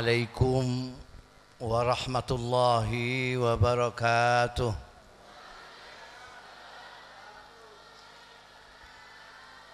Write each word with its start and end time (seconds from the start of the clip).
عليكم 0.00 0.64
ورحمة 1.60 2.30
الله 2.30 2.90
وبركاته. 3.36 4.72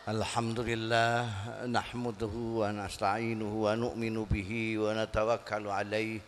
الحمد 0.09 0.59
لله 0.71 1.19
نحمده 1.71 2.35
ونستعينه 2.61 3.53
ونؤمن 3.67 4.17
به 4.25 4.51
ونتوكل 4.83 5.65
عليه 5.79 6.21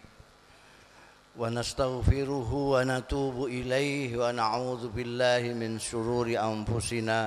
ونستغفره 1.34 2.50
ونتوب 2.54 3.36
إليه 3.50 4.10
ونعوذ 4.14 4.82
بالله 4.94 5.42
من 5.58 5.82
شرور 5.82 6.38
أنفسنا 6.38 7.20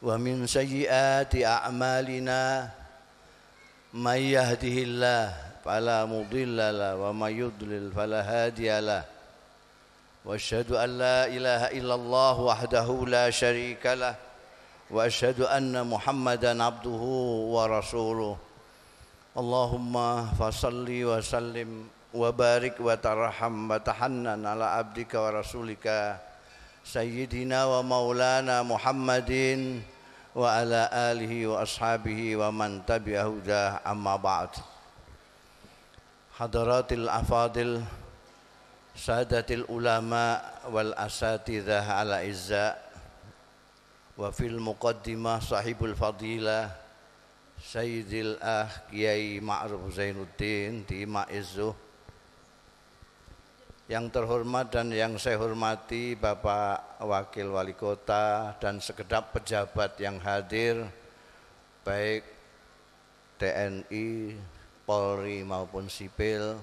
ومن 0.00 0.46
سيئات 0.48 1.32
أعمالنا. 1.36 2.42
من 3.94 4.18
يهده 4.18 4.76
الله 4.82 5.34
فلا 5.64 6.04
مضل 6.04 6.56
له 6.56 6.96
ومن 6.96 7.32
يضلل 7.38 7.92
فلا 7.92 8.22
هادي 8.22 8.80
له. 8.80 9.04
وأشهد 10.24 10.72
أن 10.72 10.98
لا 10.98 11.26
إله 11.26 11.62
إلا 11.78 11.94
الله 11.94 12.40
وحده 12.40 12.88
لا 13.06 13.30
شريك 13.30 13.86
له. 13.86 14.14
وأشهد 14.90 15.40
أن 15.40 15.86
محمدا 15.86 16.62
عبده 16.62 17.02
ورسوله. 17.54 18.36
اللهم 19.38 19.94
فصل 20.40 20.88
وسلم 20.88 21.70
وبارك 22.14 22.76
وترحم 22.80 23.70
وتحنن 23.70 24.46
على 24.46 24.64
عبدك 24.64 25.14
ورسولك 25.14 25.86
سيدنا 26.84 27.64
ومولانا 27.64 28.62
محمد 28.62 29.32
وعلى 30.36 30.82
آله 30.92 31.32
وأصحابه 31.46 32.36
ومن 32.36 32.84
تبع 32.86 33.16
هداه 33.24 33.80
أما 33.88 34.16
بعد 34.16 34.48
حضرات 36.36 36.92
الأفاضل 36.92 37.80
سادة 38.96 39.46
العلماء 39.50 40.36
والأساتذة 40.70 41.92
على 41.92 42.30
إزاء 42.30 42.74
وفي 44.18 44.46
المقدمة 44.46 45.40
صاحب 45.40 45.84
الفضيلة 45.84 46.70
سيد 47.64 48.12
الأخ 48.12 48.70
كياي 48.92 49.40
معروف 49.40 49.92
زين 49.96 50.16
الدين 50.20 50.84
di 50.84 51.08
Maizuh 51.08 51.72
Yang 53.86 54.18
terhormat 54.18 54.66
dan 54.74 54.90
yang 54.90 55.14
saya 55.14 55.38
hormati 55.38 56.18
Bapak 56.18 56.98
Wakil 57.06 57.54
Wali 57.54 57.70
Kota 57.70 58.58
dan 58.58 58.82
sekedap 58.82 59.30
pejabat 59.30 59.94
yang 60.02 60.18
hadir 60.18 60.90
baik 61.86 62.26
TNI, 63.38 64.34
Polri 64.82 65.46
maupun 65.46 65.86
sipil, 65.86 66.58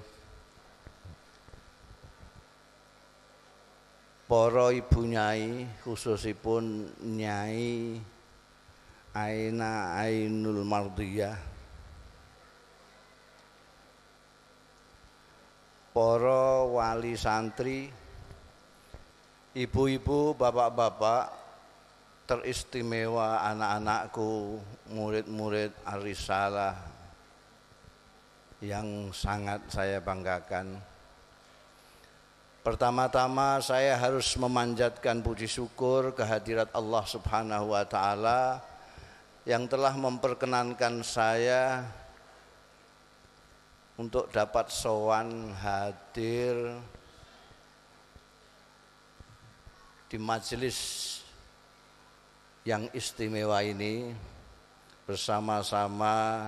Poro 4.27 4.75
ibu 4.75 5.07
nyai 5.07 5.63
khususipun 5.87 6.91
nyai 7.07 8.03
Aina 9.15 9.95
Ainul 9.95 10.67
Mardiyah 10.67 11.52
para 15.93 16.65
wali 16.65 17.13
santri, 17.13 17.93
ibu-ibu, 19.53 20.33
bapak-bapak, 20.33 21.29
teristimewa 22.25 23.45
anak-anakku, 23.45 24.57
murid-murid 24.89 25.69
Arisalah 25.85 26.73
yang 28.65 29.13
sangat 29.13 29.61
saya 29.69 30.01
banggakan. 30.01 30.81
Pertama-tama 32.63 33.59
saya 33.59 33.99
harus 33.99 34.33
memanjatkan 34.39 35.19
puji 35.19 35.51
syukur 35.51 36.15
kehadirat 36.15 36.71
Allah 36.71 37.03
Subhanahu 37.03 37.75
wa 37.75 37.83
taala 37.83 38.63
yang 39.43 39.67
telah 39.67 39.91
memperkenankan 39.99 41.03
saya 41.03 41.83
untuk 43.93 44.25
dapat 44.33 44.73
sowan 44.73 45.53
hadir 45.53 46.73
di 50.09 50.17
majelis 50.17 50.77
yang 52.65 52.89
istimewa 52.89 53.61
ini 53.61 54.17
bersama-sama 55.05 56.41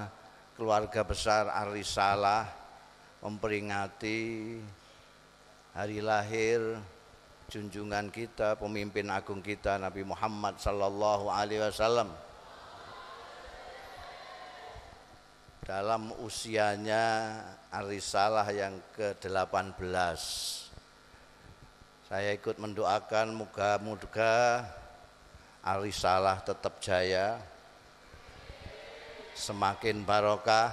keluarga 0.57 1.05
besar 1.05 1.51
Arisalah 1.51 2.49
memperingati 3.21 4.57
hari 5.75 5.99
lahir 6.01 6.81
junjungan 7.45 8.09
kita 8.09 8.57
pemimpin 8.57 9.05
agung 9.13 9.43
kita 9.45 9.77
Nabi 9.77 10.01
Muhammad 10.01 10.57
sallallahu 10.57 11.29
alaihi 11.29 11.61
wasallam 11.61 12.09
dalam 15.65 16.13
usianya 16.21 17.41
Arisalah 17.73 18.45
yang 18.53 18.77
ke-18 18.93 19.81
saya 22.05 22.37
ikut 22.37 22.61
mendoakan 22.61 23.33
moga-moga 23.33 24.61
Arisalah 25.65 26.45
tetap 26.45 26.77
jaya. 26.77 27.41
Semakin 29.33 30.05
barokah 30.05 30.69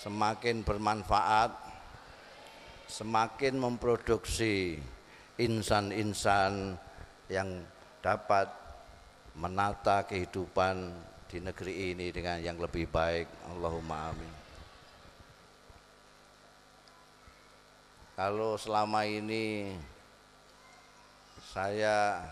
semakin 0.00 0.64
bermanfaat 0.64 1.52
semakin 2.88 3.60
memproduksi 3.60 4.80
insan-insan 5.36 6.80
yang 7.28 7.60
dapat 8.00 8.48
menata 9.36 10.08
kehidupan 10.08 10.96
di 11.26 11.42
negeri 11.42 11.92
ini 11.92 12.14
dengan 12.14 12.38
yang 12.38 12.58
lebih 12.58 12.86
baik. 12.86 13.26
Allahumma 13.50 14.14
amin. 14.14 14.32
Kalau 18.16 18.56
selama 18.56 19.04
ini 19.04 19.76
saya 21.52 22.24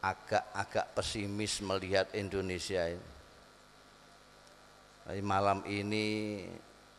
agak-agak 0.00 0.96
pesimis 0.96 1.60
melihat 1.60 2.08
Indonesia 2.16 2.88
ini. 2.88 3.10
Tapi 5.04 5.20
malam 5.20 5.60
ini 5.68 6.46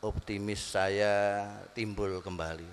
optimis 0.06 0.62
saya 0.78 1.48
timbul 1.74 2.22
kembali. 2.22 2.70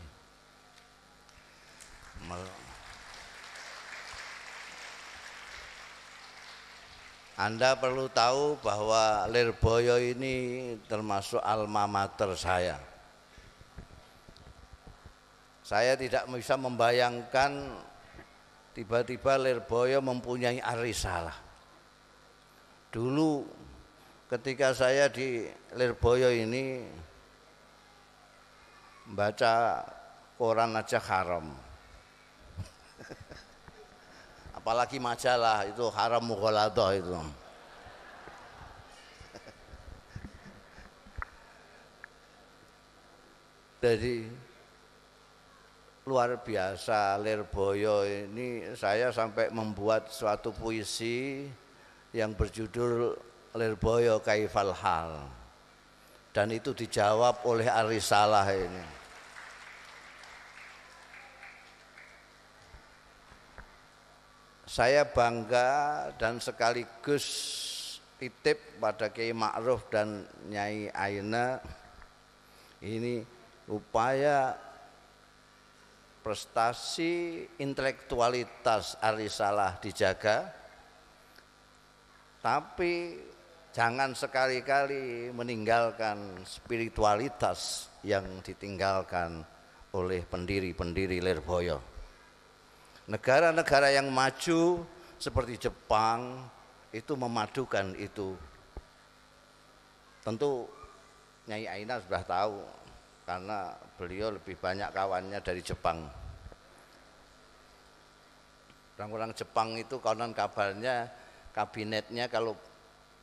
Anda 7.38 7.78
perlu 7.78 8.10
tahu 8.10 8.58
bahwa 8.58 9.30
Lirboyo 9.30 9.94
ini 9.94 10.74
termasuk 10.90 11.38
alma 11.38 11.86
mater 11.86 12.34
saya. 12.34 12.74
Saya 15.62 15.94
tidak 15.94 16.26
bisa 16.34 16.58
membayangkan 16.58 17.78
tiba-tiba 18.74 19.38
Lirboyo 19.38 20.02
mempunyai 20.02 20.58
arisalah. 20.58 21.38
Dulu 22.90 23.46
ketika 24.26 24.74
saya 24.74 25.06
di 25.06 25.46
Lirboyo 25.78 26.34
ini 26.34 26.82
baca 29.14 29.86
koran 30.34 30.74
aja 30.74 30.98
haram 30.98 31.67
apalagi 34.68 35.00
majalah 35.00 35.64
itu 35.64 35.88
haram 35.96 36.20
mughaladah 36.20 36.92
itu. 36.92 37.16
Jadi 43.80 44.28
luar 46.04 46.36
biasa 46.44 47.16
Lirboyo 47.16 48.04
ini 48.04 48.76
saya 48.76 49.08
sampai 49.08 49.48
membuat 49.48 50.12
suatu 50.12 50.52
puisi 50.52 51.48
yang 52.12 52.36
berjudul 52.36 53.16
Lirboyo 53.56 54.20
Kaifal 54.20 54.76
Hal. 54.76 55.32
Dan 56.36 56.52
itu 56.52 56.76
dijawab 56.76 57.40
oleh 57.48 57.72
Arisalah 57.72 58.44
ini 58.52 58.97
saya 64.68 65.08
bangga 65.08 66.12
dan 66.20 66.36
sekaligus 66.44 67.24
titip 68.20 68.76
pada 68.76 69.08
Kiai 69.08 69.32
Ma'ruf 69.32 69.88
dan 69.88 70.28
Nyai 70.52 70.92
Aina 70.92 71.56
ini 72.84 73.24
upaya 73.64 74.52
prestasi 76.20 77.48
intelektualitas 77.56 79.00
Arisalah 79.00 79.80
dijaga 79.80 80.52
tapi 82.44 83.16
jangan 83.72 84.12
sekali-kali 84.12 85.32
meninggalkan 85.32 86.44
spiritualitas 86.44 87.88
yang 88.04 88.44
ditinggalkan 88.44 89.40
oleh 89.96 90.22
pendiri-pendiri 90.28 91.24
Lirboyo. 91.24 91.97
Negara-negara 93.08 93.88
yang 93.88 94.12
maju 94.12 94.84
seperti 95.16 95.56
Jepang 95.56 96.44
itu 96.92 97.16
memadukan 97.16 97.96
itu. 97.96 98.36
Tentu 100.20 100.68
Nyai 101.48 101.64
Aina 101.64 101.96
sudah 102.04 102.20
tahu 102.20 102.60
karena 103.24 103.72
beliau 103.96 104.28
lebih 104.36 104.60
banyak 104.60 104.92
kawannya 104.92 105.40
dari 105.40 105.64
Jepang. 105.64 106.04
Orang-orang 109.00 109.32
Jepang 109.32 109.72
itu 109.80 109.96
konon 110.04 110.36
kabarnya 110.36 111.08
kabinetnya 111.56 112.28
kalau 112.28 112.52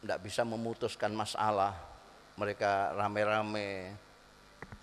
tidak 0.02 0.20
bisa 0.26 0.42
memutuskan 0.42 1.14
masalah 1.14 1.78
mereka 2.42 2.90
rame-rame 2.98 3.94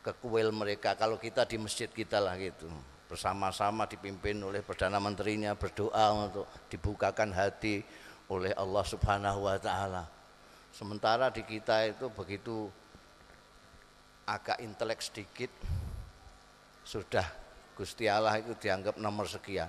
ke 0.02 0.12
kuil 0.22 0.54
mereka 0.54 0.94
kalau 0.94 1.18
kita 1.18 1.42
di 1.42 1.58
masjid 1.58 1.90
kita 1.90 2.22
lah 2.22 2.38
gitu 2.38 2.70
bersama-sama 3.12 3.84
dipimpin 3.84 4.40
oleh 4.40 4.64
Perdana 4.64 4.96
Menterinya 4.96 5.52
berdoa 5.52 6.16
untuk 6.16 6.48
dibukakan 6.72 7.28
hati 7.36 7.84
oleh 8.32 8.56
Allah 8.56 8.84
Subhanahu 8.88 9.44
wa 9.44 9.60
taala. 9.60 10.08
Sementara 10.72 11.28
di 11.28 11.44
kita 11.44 11.84
itu 11.84 12.08
begitu 12.08 12.72
agak 14.24 14.64
intelek 14.64 15.04
sedikit 15.04 15.52
sudah 16.88 17.28
Gusti 17.76 18.08
Allah 18.08 18.40
itu 18.40 18.56
dianggap 18.56 18.96
nomor 18.96 19.28
sekian. 19.28 19.68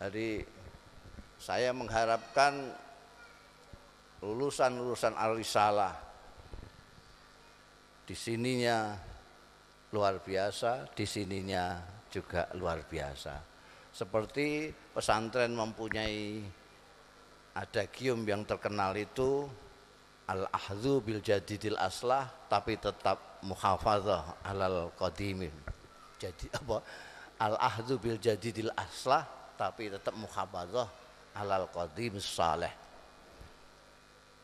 Jadi 0.00 0.40
saya 1.36 1.76
mengharapkan 1.76 2.72
lulusan-lulusan 4.24 5.12
al-risalah 5.12 5.92
di 8.08 8.16
sininya 8.16 9.05
luar 9.94 10.18
biasa, 10.18 10.90
di 10.94 11.06
sininya 11.06 11.78
juga 12.10 12.50
luar 12.58 12.82
biasa. 12.86 13.34
Seperti 13.94 14.70
pesantren 14.92 15.56
mempunyai 15.56 16.44
adagium 17.56 18.20
yang 18.28 18.44
terkenal 18.44 18.92
itu 18.92 19.48
al-ahzu 20.28 21.00
bil 21.00 21.22
jadidil 21.24 21.78
aslah 21.80 22.28
tapi 22.50 22.76
tetap 22.76 23.40
muhafadzah 23.46 24.44
alal 24.44 24.92
qadimin. 24.98 25.54
Jadi 26.20 26.52
apa? 26.52 26.82
Al-ahzu 27.40 27.96
bil 27.96 28.20
jadidil 28.20 28.72
aslah 28.76 29.24
tapi 29.56 29.88
tetap 29.88 30.12
muhafadzah 30.12 30.88
alal 31.36 31.68
qadim 31.72 32.20
saleh. 32.20 32.72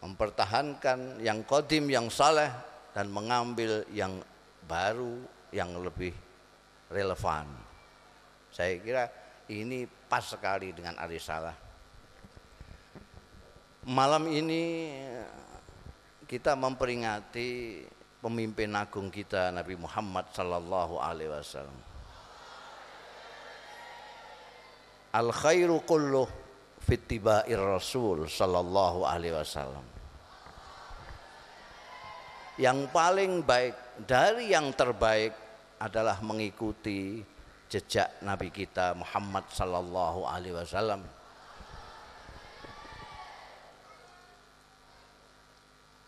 Mempertahankan 0.00 1.22
yang 1.22 1.44
qadim 1.46 1.86
yang 1.88 2.08
saleh 2.08 2.50
dan 2.92 3.08
mengambil 3.08 3.84
yang 3.92 4.18
baru 4.66 5.20
yang 5.52 5.74
lebih 5.78 6.14
relevan. 6.88 7.46
Saya 8.52 8.76
kira 8.80 9.04
ini 9.48 9.88
pas 9.88 10.24
sekali 10.24 10.72
dengan 10.76 10.96
arisalah. 11.00 11.56
Malam 13.82 14.30
ini 14.30 14.92
kita 16.28 16.54
memperingati 16.54 17.82
pemimpin 18.22 18.70
agung 18.78 19.10
kita 19.10 19.50
Nabi 19.50 19.74
Muhammad 19.74 20.30
sallallahu 20.30 21.02
alaihi 21.02 21.32
wasallam. 21.34 21.78
Al 25.12 25.28
khairu 25.34 25.82
kulluh 25.82 26.30
fittibair 26.78 27.58
rasul 27.58 28.30
sallallahu 28.30 29.02
alaihi 29.02 29.34
wasallam. 29.34 29.84
Yang 32.62 32.78
paling 32.94 33.42
baik 33.42 33.74
dari 34.00 34.52
yang 34.52 34.72
terbaik 34.72 35.36
adalah 35.76 36.16
mengikuti 36.24 37.20
jejak 37.68 38.20
Nabi 38.20 38.52
kita 38.52 38.96
Muhammad 38.96 39.48
sallallahu 39.52 40.28
alaihi 40.28 40.56
wasallam. 40.56 41.02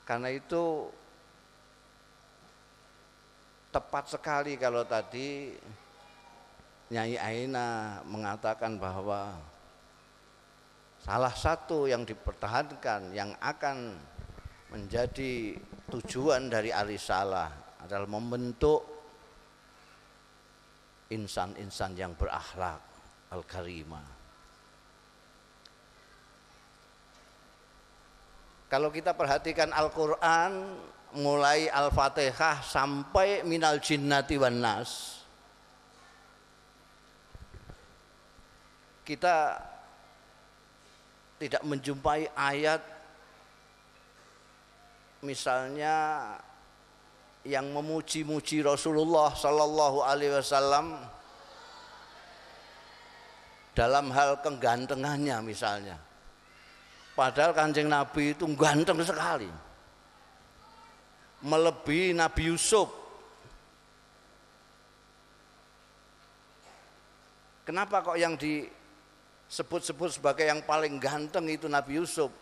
Karena 0.05 0.29
itu 0.29 0.93
tepat 3.73 4.13
sekali 4.13 4.61
kalau 4.61 4.85
tadi 4.85 5.57
Nyai 6.93 7.17
Aina 7.17 7.99
mengatakan 8.05 8.77
bahwa 8.77 9.33
salah 11.01 11.33
satu 11.33 11.89
yang 11.89 12.05
dipertahankan 12.05 13.17
yang 13.17 13.33
akan 13.41 13.97
menjadi 14.69 15.57
tujuan 15.89 16.53
dari 16.53 16.69
Arisalah 16.69 17.64
adalah 17.85 18.09
membentuk 18.09 18.81
insan-insan 21.13 21.93
yang 21.95 22.17
berakhlak 22.17 22.81
al-karimah. 23.29 24.09
Kalau 28.73 28.91
kita 28.91 29.15
perhatikan 29.15 29.71
Al-Qur'an 29.71 30.75
mulai 31.15 31.71
Al-Fatihah 31.71 32.65
sampai 32.65 33.47
minal 33.47 33.79
jinnati 33.79 34.35
wan 34.35 34.59
nas 34.59 35.23
kita 39.07 39.61
tidak 41.39 41.63
menjumpai 41.63 42.33
ayat 42.35 42.83
misalnya 45.21 45.95
yang 47.45 47.69
memuji-muji 47.77 48.65
Rasulullah 48.65 49.37
Sallallahu 49.37 50.01
Alaihi 50.01 50.33
Wasallam 50.33 50.97
dalam 53.77 54.09
hal 54.17 54.41
kegantengannya 54.41 55.37
misalnya. 55.45 56.01
Padahal 57.13 57.53
kanjeng 57.53 57.93
Nabi 57.93 58.33
itu 58.33 58.49
ganteng 58.57 58.99
sekali. 59.05 59.47
Melebihi 61.45 62.17
Nabi 62.17 62.49
Yusuf. 62.49 62.89
Kenapa 67.69 68.01
kok 68.01 68.17
yang 68.17 68.41
disebut-sebut 68.41 70.17
sebagai 70.17 70.49
yang 70.49 70.65
paling 70.65 70.97
ganteng 70.97 71.45
itu 71.53 71.69
Nabi 71.69 72.01
Yusuf? 72.01 72.33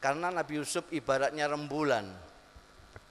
Karena 0.00 0.32
Nabi 0.32 0.56
Yusuf 0.64 0.88
ibaratnya 0.88 1.44
rembulan 1.44 2.08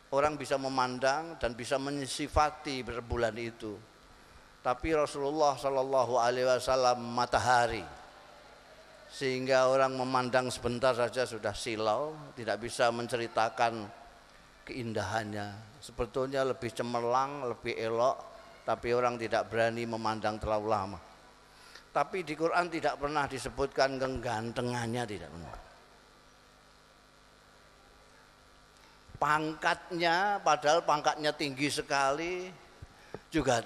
orang 0.10 0.38
bisa 0.38 0.58
memandang 0.58 1.38
dan 1.38 1.54
bisa 1.54 1.78
mensifati 1.78 2.82
berbulan 2.82 3.36
itu. 3.38 3.78
Tapi 4.60 4.92
Rasulullah 4.92 5.56
Shallallahu 5.56 6.20
Alaihi 6.20 6.44
Wasallam 6.44 7.00
matahari, 7.16 7.86
sehingga 9.08 9.72
orang 9.72 9.96
memandang 9.96 10.52
sebentar 10.52 10.92
saja 10.92 11.24
sudah 11.24 11.56
silau, 11.56 12.12
tidak 12.36 12.60
bisa 12.60 12.92
menceritakan 12.92 13.88
keindahannya. 14.68 15.80
Sebetulnya 15.80 16.44
lebih 16.44 16.76
cemerlang, 16.76 17.48
lebih 17.48 17.72
elok, 17.80 18.18
tapi 18.68 18.92
orang 18.92 19.16
tidak 19.16 19.48
berani 19.48 19.88
memandang 19.88 20.36
terlalu 20.36 20.68
lama. 20.68 21.00
Tapi 21.90 22.22
di 22.22 22.36
Quran 22.38 22.70
tidak 22.70 23.00
pernah 23.02 23.26
disebutkan 23.26 23.98
kegantengannya 23.98 25.04
tidak 25.08 25.30
pernah. 25.32 25.69
Pangkatnya 29.20 30.40
padahal 30.40 30.82
pangkatnya 30.88 31.36
tinggi 31.36 31.68
sekali 31.68 32.48
juga 33.28 33.62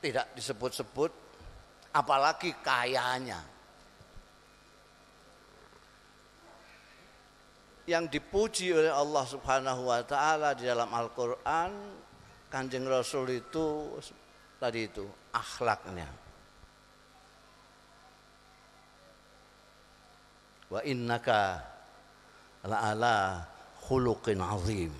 tidak 0.00 0.32
disebut-sebut 0.34 1.12
apalagi 1.92 2.56
kayanya. 2.64 3.44
Yang 7.88 8.20
dipuji 8.20 8.68
oleh 8.72 8.92
Allah 8.92 9.24
Subhanahu 9.24 9.88
wa 9.88 10.04
taala 10.04 10.52
di 10.52 10.68
dalam 10.68 10.92
Al-Qur'an 10.92 11.72
Kanjeng 12.52 12.84
Rasul 12.84 13.44
itu 13.44 13.96
tadi 14.60 14.88
itu 14.88 15.04
akhlaknya. 15.32 16.08
Wa 20.68 20.84
innaka 20.84 21.64
la'ala 22.68 23.40
khuluqin 23.88 24.36
azim. 24.44 24.92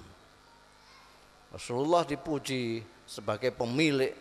Rasulullah 1.53 2.09
dipuji 2.09 2.81
sebagai 3.05 3.53
pemilik 3.53 4.17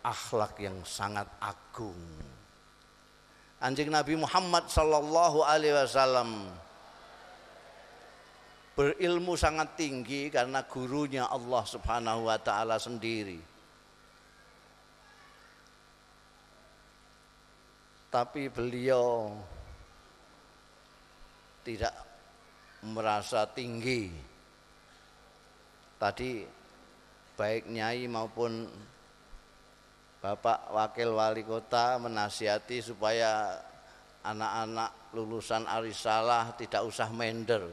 akhlak 0.00 0.56
yang 0.56 0.80
sangat 0.88 1.28
agung. 1.36 2.00
Anjing 3.60 3.92
Nabi 3.92 4.16
Muhammad 4.16 4.68
sallallahu 4.72 5.44
alaihi 5.44 5.76
wasallam 5.76 6.48
berilmu 8.76 9.36
sangat 9.40 9.72
tinggi 9.80 10.28
karena 10.28 10.64
gurunya 10.64 11.24
Allah 11.24 11.64
Subhanahu 11.64 12.28
wa 12.28 12.36
taala 12.36 12.76
sendiri. 12.76 13.40
Tapi 18.12 18.48
beliau 18.52 19.32
tidak 21.64 22.05
merasa 22.86 23.46
tinggi. 23.50 24.10
Tadi 25.96 26.44
baik 27.34 27.66
nyai 27.72 28.06
maupun 28.06 28.68
Bapak 30.22 30.74
Wakil 30.74 31.10
Wali 31.14 31.42
Kota 31.46 31.98
menasihati 31.98 32.82
supaya 32.82 33.58
anak-anak 34.26 35.14
lulusan 35.14 35.64
Arisalah 35.70 36.58
tidak 36.58 36.82
usah 36.82 37.08
mender. 37.14 37.70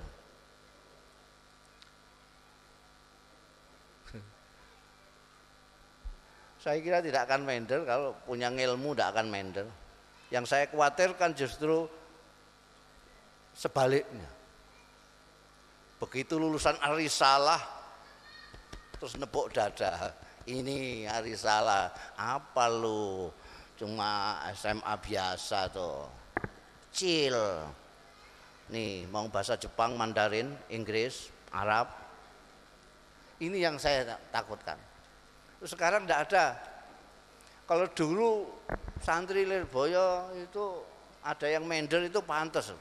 Saya 6.63 6.79
kira 6.79 7.03
tidak 7.03 7.27
akan 7.27 7.43
mender 7.43 7.83
kalau 7.83 8.15
punya 8.23 8.47
ilmu 8.47 8.95
tidak 8.95 9.19
akan 9.19 9.27
mender. 9.27 9.67
Yang 10.31 10.45
saya 10.47 10.65
khawatirkan 10.71 11.35
justru 11.35 11.91
sebaliknya. 13.51 14.32
Begitu 16.03 16.35
lulusan 16.35 16.75
Arisalah 16.83 17.63
terus 18.99 19.15
nepuk 19.15 19.55
dada. 19.55 20.11
Ini 20.43 21.07
Arisalah, 21.07 21.95
apa 22.19 22.67
lu? 22.67 23.31
Cuma 23.79 24.43
SMA 24.51 24.93
biasa 24.99 25.71
tuh. 25.71 26.03
Kecil. 26.91 27.39
Nih, 28.67 29.07
mau 29.07 29.23
bahasa 29.31 29.55
Jepang, 29.55 29.95
Mandarin, 29.95 30.51
Inggris, 30.67 31.31
Arab. 31.55 31.87
Ini 33.39 33.63
yang 33.63 33.79
saya 33.79 34.19
takutkan 34.31 34.75
sekarang 35.67 36.03
tidak 36.03 36.19
ada. 36.29 36.45
Kalau 37.63 37.87
dulu 37.95 38.29
santri 38.99 39.47
Lirboyo 39.47 40.35
itu 40.35 40.83
ada 41.23 41.47
yang 41.47 41.63
mender 41.63 42.03
itu 42.03 42.19
pantas. 42.19 42.75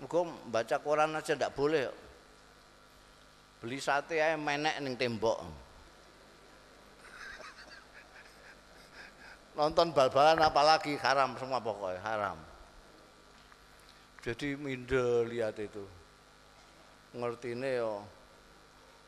Muga 0.00 0.24
baca 0.48 0.76
koran 0.80 1.12
aja 1.12 1.36
tidak 1.36 1.52
boleh. 1.52 1.88
Beli 3.66 3.82
sate 3.82 4.22
aja 4.22 4.38
menek 4.38 4.78
ning 4.78 4.94
tembok. 4.94 5.42
Nonton 9.58 9.90
bal-balan 9.90 10.38
apalagi 10.38 10.94
haram 11.02 11.34
semua 11.34 11.58
pokoknya 11.58 11.98
haram. 12.06 12.38
Jadi 14.22 14.54
minder 14.54 15.26
lihat 15.26 15.58
itu. 15.58 15.82
Ngerti 17.18 17.58
nih 17.58 17.82
yo 17.82 18.06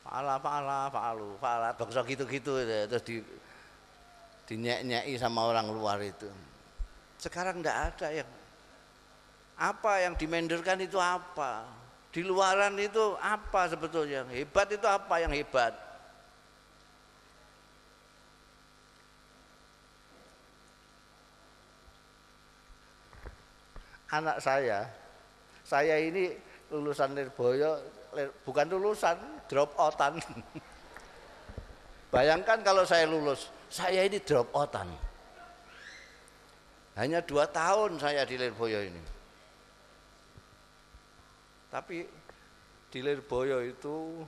Fa'ala, 0.03 0.43
fa'ala, 0.43 0.91
fa'alu, 0.91 1.37
fa'ala, 1.37 1.77
bangsa 1.77 2.01
gitu-gitu 2.03 2.65
terus 2.65 3.05
di 3.05 3.21
dinyek-nyeki 4.49 5.21
sama 5.21 5.45
orang 5.47 5.71
luar 5.71 6.03
itu. 6.03 6.27
Sekarang 7.21 7.61
enggak 7.63 7.95
ada 7.95 8.11
yang 8.11 8.27
apa 9.55 10.03
yang 10.03 10.19
dimenderkan 10.19 10.83
itu 10.83 10.99
apa? 10.99 11.79
Di 12.09 12.25
luaran 12.25 12.73
itu 12.81 13.15
apa 13.21 13.69
sebetulnya? 13.69 14.25
Hebat 14.33 14.73
itu 14.73 14.87
apa 14.89 15.15
yang 15.21 15.33
hebat? 15.37 15.77
Anak 24.09 24.41
saya, 24.41 24.89
saya 25.69 26.01
ini 26.01 26.33
lulusan 26.73 27.13
Nirboyo 27.13 27.77
bukan 28.45 28.67
lulusan, 28.73 29.17
drop 29.53 29.77
outan. 29.77 30.17
Bayangkan 32.15 32.65
kalau 32.65 32.89
saya 32.89 33.05
lulus, 33.05 33.53
saya 33.69 34.09
ini 34.09 34.17
drop 34.25 34.49
outan. 34.57 34.89
Hanya 36.97 37.21
dua 37.21 37.45
tahun 37.47 38.01
saya 38.01 38.25
di 38.25 38.41
Lirboyo 38.41 38.81
ini. 38.81 39.18
Tapi 41.69 42.01
di 42.89 42.99
Lirboyo 43.05 43.61
itu 43.61 44.25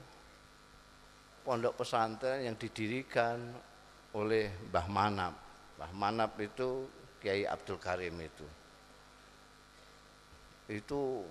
pondok 1.41 1.81
pesantren 1.81 2.45
yang 2.45 2.53
didirikan 2.53 3.41
oleh 4.13 4.53
Mbah 4.69 4.87
Manap. 4.87 5.33
Mbah 5.77 5.91
Manap 5.97 6.37
itu 6.37 6.85
Kiai 7.17 7.49
Abdul 7.49 7.81
Karim 7.81 8.13
itu. 8.21 8.47
Itu 10.69 11.25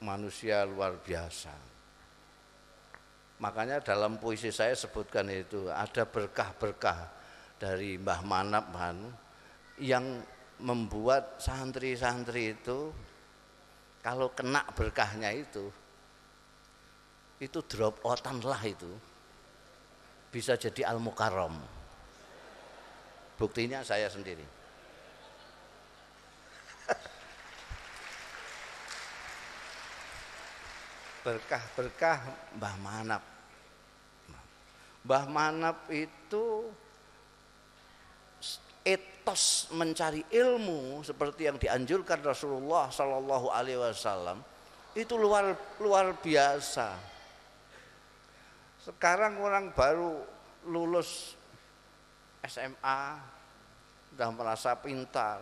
manusia 0.00 0.64
luar 0.64 0.96
biasa. 1.00 1.52
Makanya 3.44 3.84
dalam 3.84 4.16
puisi 4.16 4.48
saya 4.48 4.72
sebutkan 4.72 5.28
itu 5.28 5.68
ada 5.68 6.08
berkah-berkah 6.08 7.12
dari 7.60 8.00
Mbah 8.00 8.22
Manap 8.24 8.72
yang 9.76 10.24
membuat 10.62 11.42
santri-santri 11.42 12.56
itu 12.56 12.94
kalau 14.04 14.28
kena 14.36 14.60
berkahnya 14.76 15.32
itu 15.32 15.72
itu 17.40 17.58
drop 17.64 18.04
outan 18.04 18.38
lah 18.44 18.60
itu. 18.62 18.92
Bisa 20.30 20.58
jadi 20.58 20.90
al 20.90 20.98
mukarrom 20.98 21.56
buktinya 23.38 23.82
saya 23.82 24.06
sendiri. 24.10 24.46
Berkah-berkah 31.24 32.18
Mbah 32.60 32.76
Manap. 32.84 33.22
Mbah 35.08 35.24
Manap 35.28 35.88
itu 35.88 36.68
etos 39.24 39.72
mencari 39.72 40.20
ilmu 40.36 41.00
seperti 41.00 41.48
yang 41.48 41.56
dianjurkan 41.56 42.20
Rasulullah 42.20 42.92
Shallallahu 42.92 43.48
Alaihi 43.48 43.80
Wasallam 43.80 44.44
itu 44.92 45.16
luar 45.16 45.56
luar 45.80 46.12
biasa. 46.20 46.92
Sekarang 48.84 49.40
orang 49.40 49.72
baru 49.72 50.20
lulus 50.68 51.32
SMA 52.44 53.00
sudah 54.12 54.28
merasa 54.28 54.76
pintar. 54.76 55.40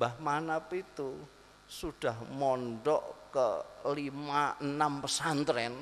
Mbah 0.00 0.16
Manap 0.16 0.72
itu 0.72 1.12
sudah 1.68 2.16
mondok 2.32 3.28
ke 3.36 3.48
lima 3.92 4.56
enam 4.64 5.04
pesantren 5.04 5.76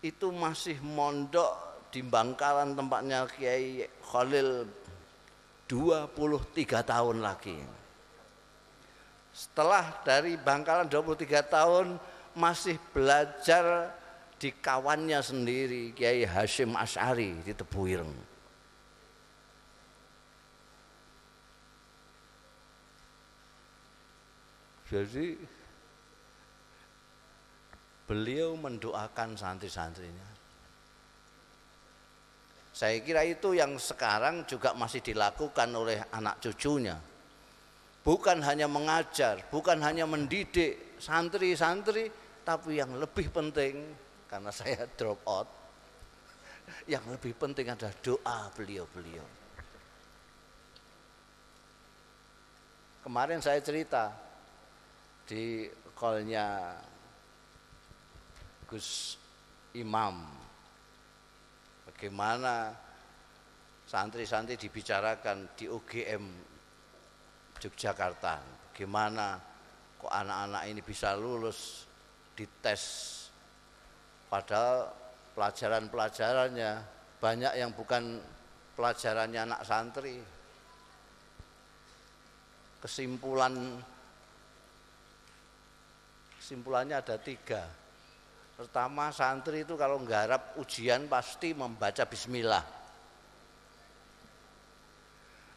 itu 0.00 0.32
masih 0.32 0.80
mondok 0.80 1.68
di 1.88 2.04
Bangkalan 2.04 2.76
tempatnya 2.76 3.24
Kiai 3.28 3.88
Khalil 4.04 4.68
23 5.68 6.84
tahun 6.84 7.18
lagi. 7.20 7.58
Setelah 9.32 10.02
dari 10.04 10.36
Bangkalan 10.40 10.88
23 10.88 11.44
tahun 11.46 11.86
masih 12.36 12.76
belajar 12.92 13.92
di 14.38 14.54
kawannya 14.54 15.18
sendiri 15.18 15.92
Kiai 15.92 16.24
Hashim 16.24 16.74
As'ari 16.78 17.42
di 17.42 17.52
Tebuireng. 17.52 18.14
Jadi 24.88 25.36
beliau 28.08 28.56
mendoakan 28.56 29.36
santri-santrinya. 29.36 30.37
Saya 32.78 33.02
kira 33.02 33.26
itu 33.26 33.58
yang 33.58 33.74
sekarang 33.74 34.46
juga 34.46 34.70
masih 34.70 35.02
dilakukan 35.02 35.66
oleh 35.74 35.98
anak 36.14 36.38
cucunya. 36.38 36.94
Bukan 38.06 38.38
hanya 38.38 38.70
mengajar, 38.70 39.42
bukan 39.50 39.82
hanya 39.82 40.06
mendidik 40.06 40.94
santri-santri, 41.02 42.06
tapi 42.46 42.78
yang 42.78 42.94
lebih 42.94 43.34
penting 43.34 43.82
karena 44.30 44.54
saya 44.54 44.86
drop 44.94 45.18
out. 45.26 45.50
Yang 46.92 47.18
lebih 47.18 47.32
penting 47.34 47.66
adalah 47.72 47.96
doa 47.98 48.38
beliau-beliau. 48.54 49.26
Kemarin 53.02 53.40
saya 53.40 53.58
cerita, 53.64 54.12
di 55.24 55.66
kolnya 55.96 56.76
Gus 58.68 59.16
Imam 59.72 60.47
bagaimana 61.98 62.70
santri-santri 63.82 64.54
dibicarakan 64.54 65.50
di 65.58 65.66
UGM 65.66 66.24
Yogyakarta. 67.58 68.38
Bagaimana 68.70 69.34
kok 69.98 70.06
anak-anak 70.06 70.62
ini 70.70 70.78
bisa 70.86 71.18
lulus 71.18 71.90
di 72.38 72.46
tes 72.62 72.82
padahal 74.30 74.94
pelajaran-pelajarannya 75.34 76.72
banyak 77.18 77.52
yang 77.58 77.74
bukan 77.74 78.22
pelajarannya 78.78 79.50
anak 79.50 79.66
santri. 79.66 80.22
Kesimpulan 82.78 83.82
Simpulannya 86.48 86.96
ada 86.96 87.20
tiga. 87.20 87.60
Pertama 88.58 89.14
santri 89.14 89.62
itu 89.62 89.78
kalau 89.78 90.02
nggarap 90.02 90.58
ujian 90.58 91.06
pasti 91.06 91.54
membaca 91.54 92.02
bismillah. 92.02 92.66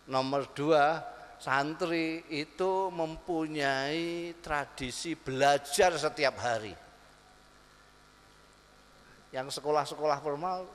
Nomor 0.06 0.54
dua, 0.54 1.02
santri 1.42 2.22
itu 2.30 2.94
mempunyai 2.94 4.38
tradisi 4.38 5.18
belajar 5.18 5.98
setiap 5.98 6.38
hari. 6.46 6.78
Yang 9.34 9.58
sekolah-sekolah 9.58 10.22
formal 10.22 10.70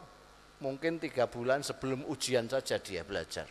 mungkin 0.58 0.98
tiga 0.98 1.30
bulan 1.30 1.62
sebelum 1.62 2.10
ujian 2.10 2.50
saja 2.50 2.82
dia 2.82 3.06
belajar. 3.06 3.46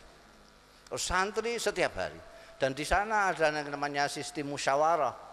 Terus 0.92 1.00
santri 1.00 1.56
setiap 1.56 1.96
hari. 1.96 2.20
Dan 2.60 2.76
di 2.76 2.84
sana 2.84 3.32
ada 3.32 3.48
yang 3.48 3.72
namanya 3.72 4.04
sistem 4.04 4.52
musyawarah. 4.52 5.25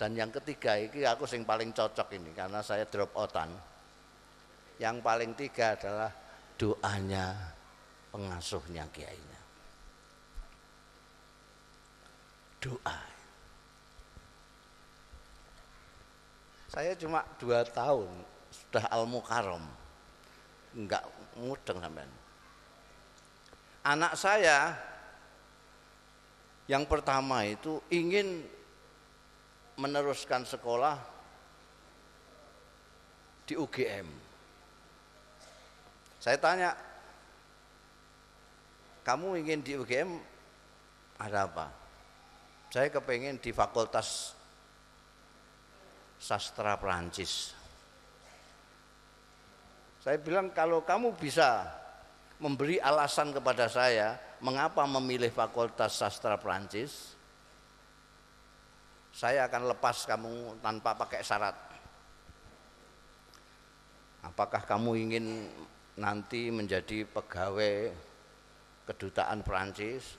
Dan 0.00 0.16
yang 0.16 0.32
ketiga 0.32 0.80
ini 0.80 1.04
aku 1.04 1.28
yang 1.28 1.44
paling 1.44 1.76
cocok 1.76 2.08
ini 2.16 2.32
karena 2.32 2.64
saya 2.64 2.88
drop 2.88 3.12
outan. 3.20 3.52
Yang 4.80 4.96
paling 5.04 5.36
tiga 5.36 5.76
adalah 5.76 6.08
doanya 6.56 7.36
pengasuhnya 8.08 8.88
kiainya. 8.96 9.40
Doa. 12.64 12.98
Saya 16.72 16.96
cuma 16.96 17.20
dua 17.36 17.60
tahun 17.68 18.08
sudah 18.48 18.88
al 18.88 19.04
mukarom 19.04 19.68
enggak 20.80 21.04
mudeng 21.36 21.76
sampean. 21.76 22.08
Anak 23.84 24.16
saya 24.16 24.72
yang 26.72 26.88
pertama 26.88 27.44
itu 27.44 27.84
ingin 27.92 28.59
meneruskan 29.80 30.44
sekolah 30.44 31.00
di 33.48 33.56
UGM. 33.56 34.04
Saya 36.20 36.36
tanya, 36.36 36.76
kamu 39.00 39.40
ingin 39.40 39.64
di 39.64 39.72
UGM 39.80 40.20
ada 41.16 41.48
apa? 41.48 41.66
Saya 42.68 42.92
kepengen 42.92 43.40
di 43.40 43.50
Fakultas 43.56 44.36
Sastra 46.20 46.76
Perancis. 46.76 47.56
Saya 50.04 50.20
bilang 50.20 50.52
kalau 50.52 50.84
kamu 50.84 51.16
bisa 51.16 51.64
memberi 52.40 52.80
alasan 52.80 53.32
kepada 53.32 53.68
saya 53.68 54.16
mengapa 54.40 54.84
memilih 54.88 55.28
Fakultas 55.28 56.00
Sastra 56.00 56.40
Prancis, 56.40 57.16
saya 59.10 59.50
akan 59.50 59.74
lepas 59.74 60.06
kamu 60.06 60.62
tanpa 60.62 60.94
pakai 60.94 61.20
syarat. 61.26 61.56
Apakah 64.22 64.62
kamu 64.62 64.90
ingin 64.96 65.26
nanti 65.98 66.52
menjadi 66.52 67.04
pegawai 67.08 67.90
kedutaan 68.86 69.42
Prancis? 69.42 70.16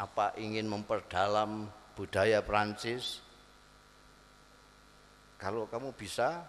Apa 0.00 0.34
ingin 0.40 0.66
memperdalam 0.66 1.68
budaya 1.94 2.40
Prancis? 2.40 3.20
Kalau 5.40 5.64
kamu 5.68 5.96
bisa, 5.96 6.44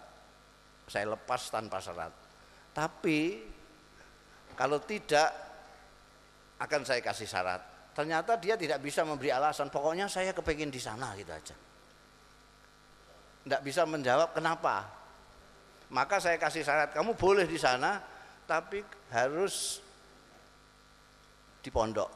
saya 0.88 1.16
lepas 1.16 1.48
tanpa 1.48 1.80
syarat. 1.80 2.12
Tapi 2.76 3.40
kalau 4.56 4.80
tidak 4.84 5.32
akan 6.60 6.82
saya 6.84 7.00
kasih 7.00 7.28
syarat. 7.28 7.71
Ternyata 8.02 8.34
dia 8.42 8.58
tidak 8.58 8.82
bisa 8.82 9.06
memberi 9.06 9.30
alasan. 9.30 9.70
Pokoknya 9.70 10.10
saya 10.10 10.34
kepingin 10.34 10.74
di 10.74 10.82
sana 10.82 11.14
gitu 11.14 11.30
aja. 11.30 11.54
Tidak 13.46 13.62
bisa 13.62 13.86
menjawab 13.86 14.34
kenapa. 14.34 14.90
Maka 15.94 16.18
saya 16.18 16.42
kasih 16.42 16.66
syarat. 16.66 16.98
Kamu 16.98 17.14
boleh 17.14 17.46
di 17.46 17.62
sana, 17.62 18.02
tapi 18.50 18.82
harus 19.14 19.86
di 21.62 21.70
pondok. 21.70 22.10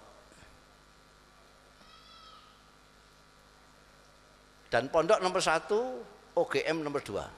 Dan 4.74 4.90
pondok 4.90 5.22
nomor 5.22 5.38
satu, 5.46 6.02
OGM 6.34 6.82
nomor 6.82 7.06
dua. 7.06 7.30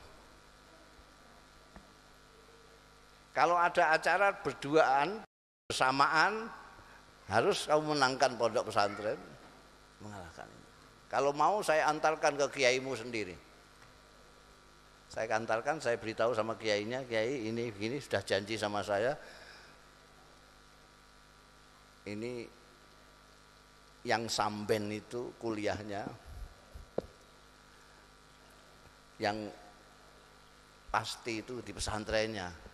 Kalau 3.35 3.59
ada 3.59 3.91
acara 3.91 4.31
berduaan, 4.39 5.19
bersamaan, 5.67 6.47
harus 7.27 7.67
kamu 7.67 7.95
menangkan 7.95 8.39
pondok 8.39 8.71
pesantren, 8.71 9.19
mengalahkan. 9.99 10.47
Kalau 11.07 11.31
mau 11.35 11.59
saya 11.63 11.87
antarkan 11.91 12.35
ke 12.35 12.59
kiaimu 12.59 12.95
sendiri. 12.95 13.35
Saya 15.07 15.39
antarkan, 15.39 15.79
saya 15.79 15.95
beritahu 15.95 16.35
sama 16.35 16.59
kiainya, 16.59 17.07
kiai 17.07 17.47
ini 17.47 17.71
begini 17.71 17.99
sudah 18.03 18.23
janji 18.27 18.59
sama 18.59 18.83
saya. 18.83 19.15
Ini 22.07 22.47
yang 24.07 24.31
samben 24.31 24.87
itu 24.91 25.35
kuliahnya 25.35 26.07
yang 29.19 29.49
pasti 30.87 31.43
itu 31.43 31.59
di 31.65 31.75
pesantrennya 31.75 32.66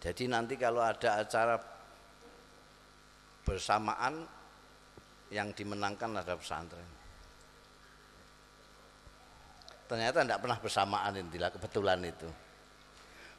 Jadi 0.00 0.24
nanti 0.32 0.56
kalau 0.56 0.80
ada 0.80 1.20
acara 1.20 1.60
bersamaan 3.44 4.24
yang 5.28 5.52
dimenangkan 5.52 6.16
ada 6.16 6.34
pesantren. 6.34 6.88
Ternyata 9.84 10.24
tidak 10.24 10.40
pernah 10.40 10.58
bersamaan 10.58 11.12
intilah 11.20 11.50
kebetulan 11.52 12.00
itu. 12.06 12.28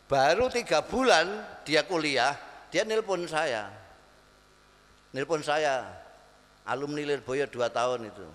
Baru 0.05 0.51
tiga 0.51 0.83
bulan 0.83 1.31
dia 1.63 1.87
kuliah, 1.87 2.35
dia 2.69 2.83
nelpon 2.83 3.23
saya. 3.25 3.71
Nelpon 5.15 5.41
saya, 5.41 5.87
alumni 6.67 7.07
Lirboyo 7.07 7.47
dua 7.47 7.71
tahun 7.71 8.11
itu. 8.11 8.27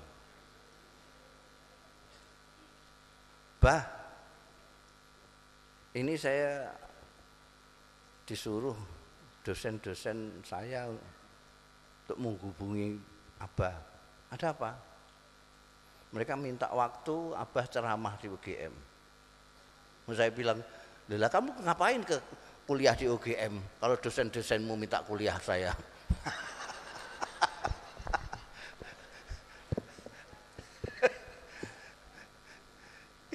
Bah, 3.61 3.85
ini 5.93 6.17
saya 6.17 6.73
disuruh 8.27 8.75
dosen-dosen 9.47 10.43
saya 10.43 10.91
untuk 10.91 12.19
menghubungi 12.19 12.99
Abah. 13.39 13.79
Ada 14.35 14.51
apa? 14.51 14.75
Mereka 16.11 16.35
minta 16.35 16.67
waktu 16.75 17.35
Abah 17.39 17.67
ceramah 17.71 18.19
di 18.19 18.27
UGM. 18.27 18.75
Saya 20.11 20.31
bilang, 20.35 20.59
Lila 21.07 21.31
kamu 21.31 21.62
ngapain 21.62 22.03
ke 22.03 22.19
kuliah 22.67 22.99
di 22.99 23.07
UGM 23.07 23.79
kalau 23.79 23.95
dosen-dosenmu 23.95 24.75
minta 24.75 25.07
kuliah 25.07 25.39
saya? 25.39 25.71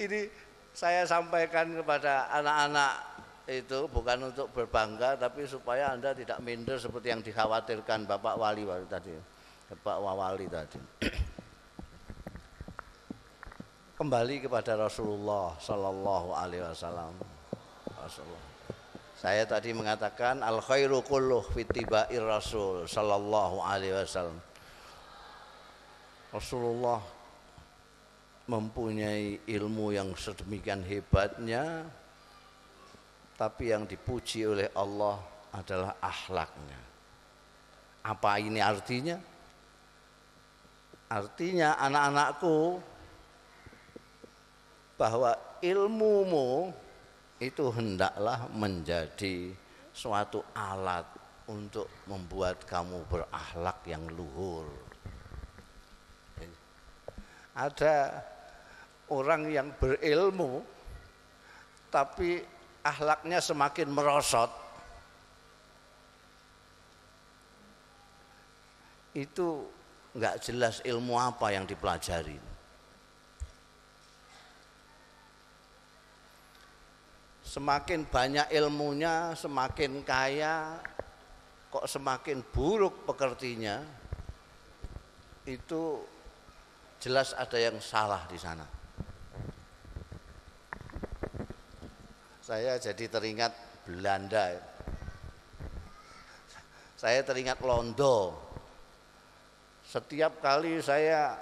Ini 0.02 0.28
saya 0.76 1.06
sampaikan 1.06 1.72
kepada 1.78 2.28
anak-anak 2.32 3.11
itu 3.50 3.90
bukan 3.90 4.30
untuk 4.30 4.54
berbangga 4.54 5.18
tapi 5.18 5.42
supaya 5.50 5.90
Anda 5.90 6.14
tidak 6.14 6.38
minder 6.38 6.78
seperti 6.78 7.10
yang 7.10 7.22
dikhawatirkan 7.26 8.06
Bapak 8.06 8.38
Wali 8.38 8.62
tadi. 8.86 9.14
Bapak 9.66 9.96
Wali 9.98 10.46
tadi. 10.46 10.78
Kembali 13.98 14.46
kepada 14.46 14.78
Rasulullah 14.78 15.58
sallallahu 15.58 16.28
alaihi 16.34 16.62
wasallam. 16.62 17.14
Rasulullah. 17.98 18.46
Saya 19.18 19.46
tadi 19.46 19.70
mengatakan 19.70 20.42
al 20.42 20.58
khairu 20.58 21.02
kulluh 21.06 21.46
fitibair 21.54 22.22
Rasul 22.22 22.86
sallallahu 22.86 23.62
alaihi 23.62 23.94
wasallam. 23.94 24.38
Rasulullah 26.34 26.98
mempunyai 28.50 29.38
ilmu 29.46 29.94
yang 29.94 30.10
sedemikian 30.18 30.82
hebatnya 30.82 31.86
tapi 33.42 33.74
yang 33.74 33.90
dipuji 33.90 34.46
oleh 34.46 34.70
Allah 34.70 35.18
adalah 35.50 35.98
akhlaknya. 35.98 36.78
Apa 38.06 38.38
ini 38.38 38.62
artinya? 38.62 39.18
Artinya 41.10 41.74
anak-anakku 41.74 42.78
bahwa 44.94 45.34
ilmumu 45.58 46.70
itu 47.42 47.66
hendaklah 47.74 48.46
menjadi 48.54 49.50
suatu 49.90 50.46
alat 50.54 51.02
untuk 51.50 51.90
membuat 52.06 52.62
kamu 52.62 53.02
berakhlak 53.10 53.82
yang 53.90 54.06
luhur. 54.14 54.70
Ada 57.58 58.22
orang 59.10 59.50
yang 59.50 59.74
berilmu 59.82 60.62
tapi 61.90 62.51
ahlaknya 62.82 63.38
semakin 63.38 63.88
merosot 63.90 64.50
itu 69.14 69.66
nggak 70.12 70.42
jelas 70.42 70.82
ilmu 70.84 71.16
apa 71.16 71.54
yang 71.54 71.64
dipelajari. 71.64 72.52
semakin 77.52 78.08
banyak 78.08 78.48
ilmunya, 78.48 79.36
semakin 79.36 80.00
kaya, 80.08 80.80
kok 81.68 81.84
semakin 81.84 82.40
buruk 82.48 83.04
pekertinya, 83.04 83.84
itu 85.44 86.00
jelas 86.96 87.36
ada 87.36 87.60
yang 87.60 87.76
salah 87.76 88.24
di 88.24 88.40
sana. 88.40 88.64
Saya 92.42 92.74
jadi 92.74 93.06
teringat 93.06 93.54
Belanda. 93.86 94.58
Saya 96.98 97.22
teringat 97.22 97.62
Londo. 97.62 98.34
Setiap 99.86 100.42
kali 100.42 100.82
saya 100.82 101.38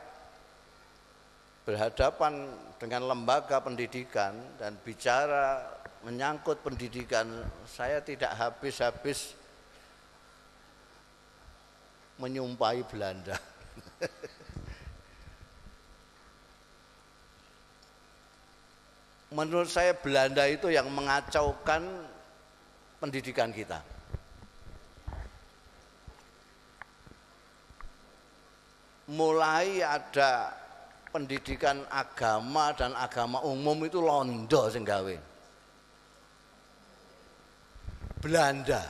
berhadapan 1.64 2.52
dengan 2.76 3.08
lembaga 3.08 3.64
pendidikan 3.64 4.36
dan 4.60 4.76
bicara 4.84 5.64
menyangkut 6.04 6.60
pendidikan, 6.60 7.48
saya 7.64 8.04
tidak 8.04 8.36
habis-habis 8.36 9.32
menyumpai 12.20 12.84
Belanda. 12.84 13.40
Menurut 19.30 19.70
saya 19.70 19.94
Belanda 19.94 20.42
itu 20.50 20.74
yang 20.74 20.90
mengacaukan 20.90 21.86
pendidikan 22.98 23.54
kita. 23.54 23.78
Mulai 29.10 29.86
ada 29.86 30.50
pendidikan 31.14 31.82
agama 31.90 32.74
dan 32.74 32.90
agama 32.98 33.42
umum 33.46 33.86
itu 33.86 34.02
londo 34.02 34.66
sing 34.66 34.82
gawe. 34.82 35.14
Belanda. 38.18 38.82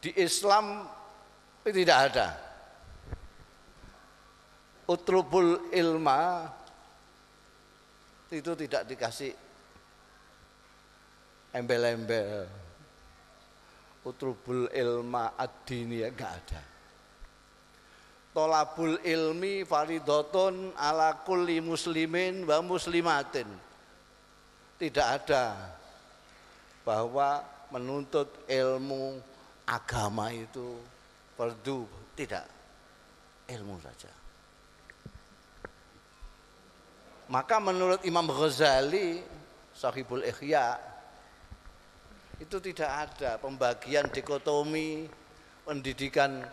Di 0.00 0.10
Islam 0.16 0.88
itu 1.68 1.84
tidak 1.84 1.98
ada. 2.12 2.28
Utrubul 4.88 5.70
ilma 5.70 6.50
itu 8.32 8.52
tidak 8.56 8.88
dikasih 8.88 9.32
embel-embel. 11.52 12.48
Utrubul 14.02 14.66
ilma 14.74 15.38
ad-dini 15.38 16.02
ya 16.02 16.10
enggak 16.10 16.32
ada. 16.32 16.62
Tolabul 18.32 18.98
ilmi 19.04 19.62
faridotun 19.62 20.72
ala 20.74 21.20
kulli 21.22 21.60
muslimin 21.60 22.48
wa 22.48 22.58
muslimatin 22.64 23.46
tidak 24.80 25.06
ada 25.22 25.54
bahwa 26.82 27.44
menuntut 27.70 28.26
ilmu 28.50 29.22
agama 29.68 30.34
itu 30.34 30.80
perdu 31.38 31.86
tidak 32.18 32.42
ilmu 33.46 33.78
saja 33.78 34.21
maka 37.32 37.56
menurut 37.56 38.04
Imam 38.04 38.28
Ghazali 38.28 39.24
Sahibul 39.72 40.20
Ikhya 40.20 40.76
itu 42.36 42.60
tidak 42.60 43.08
ada 43.08 43.40
pembagian 43.40 44.04
dikotomi 44.12 45.08
pendidikan 45.64 46.44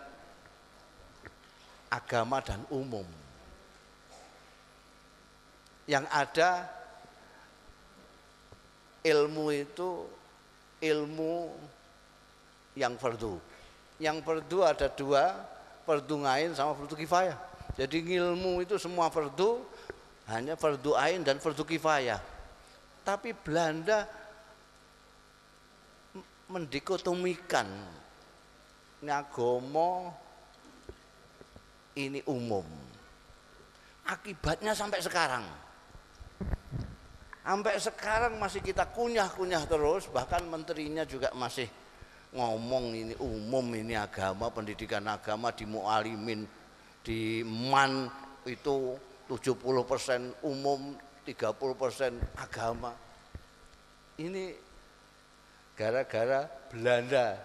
agama 1.91 2.39
dan 2.39 2.63
umum 2.71 3.03
yang 5.89 6.05
ada 6.13 6.69
ilmu 9.03 9.49
itu 9.49 10.05
ilmu 10.79 11.49
yang 12.77 12.95
fardu. 12.95 13.41
Yang 13.99 14.23
fardu 14.23 14.57
ada 14.63 14.87
dua, 14.93 15.33
fardu 15.83 16.15
ngain 16.23 16.53
sama 16.55 16.77
fardu 16.77 16.95
kifayah. 16.95 17.35
Jadi 17.75 18.05
ilmu 18.15 18.63
itu 18.63 18.77
semua 18.77 19.09
fardu, 19.09 19.65
hanya 20.29 20.53
fardu 20.53 20.93
ain 20.93 21.25
dan 21.25 21.41
fardu 21.41 21.65
kifayah. 21.65 22.21
Tapi 23.03 23.33
Belanda 23.33 24.05
mendikotomikan 26.49 27.65
ini 29.01 29.11
agama 29.11 30.13
ini 31.97 32.21
umum. 32.29 32.65
Akibatnya 34.09 34.73
sampai 34.73 35.01
sekarang 35.01 35.45
Sampai 37.49 37.81
sekarang 37.81 38.37
masih 38.37 38.61
kita 38.61 38.85
kunyah-kunyah 38.93 39.65
terus, 39.65 40.05
bahkan 40.13 40.45
menterinya 40.45 41.01
juga 41.01 41.33
masih 41.33 41.65
ngomong 42.29 42.93
ini 42.93 43.17
umum 43.17 43.65
ini 43.73 43.97
agama, 43.97 44.53
pendidikan 44.53 45.01
agama 45.09 45.49
di 45.49 45.65
mualimin, 45.65 46.45
di 47.01 47.41
man 47.41 48.05
itu 48.45 48.93
70% 49.29 50.41
umum, 50.41 50.97
30% 51.21 52.17
agama. 52.33 52.97
Ini 54.17 54.57
gara-gara 55.77 56.49
Belanda. 56.73 57.37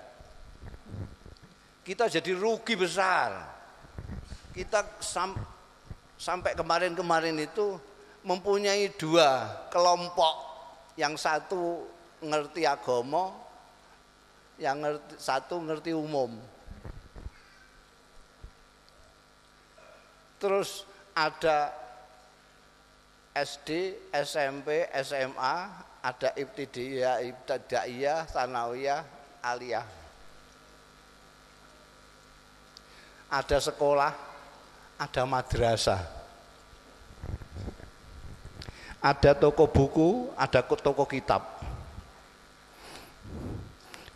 Kita 1.85 2.09
jadi 2.09 2.33
rugi 2.33 2.75
besar. 2.75 3.53
Kita 4.57 4.97
sam 5.05 5.37
sampai 6.17 6.57
kemarin-kemarin 6.57 7.37
itu 7.37 7.77
mempunyai 8.25 8.89
dua 8.97 9.53
kelompok 9.69 10.35
yang 10.97 11.13
satu 11.21 11.85
ngerti 12.25 12.65
agama 12.65 13.29
yang 14.57 14.81
ngerti, 14.81 15.13
satu 15.19 15.61
ngerti 15.61 15.93
umum 15.93 16.39
terus 20.39 20.87
ada 21.15 21.73
SD, 23.35 23.99
SMP, 24.15 24.87
SMA, 25.03 25.57
ada 26.05 26.29
ibtidaiyah, 26.37 27.23
ibtidaiyah, 27.25 28.27
sanawiyah, 28.29 29.03
aliyah. 29.43 29.87
Ada 33.31 33.59
sekolah, 33.59 34.13
ada 35.01 35.23
madrasah 35.27 36.25
ada 39.05 39.37
toko 39.37 39.69
buku, 39.69 40.33
ada 40.33 40.65
toko 40.65 41.05
kitab. 41.05 41.45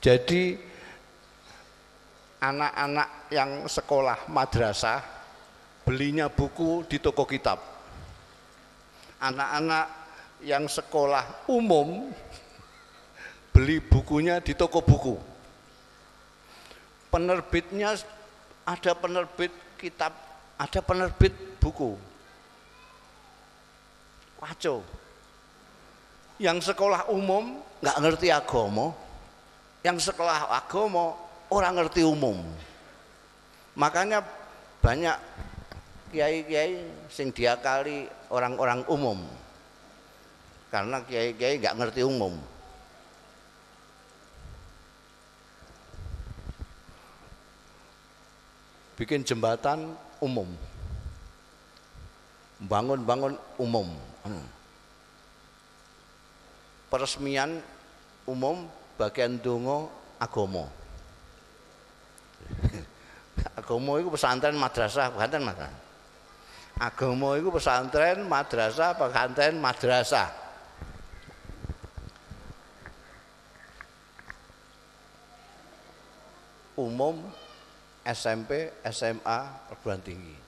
Jadi 0.01 0.57
anak-anak 2.41 3.29
yang 3.29 3.69
sekolah 3.69 4.25
madrasah 4.33 5.17
belinya 5.88 6.29
buku 6.29 6.85
di 6.85 7.01
toko 7.01 7.24
kitab. 7.24 7.57
Anak-anak 9.24 9.88
yang 10.44 10.68
sekolah 10.68 11.48
umum 11.48 12.12
beli 13.57 13.81
bukunya 13.81 14.37
di 14.44 14.53
toko 14.53 14.85
buku. 14.85 15.16
Penerbitnya 17.09 17.96
ada 18.68 18.92
penerbit 18.92 19.48
kitab, 19.81 20.12
ada 20.61 20.81
penerbit 20.85 21.33
buku 21.57 21.96
Kacau. 24.38 24.85
Yang 26.38 26.70
sekolah 26.70 27.11
umum 27.11 27.59
nggak 27.83 27.98
ngerti 27.98 28.29
agama, 28.31 28.94
yang 29.83 29.98
sekolah 29.98 30.53
agama 30.55 31.18
orang 31.51 31.83
ngerti 31.83 32.07
umum. 32.07 32.38
Makanya 33.74 34.22
banyak 34.79 35.18
kiai-kiai 36.09 36.85
sing 37.12 37.33
diakali 37.33 38.09
orang-orang 38.33 38.85
umum. 38.88 39.21
Karena 40.68 41.01
kiai-kiai 41.05 41.61
nggak 41.61 41.77
ngerti 41.77 42.03
umum. 42.05 42.37
Bikin 48.99 49.23
jembatan 49.23 49.94
umum. 50.18 50.51
Bangun-bangun 52.59 53.38
umum 53.62 53.88
Hmm. 54.29 54.44
Peresmian 56.92 57.64
umum 58.29 58.68
bagian 59.01 59.40
dongo 59.40 59.88
agomo. 60.21 60.68
agomo 63.61 63.97
itu 63.97 64.12
pesantren 64.12 64.53
madrasah, 64.61 65.09
pesantren 65.09 65.49
madrasah. 65.49 65.88
Agomo 66.79 67.35
itu 67.35 67.51
pesantren 67.51 68.23
madrasah, 68.23 68.95
pesantren 68.95 69.59
madrasah. 69.59 70.31
Umum 76.79 77.19
SMP, 78.07 78.71
SMA, 78.95 79.41
perguruan 79.67 79.99
tinggi. 79.99 80.38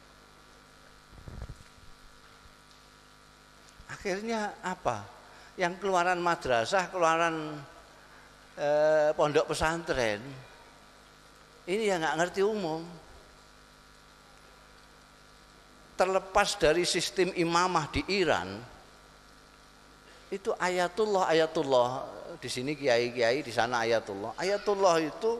Akhirnya 3.90 4.54
apa? 4.62 5.02
Yang 5.58 5.82
keluaran 5.82 6.22
madrasah, 6.22 6.86
keluaran 6.94 7.58
eh, 8.54 9.10
pondok 9.18 9.50
pesantren, 9.50 10.22
ini 11.70 11.86
yang 11.86 12.00
nggak 12.00 12.18
ngerti 12.18 12.40
umum. 12.46 12.82
Terlepas 16.00 16.56
dari 16.56 16.88
sistem 16.88 17.28
imamah 17.36 17.92
di 17.92 18.00
Iran, 18.08 18.56
itu 20.32 20.48
ayatullah 20.56 21.28
ayatullah 21.28 21.88
di 22.40 22.48
sini 22.48 22.72
kiai-kiai 22.72 23.44
di 23.44 23.52
sana 23.52 23.84
ayatullah. 23.84 24.32
Ayatullah 24.40 24.96
itu 24.96 25.36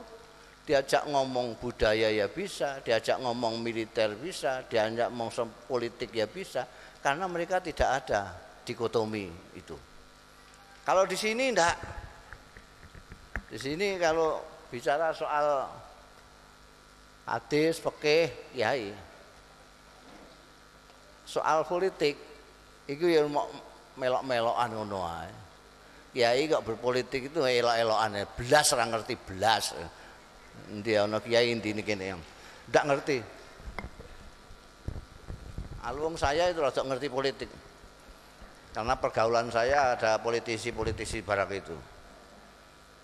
diajak 0.68 1.08
ngomong 1.08 1.56
budaya 1.56 2.12
ya 2.12 2.28
bisa, 2.28 2.84
diajak 2.84 3.16
ngomong 3.24 3.56
militer 3.64 4.12
bisa, 4.20 4.60
diajak 4.68 5.08
ngomong 5.08 5.64
politik 5.64 6.12
ya 6.12 6.28
bisa, 6.28 6.68
karena 7.00 7.24
mereka 7.24 7.64
tidak 7.64 8.04
ada 8.04 8.36
dikotomi 8.60 9.32
itu. 9.56 9.80
Kalau 10.84 11.08
di 11.08 11.16
sini 11.16 11.56
enggak. 11.56 11.76
Di 13.48 13.58
sini 13.58 13.96
kalau 13.96 14.44
bicara 14.68 15.10
soal 15.16 15.66
hadis, 17.26 17.80
fikih, 17.80 18.28
kiai. 18.52 19.09
Soal 21.30 21.62
politik 21.62 22.18
itu 22.90 23.06
ya 23.06 23.22
mau 23.30 23.46
melok-melokan 23.94 24.74
ngono 24.74 24.98
ae. 25.06 25.30
Kiai 26.10 26.50
kok 26.50 26.66
berpolitik 26.66 27.30
itu 27.30 27.38
elok-elokan, 27.38 28.26
belas 28.34 28.66
orang 28.74 28.98
ngerti 28.98 29.14
belas. 29.14 29.78
Dia 30.82 31.06
ana 31.06 31.22
kiai 31.22 31.54
intine 31.54 31.86
kene 31.86 32.18
yang 32.18 32.20
ndak 32.66 32.84
ngerti. 32.90 33.18
Alung 35.86 36.18
saya 36.18 36.50
itu 36.50 36.58
rada 36.58 36.82
ngerti 36.82 37.06
politik. 37.06 37.50
Karena 38.74 38.98
pergaulan 38.98 39.54
saya 39.54 39.94
ada 39.94 40.18
politisi-politisi 40.18 41.22
barak 41.22 41.54
itu. 41.54 41.78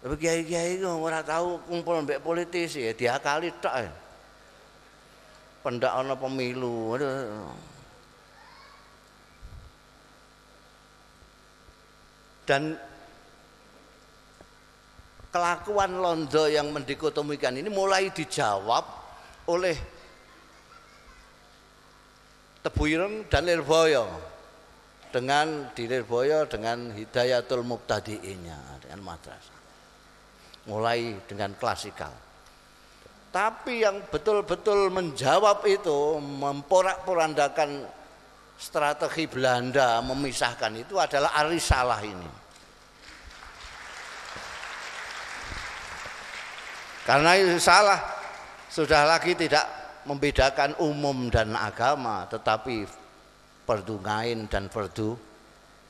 Tapi 0.03 0.15
kiai-kiai 0.19 0.83
itu 0.83 0.91
ora 0.91 1.23
tahu 1.23 1.63
kumpul 1.63 2.03
mbek 2.03 2.23
politisi 2.27 2.91
ya 2.91 2.93
diakali 2.95 3.55
tok. 3.63 3.75
Pendak 5.63 5.95
ana 5.95 6.19
pemilu. 6.19 6.99
Aduh. 6.99 7.76
Dan 12.47 12.79
kelakuan 15.35 15.99
londo 15.99 16.47
yang 16.47 16.73
mendikotomikan 16.73 17.59
ini 17.59 17.69
mulai 17.69 18.09
dijawab 18.15 18.87
oleh 19.51 19.77
Tebuireng 22.63 23.31
dan 23.31 23.47
Lirboyo. 23.47 24.07
Dengan 25.07 25.71
di 25.71 25.87
Lirboyo 25.87 26.51
dengan 26.51 26.91
Hidayatul 26.91 27.63
Muqtadi'inya 27.63 28.83
dengan 28.83 29.01
madrasah. 29.07 29.61
Mulai 30.67 31.15
dengan 31.31 31.55
klasikal. 31.55 32.11
Tapi 33.31 33.87
yang 33.87 34.03
betul-betul 34.09 34.89
menjawab 34.91 35.63
itu 35.69 36.17
memporak-porandakan 36.19 37.87
strategi 38.57 39.29
Belanda 39.29 40.01
memisahkan 40.01 40.73
itu 40.81 40.97
adalah 40.97 41.37
Arisalah 41.37 42.01
ini 42.05 42.47
Karena 47.07 47.39
itu 47.39 47.55
salah. 47.63 48.03
Sudah 48.67 49.07
lagi 49.07 49.39
tidak 49.39 49.63
membedakan 50.11 50.75
umum 50.83 51.31
dan 51.31 51.55
agama, 51.55 52.27
tetapi 52.27 52.83
fardu 53.63 54.03
dan 54.51 54.67
fardu 54.67 55.15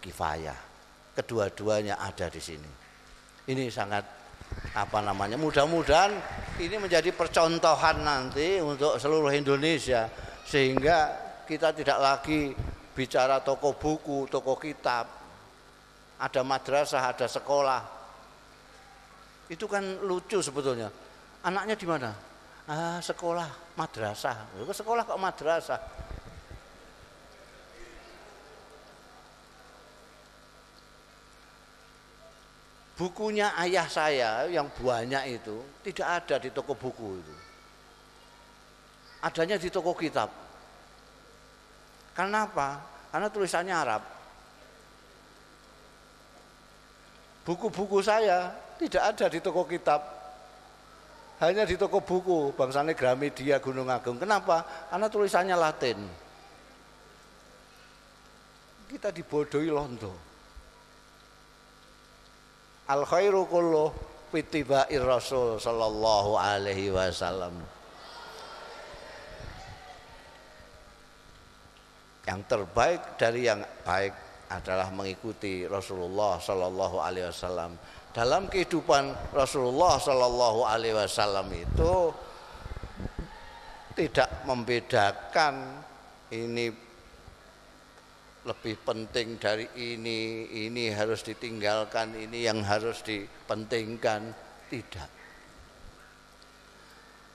kifayah. 0.05 0.61
Kedua-duanya 1.17 1.97
ada 1.97 2.29
di 2.29 2.37
sini. 2.37 2.71
Ini 3.49 3.73
sangat 3.73 4.05
apa 4.77 5.01
namanya? 5.01 5.41
Mudah-mudahan 5.41 6.13
ini 6.61 6.77
menjadi 6.77 7.09
percontohan 7.17 8.05
nanti 8.05 8.61
untuk 8.61 9.01
seluruh 9.01 9.33
Indonesia 9.33 10.13
sehingga 10.45 11.26
kita 11.47 11.71
tidak 11.71 11.99
lagi 12.03 12.51
bicara 12.93 13.39
toko 13.41 13.79
buku, 13.79 14.27
toko 14.27 14.59
kitab. 14.59 15.07
Ada 16.19 16.43
madrasah, 16.43 17.03
ada 17.07 17.31
sekolah. 17.31 17.83
Itu 19.47 19.71
kan 19.71 20.03
lucu 20.03 20.43
sebetulnya 20.43 20.91
Anaknya 21.47 21.79
di 21.79 21.87
mana? 21.87 22.11
Ah, 22.67 22.99
sekolah 22.99 23.79
madrasah. 23.79 24.51
Sekolah 24.75 25.07
kok 25.07 25.23
madrasah? 25.23 25.79
Bukunya 32.97 33.53
ayah 33.61 33.87
saya 33.87 34.49
yang 34.51 34.73
banyak 34.73 35.39
itu 35.39 35.63
tidak 35.87 36.09
ada 36.19 36.37
di 36.43 36.51
toko 36.51 36.75
buku 36.75 37.21
itu. 37.23 37.35
Adanya 39.23 39.61
di 39.61 39.69
toko 39.71 39.95
kitab. 39.95 40.46
Karena 42.17 42.49
apa? 42.49 42.81
Karena 43.13 43.29
tulisannya 43.29 43.75
Arab. 43.77 44.03
Buku-buku 47.45 48.01
saya 48.03 48.51
tidak 48.81 49.03
ada 49.15 49.27
di 49.31 49.39
toko 49.39 49.63
kitab 49.69 50.17
hanya 51.37 51.69
di 51.69 51.77
toko 51.77 52.01
buku 52.01 52.57
bangsane 52.57 52.97
Gramedia 52.97 53.61
Gunung 53.61 53.93
Agung. 53.93 54.17
Kenapa? 54.17 54.65
Karena 54.89 55.07
tulisannya 55.13 55.57
Latin. 55.57 55.99
Kita 58.89 59.13
dibodohi 59.13 59.69
londo. 59.69 60.17
Al 62.89 63.05
khairu 63.05 63.45
kullu 63.45 63.93
fitiba'ir 64.33 65.05
Rasul 65.05 65.61
sallallahu 65.61 66.41
alaihi 66.41 66.89
wasallam. 66.89 67.76
Yang 72.27 72.41
terbaik 72.51 73.01
dari 73.15 73.47
yang 73.47 73.63
baik 73.87 74.15
adalah 74.51 74.91
mengikuti 74.91 75.67
Rasulullah 75.67 76.39
sallallahu 76.43 76.99
alaihi 76.99 77.31
wasallam 77.31 77.79
dalam 78.17 78.49
kehidupan 78.49 79.13
Rasulullah 79.37 80.01
Shallallahu 80.01 80.65
Alaihi 80.65 80.97
Wasallam 80.97 81.53
itu 81.53 82.09
tidak 83.93 84.41
membedakan 84.49 85.85
ini 86.33 86.73
lebih 88.49 88.77
penting 88.89 89.37
dari 89.37 89.69
ini, 89.77 90.49
ini 90.65 90.89
harus 90.97 91.21
ditinggalkan, 91.29 92.17
ini 92.17 92.49
yang 92.49 92.65
harus 92.65 93.05
dipentingkan, 93.05 94.33
tidak. 94.73 95.13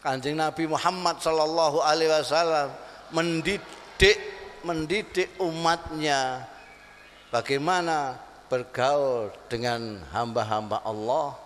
Kanjeng 0.01 0.41
Nabi 0.41 0.65
Muhammad 0.65 1.21
Shallallahu 1.21 1.77
Alaihi 1.85 2.09
Wasallam 2.09 2.73
mendidik 3.13 4.17
mendidik 4.63 5.35
umatnya 5.41 6.45
bagaimana 7.31 8.19
bergaul 8.51 9.31
dengan 9.47 10.03
hamba-hamba 10.11 10.83
Allah 10.83 11.39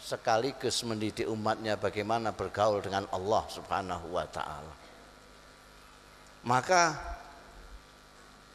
sekaligus 0.00 0.86
mendidik 0.86 1.26
umatnya 1.26 1.74
bagaimana 1.74 2.30
bergaul 2.30 2.78
dengan 2.78 3.04
Allah 3.10 3.42
Subhanahu 3.50 4.06
wa 4.14 4.26
taala. 4.30 4.74
Maka 6.46 6.94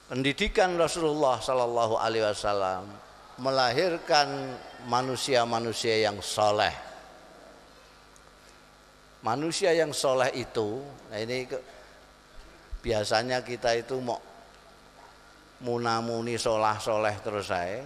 pendidikan 0.07 0.79
Rasulullah 0.79 1.43
sallallahu 1.43 1.99
alaihi 1.99 2.23
wasallam 2.23 2.87
melahirkan 3.35 4.55
manusia-manusia 4.87 6.07
yang 6.07 6.17
soleh. 6.23 6.71
Manusia 9.21 9.75
yang 9.75 9.93
soleh 9.93 10.33
itu, 10.33 10.81
nah 11.13 11.19
ini 11.21 11.45
biasanya 12.81 13.45
kita 13.45 13.77
itu 13.77 14.01
mau 14.01 14.17
munamuni 15.61 16.35
solah 16.41 16.81
soleh 16.81 17.13
terus 17.21 17.47
saya 17.49 17.85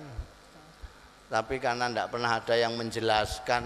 tapi 1.28 1.60
karena 1.60 1.92
tidak 1.92 2.08
pernah 2.16 2.32
ada 2.40 2.56
yang 2.56 2.80
menjelaskan 2.80 3.64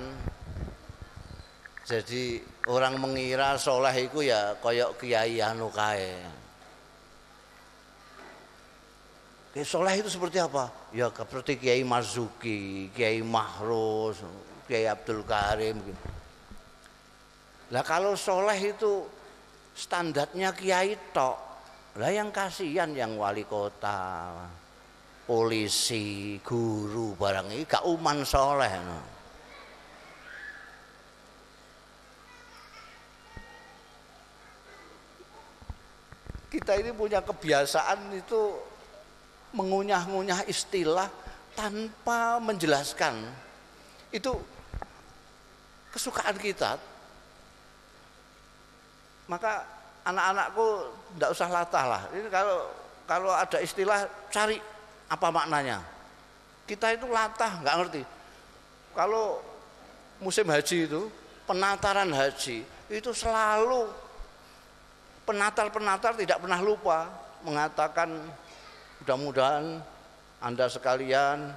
jadi 1.85 2.41
orang 2.69 2.97
mengira 2.97 3.57
soleh 3.61 3.93
itu 4.09 4.25
ya 4.25 4.57
koyok 4.57 4.97
kiai 4.97 5.37
anu 5.41 5.69
kae 5.69 6.39
soleh 9.65 9.99
itu 9.99 10.09
seperti 10.11 10.39
apa? 10.39 10.71
Ya 10.95 11.11
seperti 11.11 11.59
Kiai 11.59 11.83
Marzuki, 11.83 12.93
Kiai 12.93 13.19
Mahrus, 13.25 14.23
Kiai 14.69 14.87
Abdul 14.87 15.25
Karim. 15.25 15.81
Gitu. 15.83 16.01
Lah 17.73 17.83
kalau 17.85 18.15
soleh 18.15 18.57
itu 18.73 19.05
standarnya 19.79 20.51
Kiai 20.51 21.15
tok, 21.15 21.39
lah 21.95 22.11
yang 22.11 22.35
kasihan 22.35 22.91
yang 22.91 23.15
wali 23.15 23.47
kota, 23.47 24.35
polisi, 25.23 26.35
guru 26.43 27.15
barang 27.15 27.47
ini 27.55 27.63
gak 27.63 27.87
uman 27.87 28.27
soleh. 28.27 28.73
No. 28.83 28.99
Kita 36.51 36.75
ini 36.75 36.91
punya 36.91 37.23
kebiasaan 37.23 38.19
itu 38.19 38.57
mengunyah-ngunyah 39.55 40.43
istilah 40.49 41.07
tanpa 41.55 42.41
menjelaskan. 42.43 43.15
Itu 44.11 44.35
kesukaan 45.93 46.35
kita. 46.41 46.88
Maka 49.29 49.61
anak-anakku 50.09 50.89
tidak 51.15 51.29
usah 51.37 51.47
latah 51.53 51.85
lah. 51.85 52.01
Ini 52.09 52.27
kalau 52.33 52.65
kalau 53.05 53.31
ada 53.33 53.61
istilah 53.61 54.09
cari 54.33 54.57
apa 55.09 55.27
maknanya. 55.29 55.81
Kita 56.65 56.93
itu 56.93 57.05
latah 57.05 57.61
nggak 57.61 57.75
ngerti. 57.77 58.01
Kalau 58.97 59.41
musim 60.17 60.49
haji 60.49 60.89
itu 60.89 61.01
penataran 61.45 62.09
haji 62.09 62.65
itu 62.89 63.11
selalu 63.13 63.89
penatar-penatar 65.29 66.17
tidak 66.17 66.41
pernah 66.41 66.57
lupa 66.57 67.05
mengatakan 67.45 68.09
mudah-mudahan 69.01 69.77
Anda 70.41 70.65
sekalian 70.65 71.53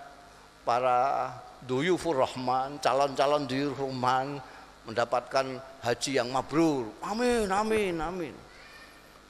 para 0.63 1.33
duyufur 1.65 2.21
rahman, 2.21 2.79
calon-calon 2.85 3.49
duyufur 3.49 3.89
rahman 3.89 4.39
mendapatkan 4.87 5.61
haji 5.83 6.11
yang 6.19 6.29
mabrur. 6.31 6.91
Amin, 7.07 7.47
amin, 7.47 7.95
amin. 7.99 8.35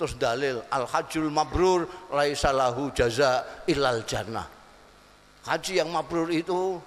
Terus 0.01 0.17
dalil 0.17 0.59
al 0.73 0.89
hajjul 0.89 1.29
mabrur 1.29 1.87
laisalahu 2.11 2.91
jaza 2.97 3.45
ilal 3.69 4.03
jannah. 4.09 4.49
Haji 5.47 5.83
yang 5.83 5.91
mabrur 5.91 6.31
itu 6.31 6.79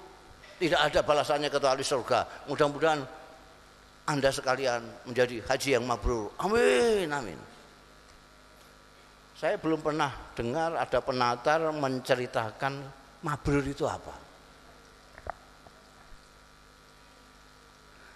tidak 0.58 0.82
ada 0.92 1.00
balasannya 1.04 1.52
kecuali 1.52 1.84
surga. 1.84 2.48
Mudah-mudahan 2.48 3.04
Anda 4.08 4.30
sekalian 4.32 4.82
menjadi 5.06 5.44
haji 5.44 5.70
yang 5.80 5.86
mabrur. 5.86 6.32
Amin, 6.40 7.12
amin. 7.12 7.40
Saya 9.36 9.60
belum 9.60 9.84
pernah 9.84 10.16
dengar 10.32 10.80
ada 10.80 11.00
penatar 11.04 11.60
menceritakan 11.76 12.74
mabrur 13.20 13.64
itu 13.68 13.84
apa. 13.84 14.25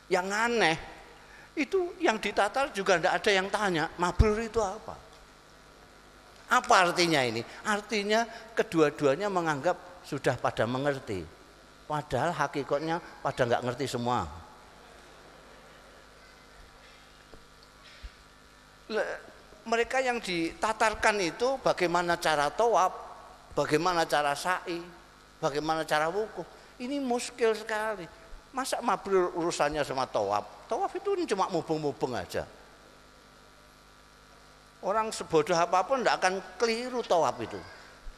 Yang 0.10 0.28
aneh 0.34 0.78
itu 1.54 1.94
yang 2.02 2.18
ditatar 2.18 2.74
juga 2.74 2.98
tidak 2.98 3.14
ada 3.22 3.32
yang 3.32 3.48
tanya 3.48 3.86
mabrur 4.02 4.38
itu 4.42 4.60
apa. 4.60 4.98
Apa 6.50 6.90
artinya 6.90 7.22
ini? 7.22 7.46
Artinya 7.62 8.26
kedua-duanya 8.58 9.30
menganggap 9.30 9.78
sudah 10.02 10.34
pada 10.34 10.66
mengerti. 10.66 11.22
Padahal 11.86 12.34
hakikatnya 12.34 12.98
pada 13.22 13.42
nggak 13.46 13.64
ngerti 13.66 13.86
semua. 13.86 14.40
mereka 19.70 20.02
yang 20.02 20.18
ditatarkan 20.18 21.22
itu 21.22 21.62
bagaimana 21.62 22.18
cara 22.18 22.50
tawab, 22.50 22.90
bagaimana 23.54 24.02
cara 24.10 24.34
sa'i, 24.34 24.82
bagaimana 25.38 25.86
cara 25.86 26.10
wukuf. 26.10 26.46
Ini 26.82 26.98
muskil 26.98 27.54
sekali. 27.54 28.10
Masa 28.50 28.82
mabrur 28.82 29.34
urusannya 29.38 29.86
sama 29.86 30.10
tawab? 30.10 30.46
Tawaf 30.66 30.90
itu 30.98 31.14
cuma 31.34 31.50
mubeng-mubeng 31.54 32.18
aja. 32.18 32.46
Orang 34.80 35.12
sebodoh 35.12 35.54
apa 35.54 35.84
pun 35.84 36.02
tidak 36.02 36.24
akan 36.24 36.34
keliru 36.56 37.04
tawaf 37.04 37.36
itu. 37.44 37.60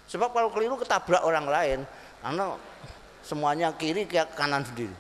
Sebab 0.08 0.32
kalau 0.32 0.50
keliru 0.54 0.78
ketabrak 0.78 1.24
orang 1.24 1.48
lain, 1.50 1.80
karena 2.22 2.56
semuanya 3.26 3.74
kiri 3.76 4.06
ke 4.06 4.22
kanan 4.38 4.62
sendiri. 4.64 4.94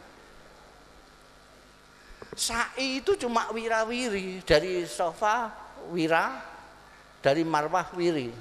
Sa'i 2.32 3.04
itu 3.04 3.20
cuma 3.20 3.52
wirawiri 3.52 4.39
dari 4.48 4.88
sofa 4.88 5.52
wira 5.91 6.39
dari 7.20 7.44
marwah 7.44 7.91
wiri 7.91 8.32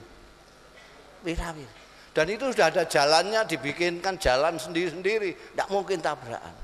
wirawir 1.26 1.70
dan 2.14 2.26
itu 2.30 2.54
sudah 2.54 2.70
ada 2.70 2.86
jalannya 2.86 3.42
dibikinkan 3.50 4.14
jalan 4.22 4.56
sendiri-sendiri 4.56 5.34
tidak 5.54 5.68
mungkin 5.74 5.98
tabrakan 5.98 6.54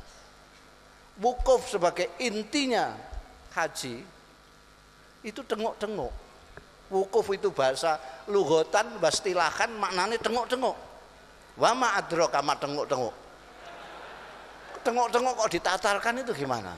wukuf 1.21 1.69
sebagai 1.69 2.13
intinya 2.21 2.93
haji 3.57 4.05
itu 5.25 5.41
tengok-tengok 5.43 6.13
wukuf 6.93 7.27
itu 7.35 7.51
bahasa 7.51 7.99
lugotan 8.31 9.01
bastilahan 9.01 9.73
maknanya 9.75 10.21
tengok-tengok 10.21 10.77
wama 11.57 11.97
adro 11.99 12.29
kama 12.29 12.55
tengok-tengok 12.61 13.15
tengok-tengok 14.85 15.33
kok 15.35 15.51
ditatarkan 15.51 16.23
itu 16.23 16.33
gimana 16.37 16.75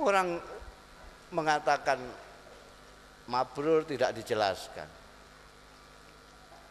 orang 0.00 0.40
mengatakan 1.32 1.98
mabrur 3.30 3.86
tidak 3.86 4.12
dijelaskan. 4.16 4.88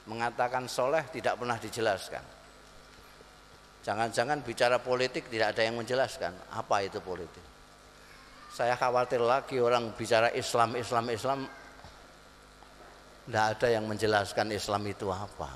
Mengatakan 0.10 0.66
soleh 0.66 1.06
tidak 1.14 1.38
pernah 1.38 1.58
dijelaskan. 1.62 2.24
Jangan-jangan 3.82 4.46
bicara 4.46 4.78
politik 4.78 5.26
tidak 5.30 5.58
ada 5.58 5.62
yang 5.66 5.82
menjelaskan 5.82 6.34
apa 6.54 6.76
itu 6.86 7.02
politik. 7.02 7.42
Saya 8.52 8.76
khawatir 8.78 9.24
lagi 9.24 9.58
orang 9.58 9.96
bicara 9.96 10.30
Islam, 10.36 10.78
Islam, 10.78 11.06
Islam 11.10 11.40
tidak 13.26 13.46
ada 13.58 13.68
yang 13.72 13.86
menjelaskan 13.90 14.48
Islam 14.54 14.82
itu 14.86 15.08
apa. 15.10 15.50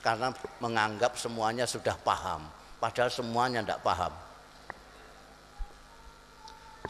Karena 0.00 0.32
menganggap 0.58 1.14
semuanya 1.20 1.68
sudah 1.68 1.94
paham, 2.00 2.48
padahal 2.80 3.12
semuanya 3.12 3.60
tidak 3.60 3.84
paham 3.84 4.10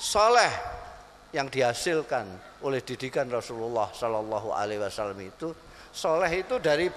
soleh 0.00 0.48
yang 1.36 1.52
dihasilkan 1.52 2.24
oleh 2.64 2.80
didikan 2.80 3.28
Rasulullah 3.28 3.92
Shallallahu 3.92 4.56
Alaihi 4.56 4.80
Wasallam 4.80 5.20
itu 5.20 5.52
soleh 5.92 6.40
itu 6.40 6.56
dari 6.56 6.88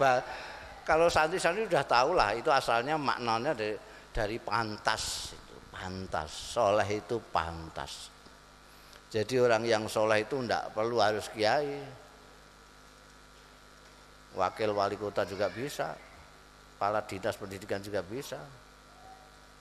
kalau 0.83 1.07
santri-santri 1.07 1.63
sudah 1.63 1.87
tahu 1.87 2.11
lah 2.11 2.35
itu 2.35 2.51
asalnya 2.51 2.99
maknanya 2.99 3.55
dari, 3.55 3.75
dari 4.11 4.37
pantas 4.39 5.31
itu 5.31 5.55
pantas. 5.71 6.29
Soleh 6.29 6.89
itu 6.99 7.23
pantas. 7.31 8.11
Jadi 9.07 9.39
orang 9.39 9.63
yang 9.63 9.83
soleh 9.87 10.27
itu 10.27 10.43
tidak 10.43 10.75
perlu 10.75 10.99
harus 10.99 11.31
kiai. 11.31 11.79
Wakil 14.35 14.69
wali 14.75 14.99
kota 14.99 15.23
juga 15.23 15.47
bisa. 15.47 15.95
Kepala 16.75 16.99
dinas 17.07 17.39
pendidikan 17.39 17.79
juga 17.79 18.03
bisa. 18.03 18.41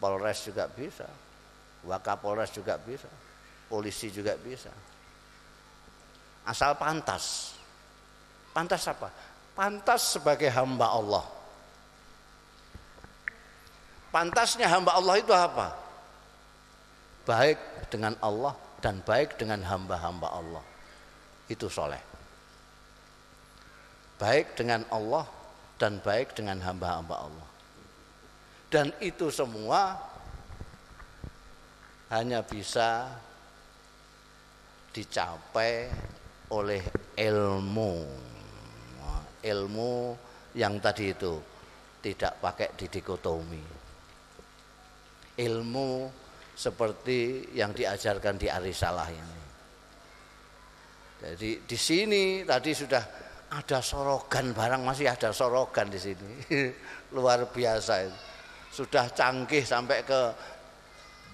Polres 0.03 0.43
juga 0.43 0.67
bisa. 0.67 1.07
Wakapolres 1.87 2.51
juga 2.51 2.75
bisa. 2.83 3.07
Polisi 3.71 4.11
juga 4.11 4.35
bisa. 4.35 4.75
Asal 6.51 6.75
pantas. 6.75 7.55
Pantas 8.51 8.83
apa 8.91 9.32
pantas 9.53 10.17
sebagai 10.17 10.49
hamba 10.53 10.87
Allah. 10.89 11.25
Pantasnya 14.13 14.69
hamba 14.69 14.93
Allah 14.93 15.15
itu 15.17 15.33
apa? 15.33 15.73
Baik 17.25 17.59
dengan 17.89 18.13
Allah 18.21 18.53
dan 18.85 19.01
baik 19.01 19.41
dengan 19.41 19.65
hamba-hamba 19.65 20.29
Allah. 20.29 20.65
Itu 21.49 21.73
soleh. 21.73 22.01
Baik 24.21 24.53
dengan 24.53 24.85
Allah 24.93 25.25
dan 25.81 25.97
baik 26.05 26.37
dengan 26.37 26.61
hamba-hamba 26.61 27.17
Allah. 27.25 27.49
Dan 28.69 28.93
itu 29.01 29.33
semua 29.33 29.97
hanya 32.13 32.45
bisa 32.45 33.09
dicapai 34.93 35.89
oleh 36.53 36.85
ilmu 37.17 38.05
ilmu 39.43 40.17
yang 40.57 40.79
tadi 40.79 41.13
itu 41.13 41.35
tidak 42.03 42.39
pakai 42.43 42.75
didikotomi. 42.75 43.65
Ilmu 45.39 45.91
seperti 46.53 47.51
yang 47.57 47.73
diajarkan 47.73 48.37
di 48.37 48.49
Arisalah 48.51 49.09
ini. 49.09 49.41
Jadi 51.23 51.51
di 51.63 51.79
sini 51.79 52.43
tadi 52.43 52.75
sudah 52.75 53.05
ada 53.53 53.79
sorogan 53.79 54.51
barang 54.51 54.83
masih 54.83 55.07
ada 55.07 55.31
sorogan 55.31 55.89
di 55.89 56.01
sini. 56.01 56.31
Luar 57.17 57.47
biasa 57.49 57.95
itu. 58.05 58.19
Sudah 58.73 59.13
canggih 59.13 59.63
sampai 59.63 60.01
ke 60.03 60.21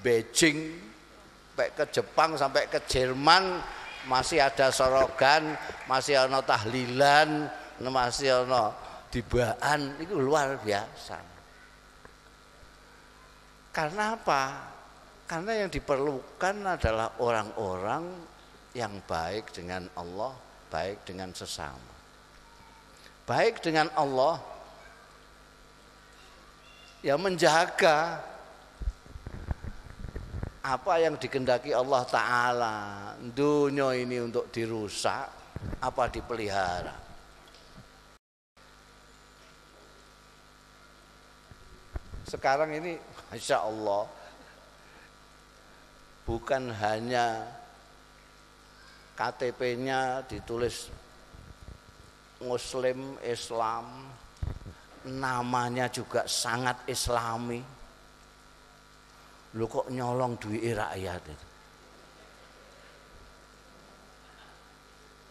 Beijing 0.02 0.88
sampai 1.58 1.74
ke 1.74 1.84
Jepang 1.90 2.30
sampai 2.38 2.70
ke 2.70 2.78
Jerman 2.86 3.58
masih 4.06 4.38
ada 4.38 4.70
sorogan 4.70 5.58
masih 5.90 6.14
ada 6.14 6.38
tahlilan 6.38 7.50
ada 7.78 8.74
dibaan 9.08 9.96
itu 10.02 10.14
luar 10.18 10.60
biasa. 10.60 11.18
Karena 13.72 14.18
apa? 14.18 14.42
Karena 15.28 15.64
yang 15.64 15.70
diperlukan 15.70 16.56
adalah 16.66 17.14
orang-orang 17.20 18.04
yang 18.74 19.00
baik 19.06 19.52
dengan 19.52 19.86
Allah 19.96 20.32
baik 20.68 21.04
dengan 21.08 21.32
sesama. 21.32 21.96
Baik 23.28 23.60
dengan 23.60 23.92
Allah 23.92 24.40
yang 27.04 27.20
menjaga 27.20 28.24
apa 30.64 30.92
yang 31.00 31.16
dikendaki 31.16 31.72
Allah 31.72 32.02
Ta'ala. 32.08 32.76
Dunia 33.20 33.92
ini 33.96 34.20
untuk 34.20 34.48
dirusak 34.48 35.28
apa 35.84 36.08
dipelihara 36.08 37.07
sekarang 42.28 42.76
ini 42.76 43.00
Masya 43.32 43.56
Allah 43.64 44.04
bukan 46.28 46.68
hanya 46.76 47.40
KTP-nya 49.16 50.28
ditulis 50.28 50.92
Muslim 52.44 53.16
Islam 53.24 54.12
namanya 55.08 55.88
juga 55.88 56.28
sangat 56.28 56.84
islami. 56.86 57.64
Lu 59.56 59.64
kok 59.64 59.88
nyolong 59.88 60.36
duit 60.36 60.76
rakyat 60.76 61.22
itu? 61.24 61.46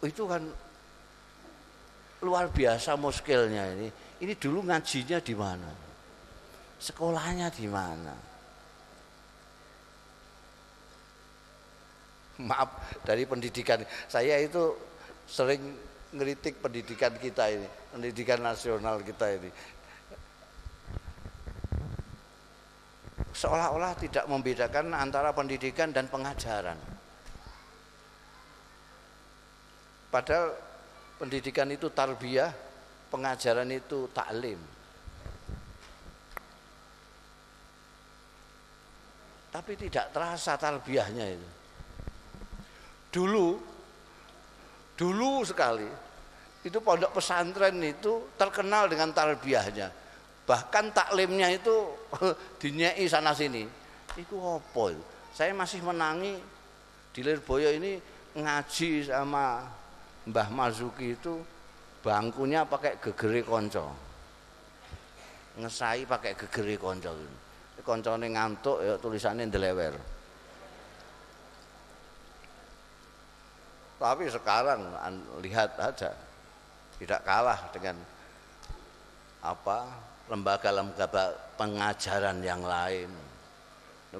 Itu 0.10 0.24
kan 0.26 0.42
luar 2.26 2.50
biasa 2.50 2.98
muskilnya 2.98 3.78
ini. 3.78 3.88
Ini 4.18 4.34
dulu 4.34 4.66
ngajinya 4.66 5.22
di 5.22 5.36
mana 5.38 5.87
sekolahnya 6.78 7.50
di 7.50 7.66
mana? 7.66 8.16
Maaf 12.38 13.02
dari 13.02 13.26
pendidikan. 13.26 13.82
Saya 14.06 14.38
itu 14.38 14.78
sering 15.26 15.62
ngeritik 16.14 16.62
pendidikan 16.64 17.12
kita 17.18 17.50
ini 17.52 17.68
pendidikan 17.92 18.40
nasional 18.46 19.02
kita 19.02 19.26
ini. 19.42 19.50
Seolah-olah 23.34 23.94
tidak 23.98 24.26
membedakan 24.30 24.94
antara 24.94 25.34
pendidikan 25.34 25.94
dan 25.94 26.10
pengajaran. 26.10 26.78
Padahal 30.10 30.54
pendidikan 31.18 31.70
itu 31.70 31.90
tarbiyah 31.90 32.54
pengajaran 33.10 33.70
itu 33.74 34.10
taklim 34.14 34.58
tapi 39.58 39.74
tidak 39.74 40.14
terasa 40.14 40.54
tarbiyahnya 40.54 41.26
itu. 41.34 41.50
Dulu 43.10 43.58
dulu 44.94 45.42
sekali 45.42 45.90
itu 46.62 46.78
pondok 46.78 47.18
pesantren 47.18 47.82
itu 47.82 48.38
terkenal 48.38 48.86
dengan 48.86 49.10
tarbiyahnya 49.10 49.90
bahkan 50.46 50.94
taklimnya 50.94 51.50
itu 51.50 51.74
dinyai 52.62 53.02
sana 53.10 53.34
sini. 53.34 53.66
Itu 54.14 54.38
apa 54.38 54.94
itu? 54.94 55.04
Saya 55.34 55.58
masih 55.58 55.82
menangi 55.82 56.38
di 57.10 57.26
Lirboyo 57.26 57.74
ini 57.74 57.98
ngaji 58.38 59.10
sama 59.10 59.66
Mbah 60.30 60.54
Mazuki 60.54 61.18
itu 61.18 61.42
bangkunya 62.06 62.62
pakai 62.62 63.02
gegeri 63.02 63.42
konco. 63.42 63.90
Ngesai 65.58 66.06
pakai 66.06 66.38
gegeri 66.38 66.78
konco 66.78 67.10
koncone 67.88 68.28
ngantuk 68.28 68.84
ya 68.84 69.00
tulisannya 69.00 69.48
ndelewer. 69.48 69.96
Tapi 73.98 74.28
sekarang 74.28 74.84
lihat 75.40 75.80
aja 75.80 76.12
tidak 77.00 77.24
kalah 77.24 77.58
dengan 77.72 77.96
apa 79.42 79.88
lembaga-lembaga 80.28 81.34
pengajaran 81.56 82.44
yang 82.44 82.62
lain. 82.62 83.10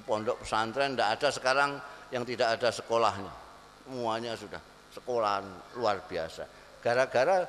Pondok 0.08 0.42
pesantren 0.42 0.96
tidak 0.96 1.10
ada 1.20 1.28
sekarang 1.30 1.72
yang 2.10 2.24
tidak 2.24 2.58
ada 2.58 2.70
sekolahnya. 2.72 3.34
Semuanya 3.86 4.34
sudah 4.34 4.62
sekolah 4.96 5.46
luar 5.78 6.02
biasa. 6.08 6.48
Gara-gara 6.82 7.46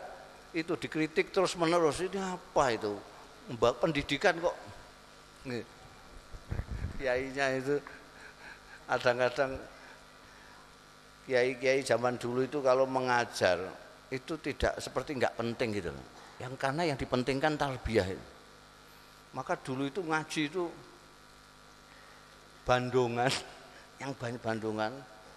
itu 0.53 0.77
dikritik 0.77 1.33
terus 1.33 1.57
menerus 1.57 2.01
ini 2.05 2.21
apa 2.21 2.65
itu? 2.73 2.93
Pendidikan 3.57 4.37
kok 4.37 4.57
kiainya 6.99 7.47
itu 7.63 7.79
kadang-kadang 8.91 9.55
kiai-kiai 11.31 11.87
zaman 11.87 12.19
dulu 12.19 12.43
itu 12.43 12.59
kalau 12.59 12.85
mengajar 12.91 13.63
itu 14.11 14.35
tidak 14.41 14.81
seperti 14.83 15.15
nggak 15.15 15.37
penting 15.39 15.71
gitu 15.77 15.95
Yang 16.43 16.55
karena 16.59 16.83
yang 16.89 16.99
dipentingkan 16.99 17.55
tarbiyah 17.55 18.09
itu. 18.15 18.27
Maka 19.37 19.55
dulu 19.61 19.87
itu 19.87 20.01
ngaji 20.01 20.43
itu 20.49 20.65
bandungan, 22.65 23.29
yang 24.03 24.17
banyak 24.17 24.41
bandungan, 24.41 24.93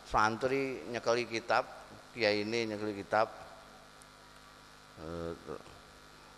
santri 0.07 0.79
nyekeli 0.87 1.27
kitab, 1.27 1.67
kiai 2.15 2.47
ini 2.47 2.71
nyekeli 2.71 3.03
kitab, 3.03 3.27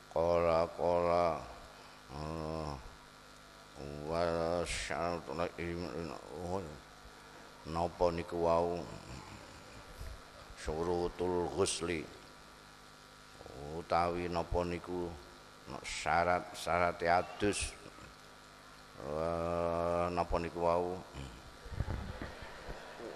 kola 0.09 0.65
kola, 0.73 1.37
wa 3.79 4.21
syaratuna 4.67 5.45
napa 7.63 8.05
niku 8.11 8.37
wau? 8.43 8.83
Syurutul 10.59 11.47
ghusli. 11.51 12.03
Utawi 13.79 14.27
napa 14.31 14.63
niku? 14.67 15.07
Syarat-syarat 15.83 16.99
adus. 17.03 17.71
Napa 20.11 20.35
niku 20.39 20.59
wau? 20.63 20.99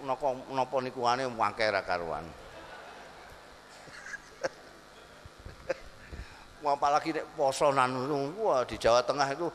Napa 0.08 0.28
napa 0.52 0.78
niku 0.84 1.04
ane 1.08 1.28
wangke 1.28 1.68
ra 1.68 1.84
karuan? 1.84 2.24
Apalagi 6.68 7.16
nek 7.16 7.24
posonan 7.40 7.96
wah 8.44 8.60
di 8.68 8.76
Jawa 8.76 9.00
Tengah 9.00 9.32
itu 9.32 9.48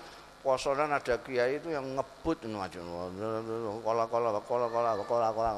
posonan 0.42 0.90
ada 0.90 1.14
kiai 1.22 1.62
itu 1.62 1.70
yang 1.70 1.94
ngebut 1.94 2.44
macam 2.50 2.82
kola 3.86 4.04
kola 4.10 4.28
kola 4.42 4.66
kola 4.68 4.98
kola 5.06 5.28
kola 5.30 5.50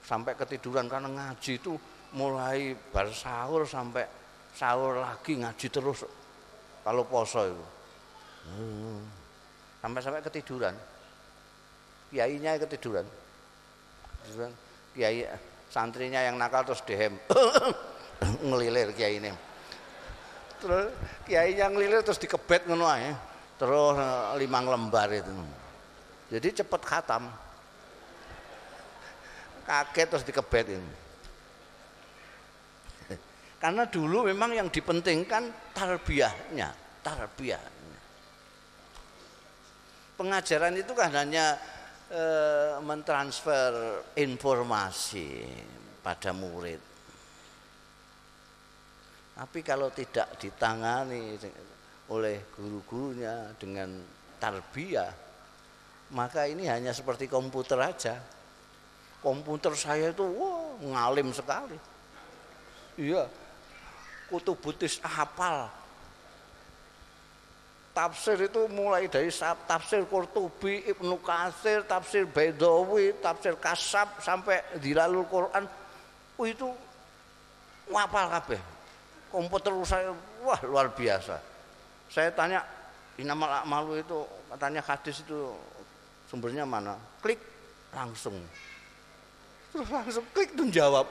sampai 0.00 0.32
ketiduran 0.34 0.88
karena 0.88 1.12
ngaji 1.12 1.52
itu 1.60 1.76
mulai 2.16 2.72
bar 2.90 3.12
sahur 3.12 3.68
sampai 3.68 4.08
sahur 4.56 5.04
lagi 5.04 5.36
ngaji 5.36 5.66
terus 5.68 6.08
kalau 6.86 7.02
poso 7.04 7.42
itu. 7.42 7.66
Hmm. 8.46 9.02
sampai 9.82 10.00
sampai 10.00 10.22
ketiduran. 10.22 10.74
Kiainya 12.14 12.54
ketiduran. 12.62 13.02
Ketiduran. 14.22 14.52
Kiai 14.94 15.26
santrinya 15.66 16.22
yang 16.22 16.38
nakal 16.38 16.62
terus 16.62 16.80
dehem 16.86 17.18
ngelilir 18.46 18.94
kiai 18.96 19.18
ini 19.18 19.28
terus 20.62 20.92
kiai 21.28 21.56
yang 21.56 21.74
ngelilir 21.74 22.00
terus 22.00 22.20
dikebet 22.20 22.68
ngono 22.68 22.86
ae 22.88 23.12
terus 23.56 23.96
eh, 23.96 24.24
limang 24.40 24.68
lembar 24.68 25.08
itu 25.12 25.32
jadi 26.26 26.62
cepat 26.64 26.82
khatam 26.82 27.30
kaget 29.66 30.06
terus 30.06 30.24
dikebet 30.24 30.66
ini. 30.78 30.94
Karena 33.62 33.84
dulu 33.90 34.30
memang 34.30 34.54
yang 34.54 34.70
dipentingkan 34.70 35.74
tarbiyahnya, 35.74 36.70
tarbiyahnya. 37.02 37.98
Pengajaran 40.16 40.80
itu 40.80 40.96
kan 40.96 41.12
hanya 41.12 41.60
e, 42.08 42.22
mentransfer 42.80 44.00
informasi 44.16 45.44
pada 46.00 46.32
murid. 46.32 46.80
Tapi 49.36 49.60
kalau 49.60 49.92
tidak 49.92 50.40
ditangani 50.40 51.36
oleh 52.08 52.48
guru-gurunya 52.56 53.52
dengan 53.60 54.00
tarbiyah, 54.40 55.12
maka 56.16 56.46
ini 56.46 56.70
hanya 56.70 56.94
seperti 56.94 57.26
komputer 57.26 57.76
aja 57.82 58.16
komputer 59.26 59.74
saya 59.74 60.14
itu 60.14 60.22
wah 60.22 60.78
ngalim 60.78 61.34
sekali 61.34 61.74
iya 62.94 63.26
kutubutis 64.30 65.02
hafal 65.02 65.66
tafsir 67.90 68.36
itu 68.38 68.68
mulai 68.68 69.08
dari 69.08 69.32
tafsir 69.64 70.04
Qurtubi, 70.04 70.84
Ibnu 70.84 71.16
Katsir, 71.24 71.80
tafsir 71.88 72.28
Baidawi, 72.28 73.16
tafsir 73.24 73.56
Kasab 73.56 74.20
sampai 74.20 74.60
di 74.76 74.92
lalu 74.92 75.24
Quran. 75.24 75.64
Oh 76.36 76.44
itu 76.44 76.68
wapal 77.88 78.28
kabeh. 78.36 78.60
Komputer 79.36 79.76
saya 79.84 80.16
wah 80.40 80.56
luar 80.64 80.88
biasa. 80.96 81.36
Saya 82.08 82.32
tanya 82.32 82.64
Inamal 83.20 83.68
Malu 83.68 84.00
itu 84.00 84.24
katanya 84.48 84.80
hadis 84.80 85.20
itu 85.20 85.52
sumbernya 86.24 86.64
mana? 86.64 86.96
Klik 87.20 87.36
langsung 87.92 88.40
Terus 89.76 89.92
langsung 89.92 90.24
klik 90.32 90.56
tuh 90.56 90.72
jawab. 90.72 91.04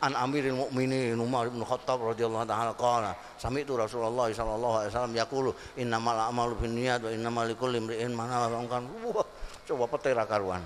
An 0.00 0.14
Amiril 0.16 0.54
Mukminin 0.54 1.18
Umar 1.18 1.50
bin 1.52 1.60
Khattab 1.60 1.98
radhiyallahu 2.00 2.46
taala 2.46 2.72
qala 2.72 3.12
sami'tu 3.36 3.74
Rasulullah 3.76 4.30
sallallahu 4.30 4.74
alaihi 4.80 4.90
wasallam 4.94 5.14
yaqulu 5.18 5.50
innamal 5.76 6.14
a'malu 6.14 6.54
binniyat 6.54 7.02
wa 7.02 7.10
innamal 7.10 7.44
likulli 7.44 7.82
imri'in 7.82 8.14
ma 8.14 8.30
nawa. 8.30 8.62
Wah, 8.62 9.26
coba 9.66 9.84
petera 9.90 10.24
karuan. 10.24 10.62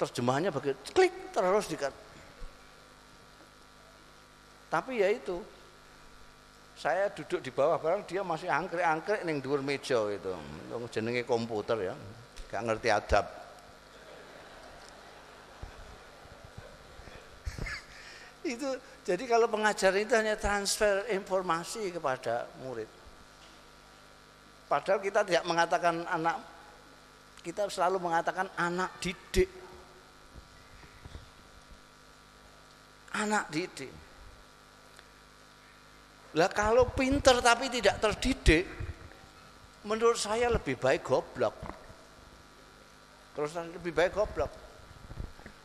terjemahannya 0.00 0.48
bagi 0.48 0.72
klik 0.96 1.12
terus 1.36 1.68
dikat. 1.68 1.92
Tapi 4.70 5.02
ya 5.02 5.10
itu, 5.10 5.42
saya 6.78 7.10
duduk 7.10 7.42
di 7.42 7.50
bawah 7.50 7.76
barang 7.76 8.06
dia 8.06 8.22
masih 8.22 8.46
angkrek-angkrek 8.46 9.26
neng 9.26 9.42
dhuwur 9.42 9.60
meja 9.60 9.98
itu. 10.08 10.32
Jenenge 10.94 11.26
komputer 11.26 11.92
ya, 11.92 11.94
gak 12.48 12.62
ngerti 12.64 12.88
adab. 12.88 13.26
itu 18.54 18.78
jadi 19.04 19.26
kalau 19.26 19.50
pengajar 19.50 19.90
itu 19.98 20.14
hanya 20.14 20.38
transfer 20.38 21.02
informasi 21.10 21.90
kepada 21.90 22.46
murid. 22.62 22.86
Padahal 24.70 25.02
kita 25.02 25.26
tidak 25.26 25.44
mengatakan 25.50 26.06
anak 26.06 26.38
kita 27.42 27.66
selalu 27.66 27.98
mengatakan 27.98 28.46
anak 28.54 28.94
didik. 29.02 29.50
Anak 33.10 33.50
didik. 33.50 33.99
Lah 36.38 36.46
kalau 36.50 36.86
pinter 36.94 37.42
tapi 37.42 37.66
tidak 37.66 37.98
terdidik, 37.98 38.62
menurut 39.82 40.14
saya 40.14 40.46
lebih 40.46 40.78
baik 40.78 41.02
goblok. 41.02 41.56
Terus 43.34 43.50
lebih 43.74 43.90
baik 43.90 44.14
goblok. 44.14 44.52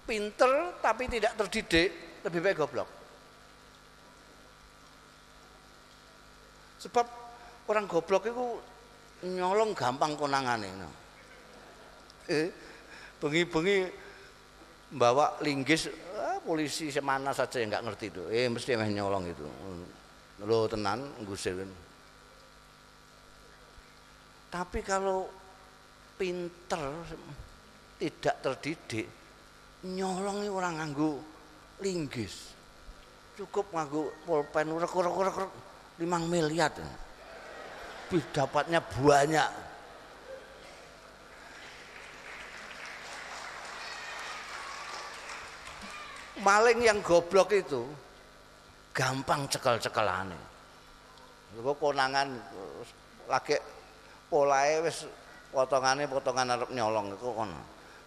Pinter 0.05 0.81
tapi 0.81 1.05
tidak 1.05 1.37
terdidik, 1.37 2.21
lebih 2.25 2.39
baik 2.41 2.57
goblok. 2.57 2.89
Sebab 6.81 7.05
orang 7.69 7.85
goblok 7.89 8.29
itu 8.29 8.45
nyolong 9.25 9.73
gampang 9.73 10.13
konangan 10.13 10.61
ini. 10.61 10.87
Eh, 12.25 12.49
bengi-bengi 13.21 13.89
bawa 14.93 15.37
linggis 15.41 15.89
ah, 16.13 16.37
polisi 16.41 16.93
semana 16.93 17.33
saja 17.33 17.61
yang 17.61 17.73
nggak 17.73 17.85
ngerti 17.89 18.05
itu. 18.09 18.23
Eh 18.29 18.45
mesti 18.49 18.77
emang 18.77 18.93
nyolong 18.93 19.25
itu. 19.29 19.45
Lo 20.43 20.67
tenan 20.67 21.05
ngusir. 21.23 21.63
Tapi 24.51 24.79
kalau 24.83 25.31
pinter 26.19 26.83
tidak 27.95 28.35
terdidik 28.43 29.07
nyolong 29.87 30.43
orang 30.51 30.79
nganggu 30.83 31.19
linggis. 31.79 32.51
Cukup 33.39 33.71
nganggu 33.71 34.11
pulpen 34.27 34.75
rek 34.75 34.91
rek 34.91 35.17
rek 35.31 35.37
5 35.99 36.31
miliar 36.31 36.71
dapatnya 38.31 38.79
banyak. 38.79 39.49
Maling 46.45 46.79
yang 46.83 46.99
goblok 47.01 47.55
itu 47.55 47.87
gampang 48.95 49.43
cekel-cekelane 49.51 50.55
kok 51.55 51.77
konangan 51.79 52.35
lagi 53.31 53.55
polae 54.27 54.83
wis 54.83 55.07
potongane 55.55 56.03
potongan 56.09 56.51
arep 56.59 56.69
nyolong 56.75 57.15
iku 57.15 57.31
kono. 57.31 57.59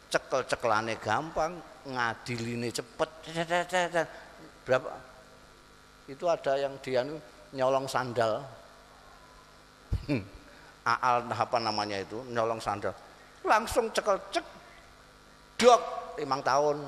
Cekel-cekelane 0.09 1.01
gampang 1.01 1.57
ngadiline 1.89 2.69
cepet 2.69 3.11
berapa? 4.69 4.93
Itu 6.09 6.25
ada 6.29 6.57
yang 6.61 6.77
dia 6.85 7.05
nyolong 7.57 7.89
sandal. 7.89 8.45
Hmm. 10.09 10.25
aal 10.89 11.25
apa 11.29 11.57
namanya 11.61 12.01
itu? 12.01 12.21
Nyolong 12.33 12.61
sandal. 12.61 12.93
Langsung 13.45 13.93
cekel 13.93 14.17
cek 14.33 14.45
dok 15.61 15.83
limang 16.21 16.41
tahun 16.45 16.81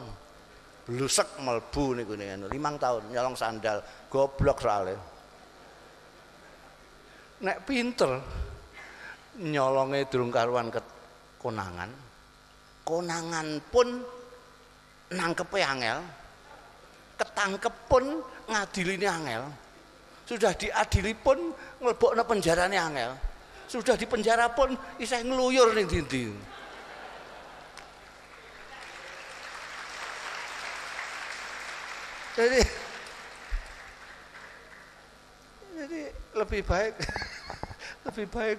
blusek 0.90 1.38
melbu 1.38 1.84
nih 1.94 2.02
gue 2.02 2.18
limang 2.50 2.74
tahun 2.82 3.14
nyolong 3.14 3.38
sandal 3.38 3.78
goblok 4.10 4.58
soalnya 4.58 4.98
nek 7.46 7.62
pinter 7.62 8.18
nyolongnya 9.38 10.10
durung 10.10 10.34
karuan 10.34 10.66
ke 10.66 10.82
konangan 11.38 11.94
konangan 12.82 13.62
pun 13.70 14.02
nangkep 15.14 15.50
angel 15.62 16.02
ketangkep 17.14 17.74
pun 17.86 18.04
ngadilini 18.50 19.06
angel 19.06 19.46
sudah 20.30 20.54
diadili 20.54 21.10
pun 21.18 21.50
ngelbokno 21.82 22.22
penjarane 22.22 22.78
angel. 22.78 23.10
Sudah 23.66 23.98
di 23.98 24.06
penjara 24.06 24.46
pun 24.54 24.70
isih 25.02 25.26
ngluyur 25.26 25.74
ning 25.74 25.90
dinding. 25.90 26.38
Jadi 32.40 32.62
jadi 35.76 36.02
lebih 36.40 36.64
baik 36.64 36.94
lebih 38.08 38.26
baik 38.32 38.58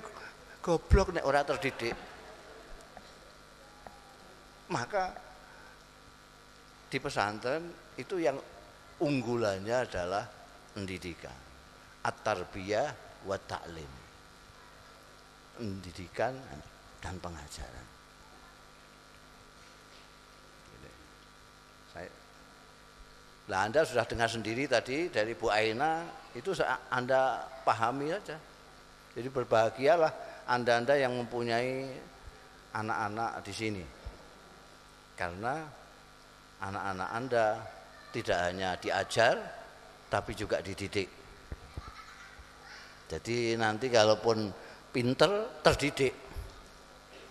goblok 0.62 1.18
nek 1.18 1.26
ora 1.26 1.42
terdidik. 1.42 1.98
Maka 4.70 5.18
di 6.94 6.98
pesantren 7.02 7.74
itu 7.98 8.22
yang 8.22 8.38
unggulannya 9.02 9.78
adalah 9.82 10.30
pendidikan 10.78 11.34
at-tarbiyah 12.06 12.90
wa 13.26 13.38
ta'lim. 13.42 13.92
Pendidikan 15.58 16.38
dan 17.02 17.18
pengajaran. 17.18 17.91
Lah 23.52 23.68
Anda 23.68 23.84
sudah 23.84 24.08
dengar 24.08 24.32
sendiri 24.32 24.64
tadi 24.64 25.12
dari 25.12 25.36
Bu 25.36 25.52
Aina 25.52 26.08
itu 26.32 26.56
Anda 26.88 27.44
pahami 27.68 28.16
saja. 28.16 28.40
Jadi 29.12 29.28
berbahagialah 29.28 30.48
Anda-anda 30.48 30.96
yang 30.96 31.20
mempunyai 31.20 31.92
anak-anak 32.72 33.44
di 33.44 33.52
sini. 33.52 33.84
Karena 35.20 35.68
anak-anak 36.64 37.10
Anda 37.12 37.46
tidak 38.16 38.40
hanya 38.40 38.80
diajar 38.80 39.36
tapi 40.08 40.32
juga 40.32 40.64
dididik. 40.64 41.12
Jadi 43.12 43.60
nanti 43.60 43.92
kalaupun 43.92 44.48
pinter 44.96 45.60
terdidik 45.60 46.16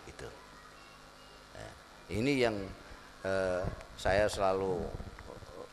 itu. 0.05 0.29
Nah, 1.57 1.73
ini 2.13 2.33
yang 2.45 2.57
eh, 3.25 3.65
saya 3.97 4.29
selalu 4.29 4.85
eh, 4.85 5.10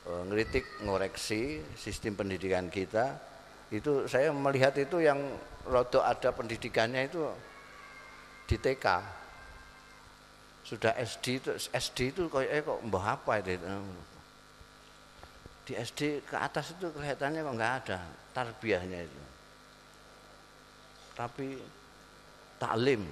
ngeritik 0.07 0.83
ngoreksi 0.87 1.59
sistem 1.75 2.15
pendidikan 2.15 2.71
kita. 2.71 3.19
Itu 3.67 4.07
saya 4.07 4.31
melihat 4.31 4.75
itu 4.79 5.03
yang 5.03 5.19
rodo 5.67 5.99
ada 5.99 6.31
pendidikannya 6.31 7.11
itu 7.11 7.27
di 8.47 8.55
TK 8.55 8.85
sudah 10.67 10.91
SD 10.99 11.25
itu 11.39 11.51
SD 11.55 12.11
itu 12.11 12.27
kayak 12.27 12.51
eh, 12.51 12.59
kok 12.59 12.79
mbah 12.83 13.15
apa 13.15 13.39
itu? 13.39 13.55
Di 15.63 15.79
SD 15.79 16.27
ke 16.27 16.35
atas 16.35 16.75
itu 16.75 16.91
kelihatannya 16.91 17.39
kok 17.39 17.55
nggak 17.55 17.73
ada 17.83 17.99
tarbiyahnya 18.35 18.99
itu. 19.07 19.21
Tapi 21.15 21.47
taklim. 22.59 23.07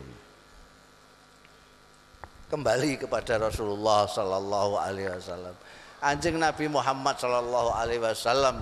Kembali 2.52 2.92
kepada 3.00 3.40
Rasulullah 3.40 4.04
Sallallahu 4.04 4.74
Alaihi 4.76 5.16
Wasallam 5.16 5.56
anjing 6.04 6.36
Nabi 6.40 6.68
Muhammad 6.68 7.16
Sallallahu 7.16 7.70
Alaihi 7.76 8.02
Wasallam 8.04 8.58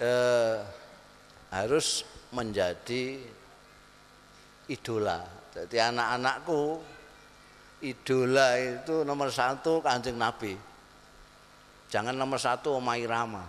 eh, 0.00 0.56
harus 1.52 2.04
menjadi 2.32 3.20
idola. 4.68 5.24
Jadi 5.52 5.76
anak-anakku 5.80 6.80
idola 7.84 8.60
itu 8.60 9.02
nomor 9.04 9.32
satu 9.32 9.80
kanjeng 9.80 10.20
Nabi. 10.20 10.52
Jangan 11.88 12.12
nomor 12.12 12.36
satu 12.36 12.76
Omai 12.76 13.08
Rama. 13.08 13.44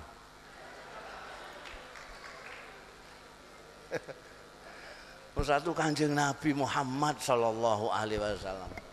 Satu 5.39 5.71
kanjeng 5.71 6.11
Nabi 6.11 6.51
Muhammad 6.51 7.15
Sallallahu 7.15 7.88
Alaihi 7.95 8.19
Wasallam. 8.19 8.89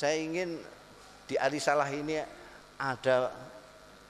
Saya 0.00 0.16
ingin 0.16 0.56
di 1.28 1.36
Alisalah 1.36 1.92
ini 1.92 2.16
ada 2.80 3.28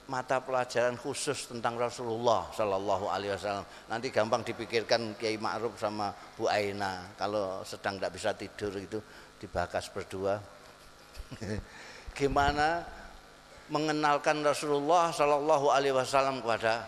mata 0.07 0.39
pelajaran 0.39 0.95
khusus 0.95 1.51
tentang 1.51 1.75
Rasulullah 1.75 2.47
Sallallahu 2.55 3.11
Alaihi 3.11 3.35
Wasallam. 3.35 3.67
Nanti 3.91 4.07
gampang 4.07 4.39
dipikirkan 4.39 5.19
Kiai 5.19 5.35
Ma'ruf 5.35 5.75
sama 5.75 6.15
Bu 6.39 6.47
Aina 6.47 7.11
kalau 7.19 7.59
sedang 7.67 7.99
tidak 7.99 8.15
bisa 8.15 8.31
tidur 8.31 8.71
itu 8.79 9.03
dibakas 9.35 9.91
berdua. 9.91 10.39
Gimana 12.15 12.87
mengenalkan 13.67 14.39
Rasulullah 14.47 15.11
Sallallahu 15.11 15.75
Alaihi 15.75 15.91
Wasallam 15.91 16.39
kepada 16.39 16.87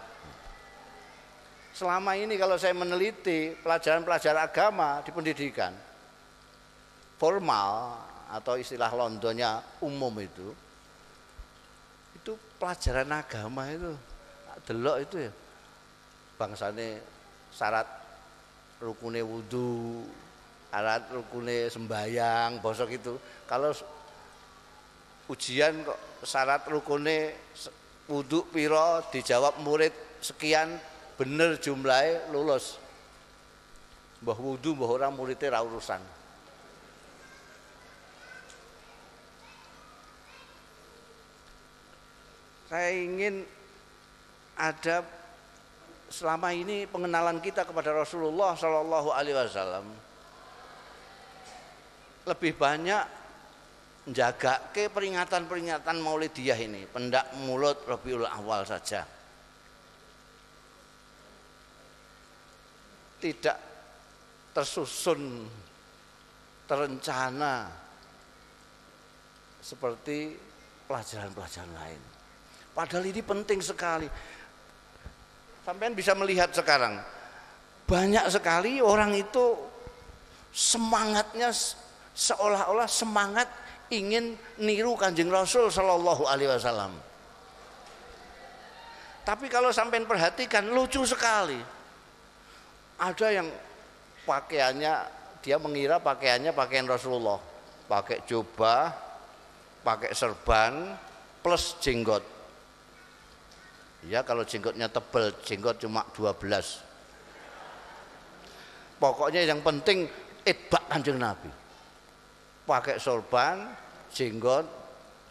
selama 1.76 2.16
ini 2.16 2.40
kalau 2.40 2.56
saya 2.56 2.72
meneliti 2.72 3.52
pelajaran-pelajaran 3.60 4.48
agama 4.48 5.04
di 5.04 5.12
pendidikan 5.12 5.76
formal 7.20 8.00
atau 8.34 8.58
istilah 8.58 8.90
Londonnya 8.90 9.62
umum 9.86 10.18
itu 10.18 10.50
itu 12.18 12.40
pelajaran 12.56 13.12
agama 13.14 13.68
itu. 13.68 13.94
Delok 14.64 14.98
itu 15.04 15.16
ya. 15.28 15.32
Bangsane 16.40 17.04
syarat 17.52 17.86
rukune 18.80 19.20
wudhu 19.20 20.02
syarat 20.72 21.04
rukune 21.12 21.68
sembayang 21.68 22.64
bosok 22.64 22.90
itu. 22.96 23.14
Kalau 23.44 23.76
ujian 25.28 25.84
kok 25.84 26.00
syarat 26.24 26.64
rukune 26.72 27.36
wudhu 28.08 28.48
piro 28.50 29.04
dijawab 29.12 29.60
murid 29.60 29.92
sekian 30.24 30.80
bener 31.20 31.60
jumlahnya 31.60 32.32
lulus. 32.32 32.80
Mbah 34.24 34.40
wudhu 34.40 34.80
mbah 34.80 34.90
orang 34.90 35.12
muridnya 35.12 35.60
ra 35.60 35.60
urusan 35.60 36.23
saya 42.74 42.90
ingin 42.90 43.46
ada 44.58 45.06
selama 46.10 46.50
ini 46.58 46.90
pengenalan 46.90 47.38
kita 47.38 47.70
kepada 47.70 47.94
Rasulullah 47.94 48.58
Shallallahu 48.58 49.14
Alaihi 49.14 49.38
Wasallam 49.38 49.86
lebih 52.26 52.58
banyak 52.58 53.06
menjaga 54.10 54.74
ke 54.74 54.90
peringatan-peringatan 54.90 56.02
Maulidiyah 56.02 56.58
ini, 56.58 56.90
pendak 56.90 57.30
mulut 57.46 57.78
Rabiul 57.86 58.26
Awal 58.26 58.66
saja. 58.66 59.06
Tidak 63.22 63.58
tersusun 64.50 65.46
terencana 66.66 67.70
seperti 69.62 70.34
pelajaran-pelajaran 70.90 71.74
lain. 71.78 72.13
Padahal 72.74 73.06
ini 73.06 73.22
penting 73.22 73.62
sekali. 73.62 74.10
Sampai 75.64 75.94
bisa 75.96 76.12
melihat 76.18 76.52
sekarang 76.52 77.00
banyak 77.84 78.26
sekali 78.32 78.80
orang 78.80 79.12
itu 79.14 79.54
semangatnya 80.50 81.52
seolah-olah 82.16 82.88
semangat 82.88 83.48
ingin 83.92 84.34
niru 84.62 84.96
kanjeng 84.96 85.30
Rasul 85.30 85.68
Shallallahu 85.68 86.26
Alaihi 86.26 86.50
Wasallam. 86.50 86.94
Tapi 89.24 89.48
kalau 89.48 89.72
sampai 89.72 90.04
perhatikan 90.04 90.68
lucu 90.72 91.04
sekali. 91.08 91.60
Ada 92.94 93.42
yang 93.42 93.48
pakaiannya 94.24 94.94
dia 95.44 95.60
mengira 95.60 96.00
pakaiannya 96.00 96.56
pakaian 96.56 96.88
Rasulullah, 96.88 97.42
pakai 97.90 98.24
jubah, 98.24 98.96
pakai 99.84 100.16
serban 100.16 100.96
plus 101.44 101.76
jenggot. 101.84 102.33
Ya 104.08 104.20
kalau 104.20 104.44
jenggotnya 104.44 104.92
tebal, 104.92 105.32
jenggot 105.48 105.80
cuma 105.80 106.04
12. 106.12 106.84
Pokoknya 109.00 109.48
yang 109.48 109.64
penting 109.64 110.12
itbak 110.44 110.84
kanjeng 110.92 111.20
Nabi. 111.20 111.48
Pakai 112.68 113.00
sorban, 113.00 113.72
jenggot, 114.12 114.68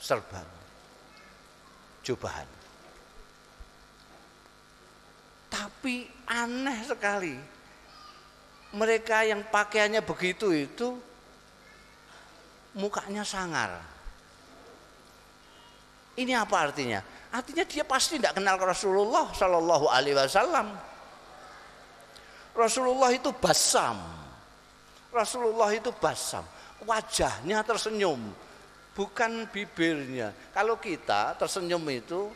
serban. 0.00 0.44
Jubahan. 2.00 2.48
Tapi 5.52 6.08
aneh 6.28 6.78
sekali. 6.84 7.36
Mereka 8.72 9.28
yang 9.28 9.44
pakaiannya 9.52 10.00
begitu 10.00 10.48
itu 10.48 10.96
mukanya 12.72 13.20
sangar. 13.20 13.84
Ini 16.16 16.40
apa 16.40 16.56
artinya? 16.68 17.00
Artinya 17.32 17.64
dia 17.64 17.80
pasti 17.80 18.20
tidak 18.20 18.36
kenal 18.36 18.60
Rasulullah 18.60 19.32
Shallallahu 19.32 19.88
Alaihi 19.88 20.16
Wasallam. 20.20 20.68
Rasulullah 22.52 23.08
itu 23.08 23.32
basam. 23.32 23.96
Rasulullah 25.08 25.72
itu 25.72 25.88
basam. 25.96 26.44
Wajahnya 26.84 27.64
tersenyum, 27.64 28.20
bukan 28.92 29.48
bibirnya. 29.48 30.36
Kalau 30.52 30.76
kita 30.76 31.32
tersenyum 31.40 31.80
itu 31.88 32.28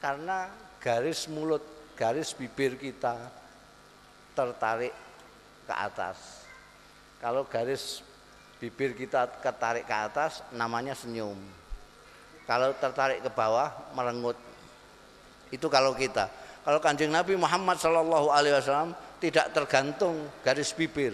karena 0.00 0.48
garis 0.80 1.28
mulut, 1.28 1.60
garis 1.92 2.32
bibir 2.32 2.80
kita 2.80 3.16
tertarik 4.32 4.92
ke 5.68 5.74
atas. 5.74 6.44
Kalau 7.20 7.44
garis 7.44 8.00
bibir 8.60 8.96
kita 8.96 9.28
ketarik 9.40 9.84
ke 9.84 9.96
atas 9.96 10.40
namanya 10.52 10.92
senyum. 10.96 11.36
Kalau 12.44 12.76
tertarik 12.76 13.24
ke 13.24 13.30
bawah 13.32 13.72
merengut. 13.96 14.36
Itu 15.48 15.72
kalau 15.72 15.96
kita. 15.96 16.28
Kalau 16.64 16.80
kanjeng 16.80 17.12
Nabi 17.12 17.36
Muhammad 17.36 17.76
Wasallam 17.76 18.96
tidak 19.20 19.52
tergantung 19.52 20.28
garis 20.40 20.72
bibir 20.72 21.12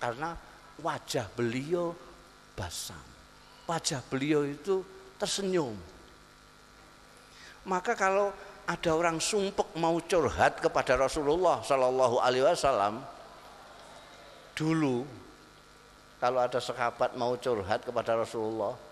karena 0.00 0.32
wajah 0.80 1.28
beliau 1.36 1.92
basam. 2.56 3.00
Wajah 3.68 4.00
beliau 4.08 4.48
itu 4.48 4.80
tersenyum. 5.20 5.76
Maka 7.68 7.92
kalau 7.92 8.32
ada 8.68 8.90
orang 8.92 9.20
sumpek 9.20 9.76
mau 9.76 9.96
curhat 10.00 10.60
kepada 10.60 10.96
Rasulullah 10.96 11.60
Shallallahu 11.64 12.20
Alaihi 12.20 12.44
Wasallam 12.44 13.00
dulu 14.52 15.04
kalau 16.20 16.42
ada 16.42 16.60
sahabat 16.60 17.16
mau 17.16 17.36
curhat 17.40 17.84
kepada 17.84 18.20
Rasulullah 18.20 18.87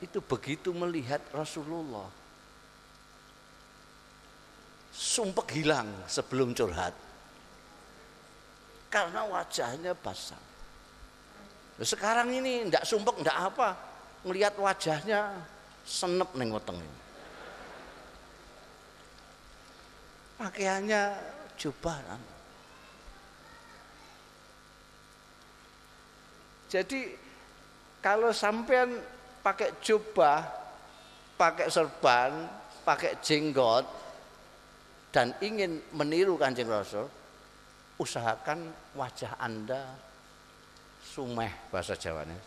itu 0.00 0.18
begitu 0.24 0.72
melihat 0.72 1.20
Rasulullah. 1.32 2.08
Sumpek 4.90 5.62
hilang 5.62 5.88
sebelum 6.10 6.52
curhat. 6.52 6.92
Karena 8.90 9.22
wajahnya 9.28 9.94
basah. 9.94 10.40
Sekarang 11.80 12.28
ini 12.34 12.68
tidak 12.68 12.84
sumpek 12.84 13.22
tidak 13.22 13.38
apa. 13.38 13.68
Melihat 14.26 14.52
wajahnya 14.60 15.32
senep 15.86 16.28
neng 16.36 16.52
weteng 16.52 16.80
pakaiannya 20.40 21.20
jubahan 21.60 22.16
jadi 26.72 27.12
kalau 28.00 28.32
sampean 28.32 28.96
pakai 29.40 29.80
jubah, 29.80 30.44
pakai 31.36 31.66
serban, 31.72 32.32
pakai 32.84 33.20
jenggot 33.24 33.84
dan 35.10 35.34
ingin 35.42 35.82
meniru 35.96 36.38
Kanjeng 36.38 36.70
Rasul, 36.70 37.08
usahakan 37.98 38.70
wajah 38.94 39.36
Anda 39.40 39.96
sumeh 41.02 41.72
bahasa 41.72 41.98
Jawanya. 41.98 42.38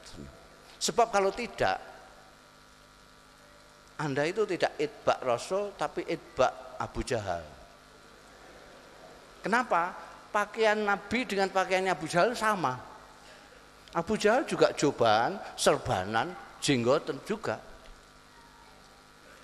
Sebab 0.80 1.12
kalau 1.12 1.34
tidak 1.36 1.78
Anda 4.00 4.26
itu 4.26 4.48
tidak 4.50 4.74
itbak 4.80 5.20
Rasul 5.22 5.76
tapi 5.78 6.08
itbak 6.08 6.80
Abu 6.82 7.06
Jahal. 7.06 7.44
Kenapa? 9.44 9.92
Pakaian 10.34 10.82
Nabi 10.82 11.30
dengan 11.30 11.52
pakaiannya 11.54 11.94
Abu 11.94 12.10
Jahal 12.10 12.34
sama. 12.34 12.74
Abu 13.94 14.18
Jahal 14.18 14.50
juga 14.50 14.74
jubahan, 14.74 15.38
serbanan, 15.54 16.34
jenggoten 16.64 17.20
juga. 17.28 17.60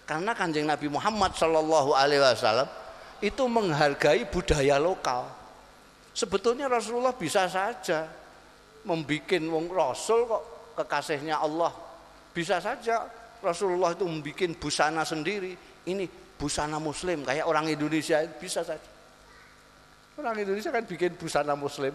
Karena 0.08 0.34
kanjeng 0.34 0.66
Nabi 0.66 0.88
Muhammad 0.90 1.36
Shallallahu 1.38 1.94
Alaihi 1.94 2.24
Wasallam 2.24 2.66
itu 3.20 3.44
menghargai 3.46 4.26
budaya 4.26 4.80
lokal. 4.82 5.28
Sebetulnya 6.16 6.66
Rasulullah 6.66 7.14
bisa 7.14 7.46
saja 7.46 8.10
membuat 8.88 9.44
wong 9.46 9.70
Rasul 9.70 10.26
kok 10.26 10.44
kekasihnya 10.82 11.38
Allah. 11.38 11.70
Bisa 12.34 12.58
saja 12.58 13.06
Rasulullah 13.44 13.94
itu 13.94 14.08
membuat 14.08 14.56
busana 14.58 15.04
sendiri. 15.06 15.54
Ini 15.86 16.10
busana 16.40 16.82
Muslim 16.82 17.28
kayak 17.28 17.46
orang 17.46 17.70
Indonesia 17.70 18.24
bisa 18.40 18.66
saja. 18.66 18.90
Orang 20.18 20.36
Indonesia 20.36 20.74
kan 20.74 20.84
bikin 20.90 21.16
busana 21.20 21.54
Muslim. 21.54 21.94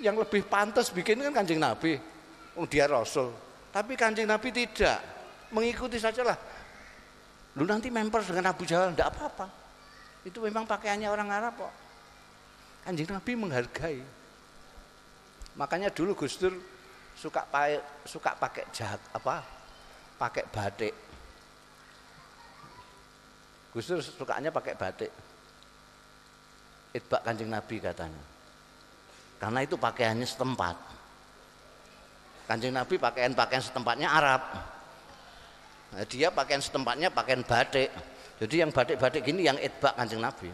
Yang 0.00 0.26
lebih 0.26 0.42
pantas 0.48 0.88
bikin 0.90 1.20
kan 1.20 1.44
kanjeng 1.44 1.60
Nabi. 1.60 2.00
Dia 2.70 2.88
Rasul. 2.88 3.30
Tapi 3.74 3.98
kanjeng 3.98 4.30
Nabi 4.30 4.54
tidak. 4.54 5.02
Mengikuti 5.50 5.98
sajalah. 5.98 6.38
Lu 7.58 7.66
nanti 7.66 7.90
member 7.90 8.22
dengan 8.22 8.54
Abu 8.54 8.62
Jahal, 8.62 8.94
tidak 8.94 9.10
apa-apa. 9.14 9.50
Itu 10.22 10.46
memang 10.46 10.62
pakaiannya 10.62 11.10
orang 11.10 11.28
Arab 11.30 11.58
kok. 11.58 11.74
Kanjeng 12.86 13.10
Nabi 13.10 13.32
menghargai. 13.34 13.98
Makanya 15.58 15.90
dulu 15.90 16.14
Gus 16.14 16.38
Dur 16.38 16.54
suka 17.14 17.46
pakai 17.46 17.78
suka 18.06 18.34
pakai 18.34 18.64
jahat 18.74 18.98
apa? 19.14 19.42
Pakai 20.18 20.44
batik. 20.50 20.94
Gus 23.74 23.86
Dur 23.90 24.02
sukanya 24.02 24.50
pakai 24.54 24.74
batik. 24.74 25.10
Itbak 26.94 27.26
kanjeng 27.26 27.50
Nabi 27.50 27.82
katanya. 27.82 28.22
Karena 29.38 29.66
itu 29.66 29.74
pakaiannya 29.74 30.26
setempat. 30.26 30.76
Kanjeng 32.44 32.76
Nabi 32.76 33.00
pakaian-pakaian 33.00 33.64
setempatnya 33.64 34.08
Arab. 34.12 34.42
Nah, 35.96 36.04
dia 36.04 36.28
pakaian 36.28 36.60
setempatnya 36.60 37.08
pakaian 37.08 37.40
batik. 37.40 37.88
Jadi 38.36 38.54
yang 38.60 38.70
batik-batik 38.74 39.24
gini 39.24 39.48
yang 39.48 39.56
itbak 39.56 39.96
Kanjeng 39.96 40.20
Nabi. 40.20 40.52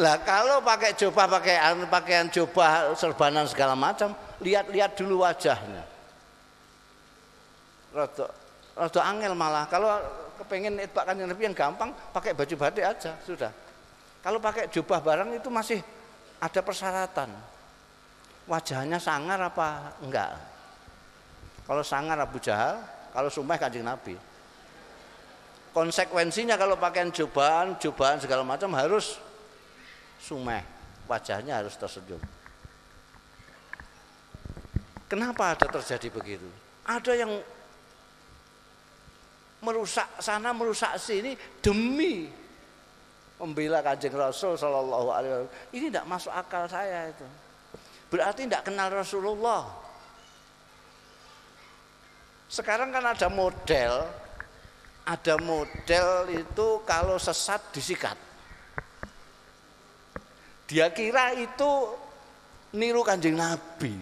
Lah 0.00 0.16
kalau 0.24 0.64
pakai 0.64 0.96
jubah, 0.96 1.28
pakai 1.28 1.60
pakaian 1.84 2.24
jubah, 2.32 2.96
serbanan 2.96 3.44
segala 3.44 3.76
macam, 3.76 4.16
lihat-lihat 4.40 4.96
dulu 4.96 5.20
wajahnya. 5.28 5.84
Rada 7.92 8.32
rada 8.72 9.00
angel 9.04 9.36
malah. 9.36 9.68
Kalau 9.68 10.00
kepengen 10.40 10.80
itbak 10.80 11.04
kanjeng 11.04 11.28
Nabi 11.28 11.42
yang 11.44 11.56
gampang, 11.56 11.92
pakai 12.16 12.32
baju 12.32 12.54
batik 12.56 12.84
aja 12.86 13.12
sudah. 13.28 13.52
Kalau 14.20 14.36
pakai 14.36 14.68
jubah 14.68 15.00
barang 15.00 15.40
itu 15.40 15.48
masih 15.48 15.80
ada 16.40 16.60
persyaratan. 16.60 17.32
Wajahnya 18.44 19.00
sangar 19.00 19.40
apa 19.40 19.96
enggak? 20.04 20.36
Kalau 21.64 21.80
sangar 21.86 22.18
Abu 22.18 22.36
Jahal, 22.42 22.82
kalau 23.14 23.30
sumeh 23.30 23.56
kanjeng 23.56 23.86
Nabi. 23.86 24.18
Konsekuensinya 25.70 26.58
kalau 26.58 26.74
pakaian 26.74 27.14
jubahan, 27.14 27.78
jubahan 27.78 28.18
segala 28.18 28.42
macam 28.42 28.74
harus 28.74 29.22
sumeh, 30.18 30.66
wajahnya 31.06 31.62
harus 31.62 31.78
tersenyum. 31.78 32.18
Kenapa 35.06 35.54
ada 35.54 35.66
terjadi 35.70 36.10
begitu? 36.10 36.46
Ada 36.82 37.14
yang 37.14 37.32
merusak 39.62 40.06
sana, 40.18 40.50
merusak 40.50 40.98
sini 40.98 41.38
demi 41.62 42.39
membela 43.40 43.80
kanjeng 43.80 44.12
Rasul 44.12 44.54
Shallallahu 44.60 45.08
Alaihi 45.08 45.32
Wasallam. 45.32 45.52
Ini 45.72 45.86
tidak 45.88 46.06
masuk 46.06 46.32
akal 46.36 46.64
saya 46.68 47.08
itu. 47.08 47.26
Berarti 48.12 48.44
tidak 48.44 48.68
kenal 48.68 48.88
Rasulullah. 48.92 49.64
Sekarang 52.50 52.90
kan 52.90 53.06
ada 53.06 53.30
model, 53.30 54.04
ada 55.06 55.34
model 55.38 56.08
itu 56.34 56.68
kalau 56.84 57.16
sesat 57.16 57.62
disikat. 57.70 58.18
Dia 60.66 60.90
kira 60.90 61.34
itu 61.38 61.70
niru 62.74 63.06
kanjeng 63.06 63.38
Nabi. 63.38 63.94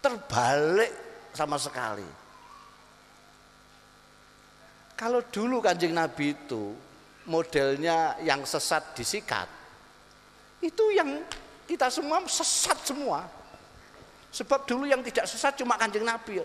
Terbalik 0.00 0.92
sama 1.32 1.56
sekali. 1.60 2.08
Kalau 4.96 5.24
dulu 5.32 5.64
kanjeng 5.64 5.96
Nabi 5.96 6.36
itu 6.36 6.76
modelnya 7.30 8.18
yang 8.26 8.42
sesat 8.42 8.90
disikat, 8.98 9.46
itu 10.58 10.84
yang 10.90 11.22
kita 11.70 11.86
semua 11.86 12.18
sesat 12.26 12.82
semua. 12.82 13.22
Sebab 14.34 14.66
dulu 14.66 14.86
yang 14.86 15.02
tidak 15.06 15.30
sesat 15.30 15.54
cuma 15.58 15.78
kanjeng 15.78 16.02
Nabi. 16.02 16.42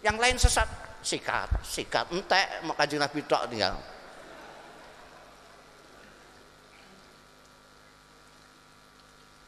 Yang 0.00 0.16
lain 0.20 0.36
sesat, 0.40 0.68
sikat, 1.04 1.48
sikat, 1.60 2.08
entek, 2.12 2.64
kanjeng 2.76 3.00
Nabi 3.00 3.20
tok 3.28 3.44
tinggal. 3.52 3.76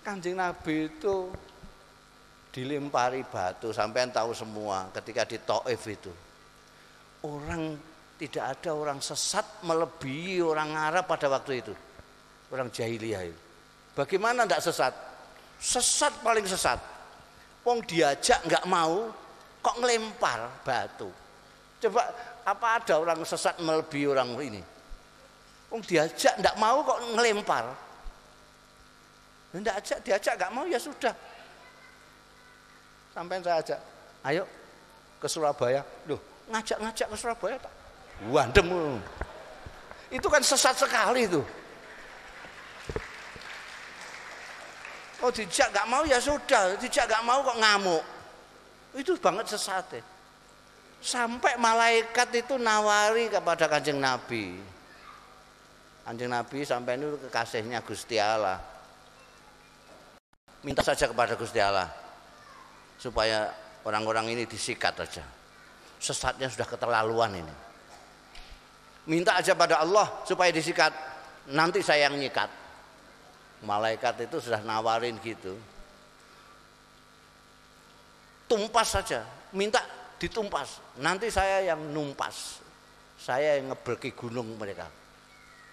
Kanjeng 0.05 0.37
Nabi 0.39 0.87
itu 0.87 1.28
dilempari 2.55 3.20
batu 3.26 3.68
sampai 3.74 4.09
tahu 4.09 4.32
semua 4.32 4.89
ketika 4.97 5.28
di 5.28 5.37
Taif 5.37 5.82
itu. 5.93 6.12
Orang 7.20 7.76
tidak 8.16 8.44
ada 8.56 8.70
orang 8.72 8.98
sesat 9.04 9.44
melebihi 9.64 10.40
orang 10.40 10.72
Arab 10.72 11.04
pada 11.04 11.28
waktu 11.28 11.60
itu. 11.60 11.74
Orang 12.48 12.72
jahiliyah 12.72 13.22
itu. 13.28 13.40
Bagaimana 13.92 14.48
tidak 14.48 14.64
sesat? 14.64 14.94
Sesat 15.60 16.12
paling 16.24 16.44
sesat. 16.48 16.80
Wong 17.66 17.84
diajak 17.84 18.40
nggak 18.46 18.64
mau, 18.70 19.10
kok 19.60 19.76
ngelempar 19.82 20.64
batu. 20.64 21.10
Coba 21.82 22.08
apa 22.46 22.66
ada 22.80 22.94
orang 22.96 23.20
sesat 23.26 23.58
melebihi 23.60 24.06
orang 24.08 24.32
ini? 24.40 24.62
Wong 25.68 25.82
diajak 25.84 26.38
nggak 26.40 26.56
mau 26.56 26.80
kok 26.86 27.00
ngelempar. 27.16 27.86
Tidak 29.56 29.74
ajak, 29.80 29.98
diajak 30.04 30.34
gak 30.36 30.52
mau 30.52 30.68
ya 30.68 30.76
sudah. 30.76 31.14
Sampai 33.16 33.40
saya 33.40 33.56
ajak, 33.64 33.80
ayo 34.28 34.44
ke 35.16 35.26
Surabaya. 35.32 35.80
Loh, 36.04 36.20
ngajak-ngajak 36.52 37.08
ke 37.08 37.16
Surabaya 37.16 37.56
tak? 37.56 37.72
Wandem. 38.32 38.96
Itu 40.08 40.26
kan 40.32 40.40
sesat 40.40 40.78
sekali 40.78 41.28
itu. 41.28 41.42
Oh 45.24 45.32
dijak 45.32 45.72
gak 45.72 45.88
mau 45.88 46.04
ya 46.04 46.20
sudah, 46.20 46.76
dijak 46.76 47.08
gak 47.08 47.24
mau 47.24 47.40
kok 47.40 47.56
ngamuk. 47.56 48.04
Itu 48.96 49.16
banget 49.16 49.52
sesat 49.52 50.00
ya. 50.00 50.02
Sampai 51.00 51.60
malaikat 51.60 52.32
itu 52.32 52.56
nawari 52.56 53.28
kepada 53.28 53.68
kanjeng 53.68 54.00
Nabi. 54.00 54.56
Kanjeng 56.08 56.32
Nabi 56.32 56.64
sampai 56.64 56.96
itu 56.96 57.18
kekasihnya 57.28 57.84
Gusti 57.84 58.16
Allah 58.16 58.76
minta 60.66 60.82
saja 60.82 61.06
kepada 61.06 61.38
Gusti 61.38 61.62
Allah 61.62 61.86
supaya 62.98 63.54
orang-orang 63.86 64.34
ini 64.34 64.50
disikat 64.50 64.98
saja. 64.98 65.22
Sesatnya 66.02 66.50
sudah 66.50 66.66
keterlaluan 66.66 67.38
ini. 67.38 67.65
Minta 69.07 69.38
aja 69.38 69.54
pada 69.54 69.78
Allah 69.78 70.11
supaya 70.26 70.50
disikat. 70.50 70.90
Nanti 71.54 71.78
saya 71.78 72.11
yang 72.11 72.18
nyikat. 72.18 72.50
Malaikat 73.62 74.26
itu 74.26 74.42
sudah 74.42 74.61
nawarin 74.66 75.14
gitu. 75.22 75.54
Tumpas 78.50 78.98
saja, 78.98 79.22
minta 79.54 79.82
ditumpas. 80.18 80.82
Nanti 80.98 81.30
saya 81.30 81.62
yang 81.70 81.82
numpas. 81.94 82.62
Saya 83.16 83.59
yang 83.59 83.72
ngeberki 83.74 84.11
gunung 84.14 84.59
mereka. 84.59 84.90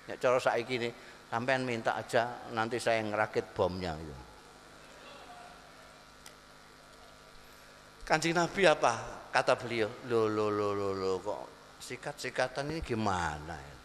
Ya 0.06 0.16
cara 0.18 0.38
saya 0.38 0.62
gini, 0.62 0.94
sampean 1.30 1.66
minta 1.66 1.98
aja 1.98 2.50
nanti 2.54 2.78
saya 2.78 3.02
yang 3.02 3.14
ngerakit 3.14 3.46
bomnya 3.54 3.98
gitu. 3.98 4.16
Kanjeng 8.06 8.36
Nabi 8.36 8.62
apa? 8.68 8.94
Kata 9.34 9.58
beliau, 9.58 9.90
lo 10.06 10.30
lo 10.30 10.54
lo 10.54 10.70
lo 10.76 10.90
lo 10.94 11.12
kok 11.18 11.63
sikat-sikatan 11.84 12.72
ini 12.72 12.80
gimana 12.80 13.56
ya? 13.60 13.76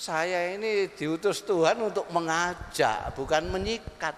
Saya 0.00 0.56
ini 0.56 0.88
diutus 0.96 1.44
Tuhan 1.44 1.76
untuk 1.84 2.08
mengajak, 2.08 3.12
bukan 3.12 3.52
menyikat. 3.52 4.16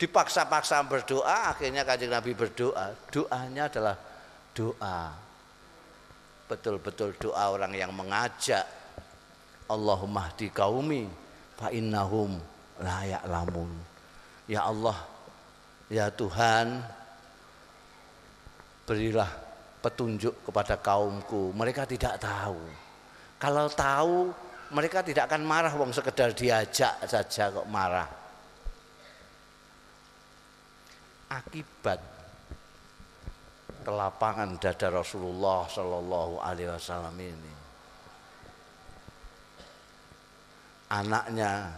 Dipaksa-paksa 0.00 0.80
berdoa, 0.88 1.52
akhirnya 1.52 1.84
kanjeng 1.84 2.08
Nabi 2.08 2.32
berdoa. 2.32 2.96
Doanya 3.12 3.68
adalah 3.68 4.00
doa. 4.56 5.12
Betul-betul 6.48 7.20
doa 7.20 7.52
orang 7.52 7.76
yang 7.76 7.92
mengajak. 7.92 8.64
Allahumma 9.68 10.32
di 10.40 10.48
kaumi 10.48 11.04
fa 11.60 11.68
innahum 11.68 12.40
layak 12.80 13.28
lamun. 13.28 13.68
Ya 14.48 14.64
Allah, 14.64 14.96
ya 15.88 16.08
Tuhan, 16.12 16.80
berilah 18.84 19.30
petunjuk 19.84 20.48
kepada 20.48 20.80
kaumku. 20.80 21.52
Mereka 21.52 21.84
tidak 21.84 22.16
tahu. 22.20 22.60
Kalau 23.36 23.68
tahu, 23.68 24.32
mereka 24.72 25.04
tidak 25.04 25.28
akan 25.28 25.44
marah 25.44 25.72
wong 25.76 25.92
sekedar 25.92 26.32
diajak 26.32 27.04
saja 27.04 27.52
kok 27.52 27.68
marah. 27.68 28.08
Akibat 31.28 32.00
kelapangan 33.84 34.56
dada 34.56 34.88
Rasulullah 34.88 35.68
Shallallahu 35.68 36.40
Alaihi 36.40 36.72
Wasallam 36.72 37.16
ini, 37.20 37.52
anaknya 40.88 41.74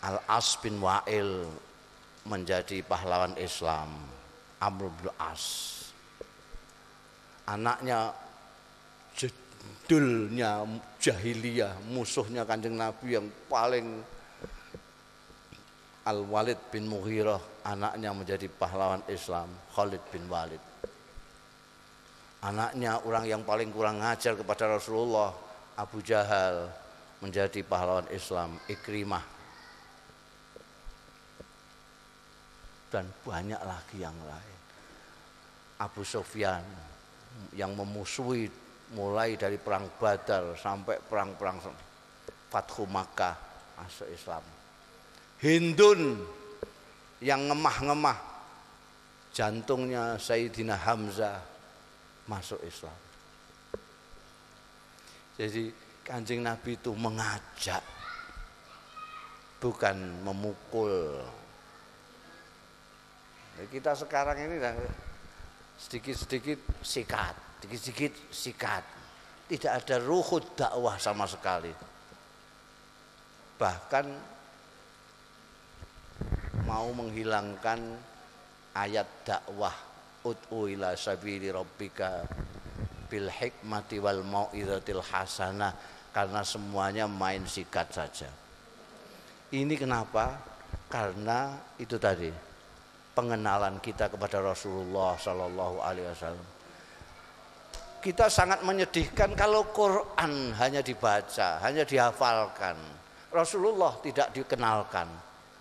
Al-As 0.00 0.56
bin 0.64 0.80
Wa'il 0.80 1.44
menjadi 2.24 2.80
pahlawan 2.80 3.36
Islam 3.36 3.92
Amr 4.60 4.88
bin 4.88 5.12
As. 5.20 5.72
Anaknya 7.44 8.16
jedulnya 9.12 10.64
jahiliyah 10.96 11.76
musuhnya 11.92 12.48
kanjeng 12.48 12.80
Nabi 12.80 13.20
yang 13.20 13.28
paling 13.52 14.00
Al-Walid 16.04 16.60
bin 16.68 16.88
Mughirah 16.88 17.40
anaknya 17.64 18.12
menjadi 18.12 18.48
pahlawan 18.48 19.00
Islam 19.08 19.48
Khalid 19.72 20.00
bin 20.12 20.28
Walid. 20.28 20.60
Anaknya 22.44 23.00
orang 23.08 23.24
yang 23.24 23.40
paling 23.40 23.72
kurang 23.72 24.04
ngajar 24.04 24.36
kepada 24.36 24.76
Rasulullah 24.76 25.32
Abu 25.80 26.04
Jahal 26.04 26.68
menjadi 27.24 27.64
pahlawan 27.64 28.04
Islam 28.12 28.60
Ikrimah 28.68 29.33
dan 32.94 33.10
banyak 33.26 33.58
lagi 33.66 33.98
yang 33.98 34.14
lain. 34.22 34.58
Abu 35.82 36.06
Sofyan 36.06 36.62
yang 37.58 37.74
memusuhi 37.74 38.46
mulai 38.94 39.34
dari 39.34 39.58
perang 39.58 39.90
Badar 39.98 40.54
sampai 40.54 41.02
perang-perang 41.02 41.58
Fathu 42.46 42.86
Makkah 42.86 43.34
masuk 43.74 44.06
Islam. 44.14 44.46
Hindun 45.42 46.22
yang 47.18 47.50
ngemah-ngemah 47.50 48.14
jantungnya 49.34 50.14
Sayyidina 50.14 50.78
Hamzah 50.78 51.42
masuk 52.30 52.62
Islam. 52.62 52.94
Jadi 55.34 55.74
Kanjeng 56.06 56.46
Nabi 56.46 56.78
itu 56.78 56.94
mengajak 56.94 57.82
bukan 59.58 60.22
memukul. 60.22 61.18
Kita 63.74 63.90
sekarang 63.90 64.38
ini 64.38 64.62
sedikit-sedikit 65.74 66.78
sikat, 66.78 67.58
sedikit-sedikit 67.58 68.12
sikat. 68.30 68.86
Tidak 69.50 69.66
ada 69.66 69.98
ruhut 69.98 70.54
dakwah 70.54 70.94
sama 70.94 71.26
sekali. 71.26 71.74
Bahkan 73.58 74.06
mau 76.70 76.86
menghilangkan 76.94 77.98
ayat 78.78 79.10
dakwah 79.26 79.74
ud'u 80.22 80.70
ila 80.70 80.94
sabili 80.94 81.50
rabbika 81.50 82.22
bil 83.10 83.26
hikmati 83.26 83.98
wal 83.98 84.22
mau'izatil 84.22 85.02
hasanah 85.02 85.74
karena 86.14 86.46
semuanya 86.46 87.10
main 87.10 87.42
sikat 87.42 87.90
saja. 87.90 88.30
Ini 89.50 89.74
kenapa? 89.74 90.38
Karena 90.86 91.58
itu 91.82 91.98
tadi 91.98 92.53
pengenalan 93.14 93.78
kita 93.78 94.10
kepada 94.10 94.42
Rasulullah 94.42 95.14
Sallallahu 95.14 95.78
Alaihi 95.80 96.10
Wasallam. 96.10 96.48
Kita 98.04 98.28
sangat 98.28 98.60
menyedihkan 98.60 99.32
kalau 99.32 99.64
Quran 99.72 100.52
hanya 100.60 100.84
dibaca, 100.84 101.62
hanya 101.64 101.88
dihafalkan. 101.88 102.76
Rasulullah 103.32 103.96
tidak 104.04 104.34
dikenalkan. 104.36 105.08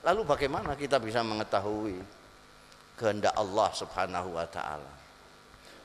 Lalu 0.04 0.28
bagaimana 0.28 0.76
kita 0.76 1.00
bisa 1.00 1.24
mengetahui 1.24 1.96
kehendak 3.00 3.32
Allah 3.40 3.70
Subhanahu 3.72 4.36
wa 4.36 4.44
taala? 4.52 4.92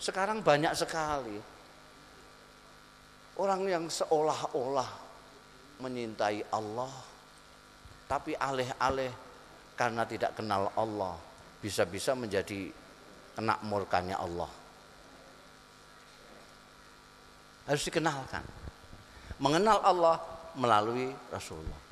Sekarang 0.02 0.42
banyak 0.42 0.74
sekali 0.74 1.38
orang 3.38 3.62
yang 3.70 3.84
seolah-olah 3.86 4.90
menyintai 5.78 6.42
Allah 6.50 6.90
tapi 8.10 8.34
alih-alih 8.34 9.14
karena 9.78 10.02
tidak 10.02 10.34
kenal 10.34 10.74
Allah 10.74 11.27
bisa-bisa 11.58 12.14
menjadi 12.14 12.70
kena 13.34 13.58
murkanya 13.66 14.18
Allah. 14.18 14.50
Harus 17.68 17.84
dikenalkan. 17.84 18.42
Mengenal 19.38 19.78
Allah 19.84 20.16
melalui 20.58 21.14
Rasulullah. 21.30 21.82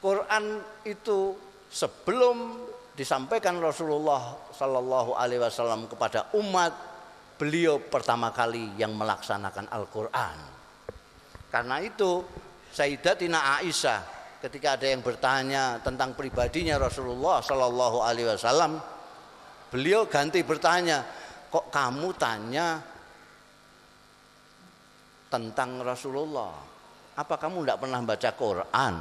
Quran 0.00 0.44
itu 0.88 1.36
sebelum 1.68 2.66
disampaikan 2.96 3.60
Rasulullah 3.60 4.34
Sallallahu 4.50 5.14
Alaihi 5.14 5.38
Wasallam 5.44 5.86
kepada 5.86 6.32
umat, 6.34 6.72
beliau 7.36 7.78
pertama 7.78 8.32
kali 8.32 8.74
yang 8.80 8.96
melaksanakan 8.96 9.70
Al-Quran. 9.70 10.36
Karena 11.52 11.76
itu 11.84 12.24
Sayyidatina 12.72 13.60
Aisyah 13.60 14.19
ketika 14.40 14.80
ada 14.80 14.88
yang 14.88 15.04
bertanya 15.04 15.78
tentang 15.84 16.16
pribadinya 16.16 16.80
Rasulullah 16.80 17.44
Shallallahu 17.44 17.98
Alaihi 18.00 18.32
Wasallam, 18.32 18.80
beliau 19.68 20.08
ganti 20.08 20.40
bertanya, 20.40 21.04
kok 21.52 21.68
kamu 21.68 22.08
tanya 22.16 22.80
tentang 25.28 25.84
Rasulullah? 25.84 26.56
Apa 27.20 27.36
kamu 27.36 27.68
tidak 27.68 27.78
pernah 27.84 28.00
baca 28.00 28.30
Quran? 28.32 28.94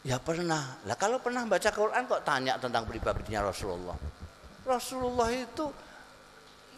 Ya 0.00 0.16
pernah. 0.18 0.82
Lah 0.88 0.96
kalau 0.98 1.22
pernah 1.22 1.46
baca 1.46 1.70
Quran 1.70 2.02
kok 2.10 2.24
tanya 2.26 2.58
tentang 2.58 2.88
pribadinya 2.90 3.46
Rasulullah? 3.46 3.94
Rasulullah 4.66 5.30
itu 5.30 5.70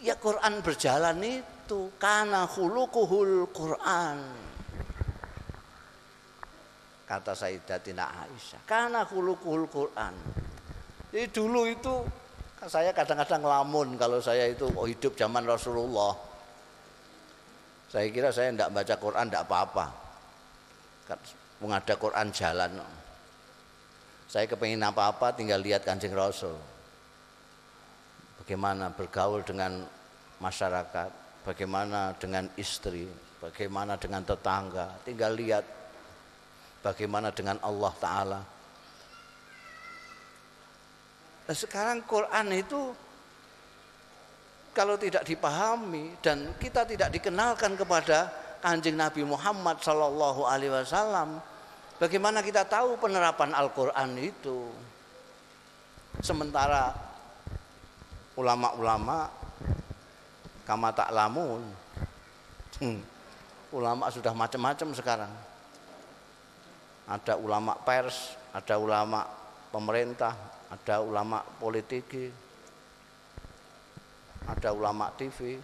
ya 0.05 0.19
Quran 0.19 0.61
berjalan 0.61 1.17
itu 1.25 1.95
karena 1.97 2.45
hulukuhul 2.45 3.49
Quran 3.55 4.52
kata 7.13 7.37
Sayyidatina 7.37 8.25
Aisyah. 8.25 8.65
Karena 8.65 9.05
kulukul 9.05 9.69
Quran. 9.69 10.17
Jadi 11.13 11.29
dulu 11.29 11.69
itu 11.69 12.01
saya 12.65 12.97
kadang-kadang 12.97 13.45
lamun 13.45 14.01
kalau 14.01 14.17
saya 14.17 14.49
itu 14.49 14.65
oh, 14.73 14.89
hidup 14.89 15.13
zaman 15.13 15.45
Rasulullah. 15.45 16.17
Saya 17.93 18.09
kira 18.09 18.33
saya 18.33 18.49
tidak 18.57 18.73
baca 18.73 18.95
Quran 18.97 19.29
tidak 19.29 19.45
apa-apa. 19.45 19.87
Mengada 21.61 21.95
Quran 22.01 22.33
jalan. 22.33 22.81
Saya 24.33 24.49
kepingin 24.49 24.81
apa-apa 24.81 25.37
tinggal 25.37 25.61
lihat 25.61 25.85
kancing 25.85 26.17
Rasul. 26.17 26.57
Bagaimana 28.41 28.89
bergaul 28.89 29.45
dengan 29.45 29.85
masyarakat 30.41 31.11
bagaimana 31.47 32.17
dengan 32.19 32.51
istri 32.59 33.07
bagaimana 33.39 33.95
dengan 33.95 34.27
tetangga 34.27 34.99
tinggal 35.07 35.35
lihat 35.39 35.82
Bagaimana 36.83 37.31
dengan 37.31 37.63
Allah 37.63 37.93
Ta'ala? 38.03 38.41
Nah, 41.47 41.57
sekarang 41.57 42.03
Quran 42.03 42.47
itu 42.51 42.91
kalau 44.75 44.99
tidak 44.99 45.23
dipahami 45.23 46.19
dan 46.19 46.51
kita 46.59 46.83
tidak 46.83 47.15
dikenalkan 47.15 47.79
kepada 47.79 48.35
kanjeng 48.59 48.99
Nabi 48.99 49.23
Muhammad 49.23 49.79
Sallallahu 49.79 50.43
Alaihi 50.43 50.75
Wasallam, 50.75 51.39
bagaimana 52.03 52.43
kita 52.43 52.67
tahu 52.67 52.99
penerapan 52.99 53.55
Al-Quran 53.55 54.11
itu? 54.19 54.67
Sementara 56.19 56.91
ulama-ulama 58.35 59.31
kama 60.67 60.91
tak 60.91 61.15
lamun, 61.15 61.63
hmm, 62.83 62.99
ulama 63.71 64.11
sudah 64.11 64.35
macam-macam 64.35 64.89
sekarang 64.99 65.33
ada 67.09 67.35
ulama 67.35 67.75
pers, 67.83 68.39
ada 68.55 68.79
ulama 68.79 69.27
pemerintah, 69.73 70.35
ada 70.71 71.03
ulama 71.03 71.43
politik, 71.43 72.07
ada 74.47 74.69
ulama 74.71 75.11
TV. 75.17 75.59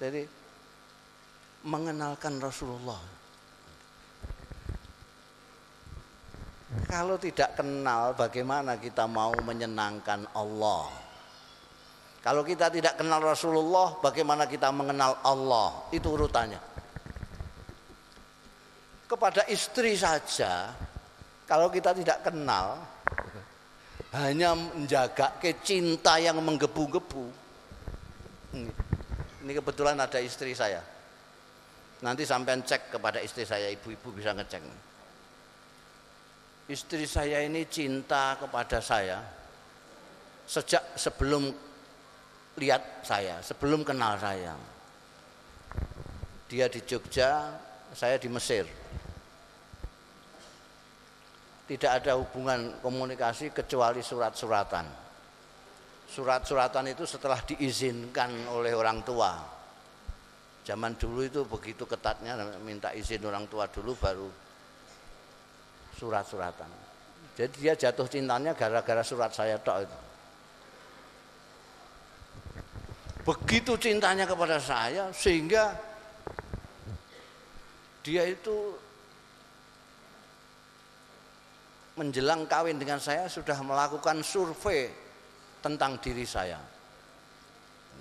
Jadi 0.00 0.24
mengenalkan 1.68 2.40
Rasulullah. 2.40 3.20
Kalau 6.88 7.18
tidak 7.18 7.58
kenal 7.58 8.14
bagaimana 8.16 8.78
kita 8.80 9.04
mau 9.04 9.34
menyenangkan 9.44 10.24
Allah? 10.32 11.09
Kalau 12.20 12.44
kita 12.44 12.68
tidak 12.68 13.00
kenal 13.00 13.24
Rasulullah, 13.24 13.96
bagaimana 14.04 14.44
kita 14.44 14.68
mengenal 14.68 15.16
Allah? 15.24 15.88
Itu 15.88 16.12
urutannya. 16.12 16.60
Kepada 19.08 19.48
istri 19.48 19.96
saja, 19.96 20.68
kalau 21.48 21.72
kita 21.72 21.96
tidak 21.96 22.20
kenal, 22.20 22.76
hanya 24.12 24.52
menjaga 24.52 25.40
kecinta 25.40 26.20
yang 26.20 26.36
menggebu-gebu. 26.44 27.24
Ini 29.40 29.52
kebetulan 29.56 29.96
ada 29.96 30.20
istri 30.20 30.52
saya. 30.52 30.84
Nanti 32.04 32.28
sampai 32.28 32.60
cek 32.60 33.00
kepada 33.00 33.24
istri 33.24 33.48
saya, 33.48 33.72
ibu-ibu 33.72 34.12
bisa 34.12 34.36
ngecek. 34.36 34.62
Istri 36.68 37.04
saya 37.08 37.42
ini 37.48 37.64
cinta 37.66 38.36
kepada 38.36 38.78
saya 38.78 39.18
sejak 40.46 40.98
sebelum 40.98 41.69
lihat 42.58 43.06
saya, 43.06 43.38
sebelum 43.44 43.86
kenal 43.86 44.18
saya. 44.18 44.56
Dia 46.50 46.66
di 46.66 46.82
Jogja, 46.82 47.54
saya 47.94 48.18
di 48.18 48.26
Mesir. 48.26 48.66
Tidak 51.70 51.86
ada 51.86 52.18
hubungan 52.18 52.82
komunikasi 52.82 53.54
kecuali 53.54 54.02
surat-suratan. 54.02 54.86
Surat-suratan 56.10 56.90
itu 56.90 57.06
setelah 57.06 57.38
diizinkan 57.46 58.50
oleh 58.50 58.74
orang 58.74 59.06
tua. 59.06 59.38
Zaman 60.66 60.98
dulu 60.98 61.22
itu 61.22 61.46
begitu 61.46 61.86
ketatnya 61.86 62.34
minta 62.66 62.90
izin 62.90 63.22
orang 63.22 63.46
tua 63.46 63.70
dulu 63.70 63.94
baru 63.94 64.26
surat-suratan. 65.94 66.70
Jadi 67.38 67.54
dia 67.62 67.78
jatuh 67.78 68.10
cintanya 68.10 68.58
gara-gara 68.58 69.06
surat 69.06 69.30
saya 69.30 69.54
tok 69.62 69.86
itu. 69.86 69.98
Begitu 73.30 73.78
cintanya 73.78 74.26
kepada 74.26 74.58
saya 74.58 75.14
sehingga 75.14 75.70
dia 78.02 78.26
itu 78.26 78.74
menjelang 81.94 82.42
kawin 82.50 82.74
dengan 82.74 82.98
saya 82.98 83.30
sudah 83.30 83.54
melakukan 83.62 84.18
survei 84.26 84.90
tentang 85.62 85.94
diri 86.02 86.26
saya. 86.26 86.58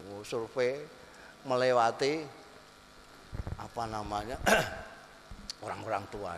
Oh, 0.10 0.26
survei 0.26 0.82
melewati 1.46 2.26
apa 3.62 3.84
namanya 3.86 4.42
orang-orang 5.66 6.04
tua. 6.10 6.34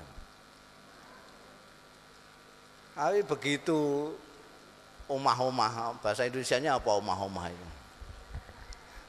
Tapi 2.92 3.24
begitu 3.24 4.12
omah-omah 5.08 6.04
bahasa 6.04 6.28
Indonesia-nya 6.28 6.76
apa 6.76 6.92
omah-omah 6.92 7.48
itu? 7.48 7.81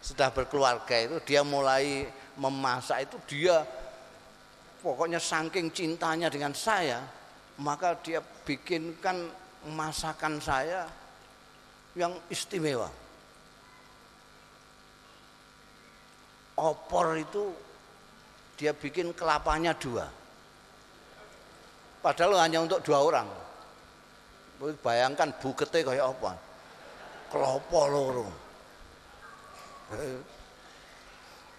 Sudah 0.03 0.34
berkeluarga 0.34 0.98
itu 0.98 1.16
dia 1.22 1.46
mulai 1.46 2.11
memasak 2.34 3.07
itu 3.07 3.16
dia 3.30 3.62
pokoknya 4.82 5.22
saking 5.22 5.70
cintanya 5.70 6.26
dengan 6.26 6.50
saya 6.50 6.98
maka 7.62 7.94
dia 8.03 8.18
bikinkan 8.18 9.30
masakan 9.70 10.42
saya 10.42 10.90
yang 11.94 12.16
istimewa. 12.32 12.88
Opor 16.59 17.16
itu 17.16 17.53
dia 18.59 18.74
bikin 18.74 19.14
kelapanya 19.14 19.74
dua. 19.76 20.07
Padahal 22.03 22.42
hanya 22.42 22.62
untuk 22.66 22.82
dua 22.82 22.98
orang. 22.98 23.28
Bayangkan 24.82 25.30
buketnya 25.42 25.82
kayak 25.82 26.07
apa? 26.07 26.32
Kelopo 27.30 27.80
loro. 27.90 28.28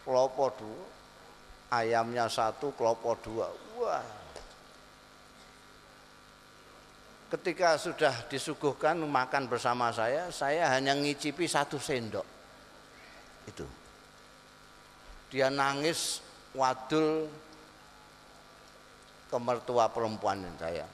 Kelopo 0.03 0.45
dua. 0.59 0.83
Ayamnya 1.73 2.29
satu, 2.29 2.69
kelopo 2.77 3.17
dua. 3.23 3.49
Wah. 3.81 4.05
Ketika 7.33 7.81
sudah 7.81 8.13
disuguhkan 8.29 8.93
makan 9.01 9.49
bersama 9.49 9.89
saya, 9.89 10.29
saya 10.29 10.69
hanya 10.69 10.93
ngicipi 10.93 11.49
satu 11.49 11.81
sendok. 11.81 12.25
Itu. 13.49 13.65
Dia 15.33 15.49
nangis 15.49 16.21
wadul 16.53 17.25
ke 19.33 19.37
mertua 19.41 19.89
perempuan 19.89 20.45
saya. 20.61 20.85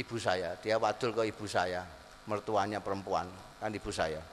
Ibu 0.00 0.16
saya, 0.16 0.56
dia 0.64 0.80
wadul 0.80 1.12
ke 1.12 1.28
ibu 1.28 1.44
saya, 1.44 1.84
mertuanya 2.24 2.80
perempuan, 2.80 3.28
kan 3.60 3.68
ibu 3.68 3.92
saya. 3.92 4.24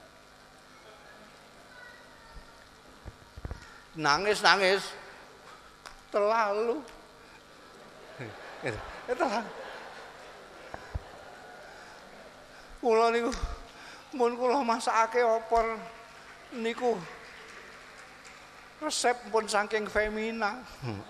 Nangis 3.98 4.38
nangis. 4.40 4.94
Terlalu. 6.14 6.78
Itu. 9.10 9.26
Kula 12.78 13.10
niku 13.10 13.34
mun 14.14 14.38
kula 14.38 14.62
masakake 14.62 15.20
opor 15.26 15.74
niku? 16.54 16.94
Resep 18.78 19.18
pun 19.34 19.50
saking 19.50 19.90
femina. 19.90 20.62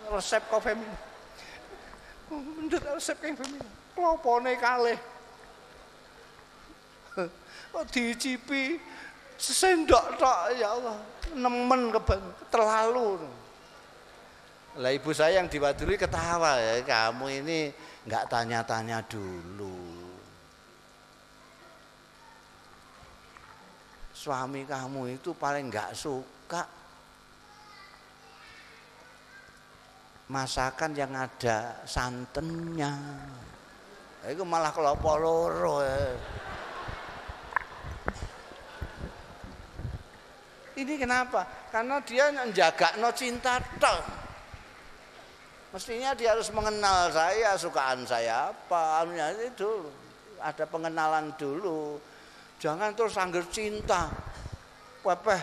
Resep 0.08 0.40
kok 0.48 0.64
femina 0.64 0.96
mendet 2.30 2.84
resep 2.84 3.16
kang 3.20 3.34
femina. 3.36 3.68
Klopone 3.96 4.52
kalih. 4.60 4.98
Kok 7.72 7.84
dicipi 7.90 8.78
sendok 9.38 10.18
tok 10.18 10.54
ya 10.54 10.74
Allah 10.74 10.98
nemen 11.36 11.92
terlalu 12.48 13.20
lah 14.78 14.92
ibu 14.94 15.10
saya 15.10 15.42
yang 15.42 15.50
diwaduri 15.50 15.98
ketawa 15.98 16.56
ya 16.60 16.80
kamu 16.86 17.42
ini 17.42 17.58
nggak 18.06 18.24
tanya-tanya 18.30 19.02
dulu 19.04 19.98
suami 24.14 24.62
kamu 24.62 25.18
itu 25.18 25.34
paling 25.34 25.68
nggak 25.68 25.92
suka 25.94 26.78
masakan 30.28 30.92
yang 30.92 31.12
ada 31.16 31.80
santannya. 31.88 32.92
Itu 34.28 34.44
malah 34.44 34.70
kelopo 34.70 35.16
loro. 35.16 35.80
Ya. 35.80 36.12
Ini 40.78 40.94
kenapa? 40.94 41.42
Karena 41.74 41.98
dia 42.06 42.30
menjaga 42.30 42.94
no 43.02 43.10
cinta 43.10 43.58
tok. 43.82 43.98
Mestinya 45.74 46.14
dia 46.14 46.32
harus 46.32 46.48
mengenal 46.54 47.10
saya, 47.10 47.58
sukaan 47.58 48.06
saya 48.06 48.54
apa, 48.54 49.04
anunya 49.04 49.34
itu 49.42 49.90
ada 50.38 50.64
pengenalan 50.64 51.34
dulu. 51.34 51.98
Jangan 52.62 52.94
terus 52.94 53.18
anggur 53.18 53.42
cinta. 53.50 54.06
Pepeh 55.02 55.42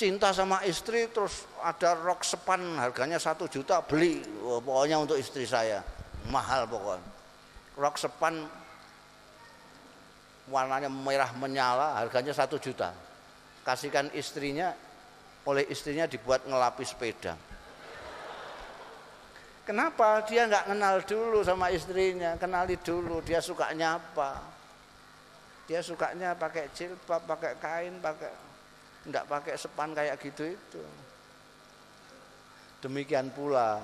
cinta 0.00 0.32
sama 0.32 0.64
istri 0.64 1.12
terus 1.12 1.44
ada 1.60 1.92
rok 1.92 2.24
sepan 2.24 2.80
harganya 2.80 3.20
satu 3.20 3.44
juta 3.44 3.84
beli 3.84 4.24
oh, 4.40 4.56
pokoknya 4.56 4.96
untuk 4.96 5.20
istri 5.20 5.44
saya 5.44 5.84
mahal 6.32 6.64
pokoknya 6.64 7.04
rok 7.76 8.00
sepan 8.00 8.48
warnanya 10.48 10.88
merah 10.88 11.28
menyala 11.36 12.00
harganya 12.00 12.32
satu 12.32 12.56
juta 12.56 12.96
kasihkan 13.66 14.08
istrinya 14.16 14.72
oleh 15.48 15.64
istrinya 15.68 16.04
dibuat 16.04 16.44
ngelapis 16.44 16.92
sepeda 16.92 17.34
kenapa 19.64 20.24
dia 20.28 20.48
nggak 20.48 20.70
kenal 20.70 20.96
dulu 21.04 21.38
sama 21.44 21.70
istrinya 21.70 22.36
kenali 22.36 22.76
dulu 22.80 23.24
dia 23.24 23.40
sukanya 23.40 24.00
apa 24.00 24.40
dia 25.70 25.80
sukanya 25.86 26.34
pakai 26.34 26.66
jilbab 26.74 27.22
pakai 27.30 27.54
kain 27.62 27.94
pakai 28.02 28.50
tidak 29.04 29.24
pakai 29.28 29.54
sepan 29.56 29.96
kayak 29.96 30.20
gitu 30.20 30.52
itu. 30.52 30.82
Demikian 32.84 33.32
pula 33.32 33.80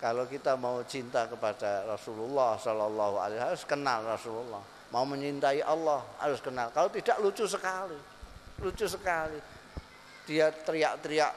kalau 0.00 0.24
kita 0.24 0.56
mau 0.56 0.80
cinta 0.84 1.28
kepada 1.28 1.84
Rasulullah 1.84 2.56
Shallallahu 2.56 3.16
Alaihi 3.20 3.36
Wasallam 3.40 3.52
harus 3.52 3.64
kenal 3.68 4.00
Rasulullah. 4.04 4.62
Mau 4.88 5.04
menyintai 5.04 5.60
Allah 5.60 6.00
harus 6.16 6.40
kenal. 6.40 6.72
Kalau 6.72 6.88
tidak 6.88 7.20
lucu 7.20 7.44
sekali, 7.44 7.96
lucu 8.62 8.86
sekali. 8.86 9.38
Dia 10.28 10.52
teriak-teriak 10.52 11.32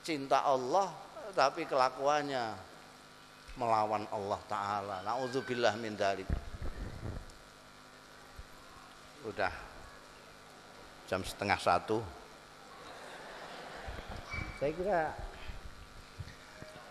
cinta 0.00 0.40
Allah, 0.46 0.88
tapi 1.36 1.68
kelakuannya 1.68 2.56
melawan 3.60 4.08
Allah 4.08 4.40
Taala. 4.48 4.96
Naudzubillah 5.04 5.76
min 5.76 5.94
dalik. 5.98 6.26
Udah 9.28 9.52
jam 11.04 11.20
setengah 11.20 11.60
satu. 11.60 12.00
Saya 14.56 14.72
kira 14.76 15.00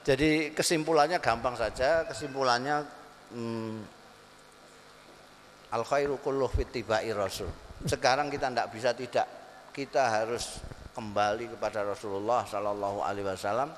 jadi 0.05 0.53
kesimpulannya 0.57 1.21
gampang 1.21 1.53
saja, 1.53 2.01
kesimpulannya 2.05 2.81
hmm, 3.29 3.77
al 5.69 5.83
khairu 5.85 6.17
kulluh 6.21 6.49
fitibai 6.49 7.13
rasul. 7.13 7.68
Sekarang 7.87 8.27
kita 8.27 8.51
tidak 8.51 8.67
bisa 8.75 8.91
tidak, 8.91 9.27
kita 9.71 10.03
harus 10.11 10.59
kembali 10.91 11.55
kepada 11.55 11.87
Rasulullah 11.87 12.43
Shallallahu 12.43 12.99
Alaihi 12.99 13.23
Wasallam. 13.23 13.71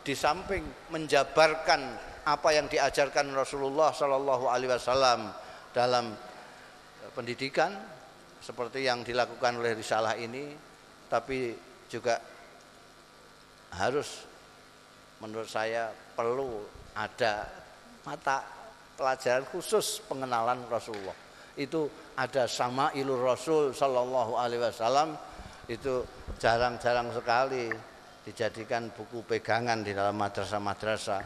Di 0.00 0.16
samping 0.16 0.64
menjabarkan 0.88 1.80
apa 2.24 2.48
yang 2.56 2.72
diajarkan 2.72 3.28
Rasulullah 3.36 3.92
Shallallahu 3.92 4.48
Alaihi 4.48 4.72
Wasallam 4.72 5.28
dalam 5.76 6.16
pendidikan, 7.12 7.76
seperti 8.40 8.86
yang 8.86 9.04
dilakukan 9.04 9.60
oleh 9.60 9.74
risalah 9.74 10.14
ini 10.16 10.54
tapi 11.10 11.52
juga 11.90 12.20
harus 13.74 14.24
menurut 15.18 15.50
saya 15.50 15.90
perlu 15.90 16.62
ada 16.94 17.44
mata 18.06 18.46
pelajaran 18.94 19.44
khusus 19.50 20.00
pengenalan 20.06 20.62
Rasulullah 20.70 21.16
itu 21.58 21.90
ada 22.18 22.50
sama 22.50 22.90
ilur 22.98 23.22
Rasul 23.22 23.70
Shallallahu 23.70 24.34
Alaihi 24.34 24.58
Wasallam 24.66 25.14
itu 25.70 26.02
jarang-jarang 26.42 27.14
sekali 27.14 27.70
dijadikan 28.26 28.90
buku 28.90 29.22
pegangan 29.22 29.86
di 29.86 29.94
dalam 29.94 30.18
madrasah-madrasah 30.18 31.22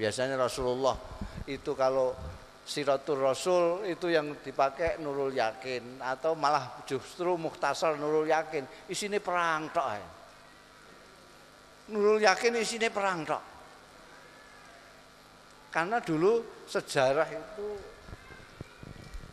biasanya 0.00 0.40
Rasulullah 0.40 0.96
itu 1.44 1.76
kalau 1.76 2.16
Siratul 2.64 3.20
Rasul 3.20 3.84
itu 3.84 4.08
yang 4.08 4.40
dipakai 4.40 4.96
Nurul 4.96 5.36
Yakin 5.36 6.00
atau 6.00 6.32
malah 6.32 6.80
justru 6.88 7.36
Muhtasar 7.36 8.00
Nurul 8.00 8.24
Yakin 8.24 8.88
isinya 8.88 9.20
perang 9.20 9.68
tok. 9.68 9.88
Nurul 11.92 12.24
Yakin 12.24 12.56
isinya 12.56 12.88
perang 12.88 13.20
tok. 13.28 13.42
Karena 15.68 16.00
dulu 16.00 16.64
sejarah 16.64 17.28
itu 17.28 17.68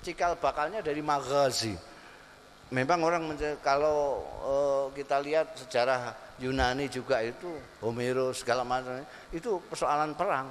cikal 0.01 0.37
bakalnya 0.37 0.81
dari 0.81 0.99
Maghazi. 0.99 1.73
Memang 2.71 3.03
orang 3.03 3.23
kalau 3.59 4.23
uh, 4.43 4.85
kita 4.95 5.19
lihat 5.19 5.53
sejarah 5.59 6.15
Yunani 6.39 6.87
juga 6.89 7.21
itu 7.21 7.51
Homero 7.83 8.33
segala 8.33 8.65
macam 8.65 9.03
itu 9.29 9.61
persoalan 9.69 10.15
perang 10.17 10.47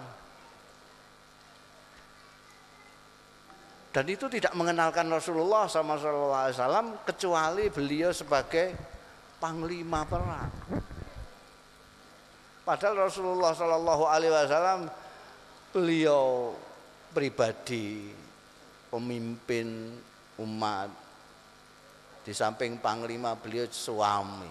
dan 3.90 4.07
itu 4.07 4.30
tidak 4.30 4.55
mengenalkan 4.55 5.11
Rasulullah 5.11 5.66
sama 5.66 5.98
Alaihi 5.98 6.55
Wasallam 6.55 6.86
kecuali 7.03 7.66
beliau 7.74 8.14
sebagai 8.14 8.70
panglima 9.42 10.07
perang. 10.07 10.46
Padahal 12.62 13.11
Rasulullah 13.11 13.51
Sallallahu 13.51 14.05
Alaihi 14.07 14.30
Wasallam 14.30 14.80
beliau 15.74 16.55
pribadi 17.11 18.14
pemimpin 18.91 19.95
umat. 20.43 20.91
Di 22.20 22.36
samping 22.36 22.76
panglima 22.82 23.32
beliau 23.38 23.64
suami. 23.70 24.51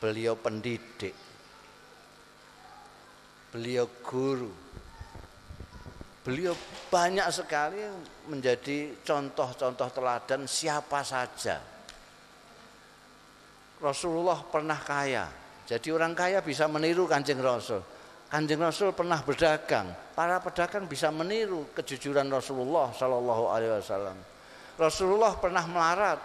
Beliau 0.00 0.34
pendidik. 0.34 1.14
Beliau 3.54 3.86
guru. 4.02 4.50
Beliau 6.20 6.52
banyak 6.92 7.28
sekali 7.32 7.80
menjadi 8.28 8.96
contoh-contoh 9.04 9.88
teladan 9.92 10.44
siapa 10.44 11.00
saja. 11.04 11.60
Rasulullah 13.80 14.44
pernah 14.44 14.76
kaya. 14.76 15.24
Jadi 15.64 15.88
orang 15.94 16.12
kaya 16.12 16.42
bisa 16.42 16.66
meniru 16.66 17.06
kanjeng 17.06 17.40
Rasul 17.40 17.99
Kanjeng 18.30 18.62
Rasul 18.62 18.94
pernah 18.94 19.18
berdagang, 19.26 19.90
para 20.14 20.38
pedagang 20.38 20.86
bisa 20.86 21.10
meniru 21.10 21.66
kejujuran 21.74 22.30
Rasulullah 22.30 22.94
Shallallahu 22.94 23.44
Alaihi 23.50 23.74
Wasallam. 23.82 24.14
Rasulullah 24.78 25.34
pernah 25.34 25.66
melarat, 25.66 26.22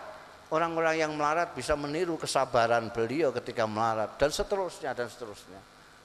orang-orang 0.54 1.02
yang 1.02 1.18
melarat 1.18 1.58
bisa 1.58 1.74
meniru 1.74 2.14
kesabaran 2.14 2.94
beliau 2.94 3.34
ketika 3.34 3.66
melarat 3.66 4.22
dan 4.22 4.30
seterusnya 4.30 4.94
dan 4.94 5.10
seterusnya. 5.10 5.58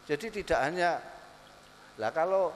Jadi 0.09 0.41
tidak 0.41 0.61
hanya, 0.65 1.05
lah 2.01 2.11
kalau 2.17 2.49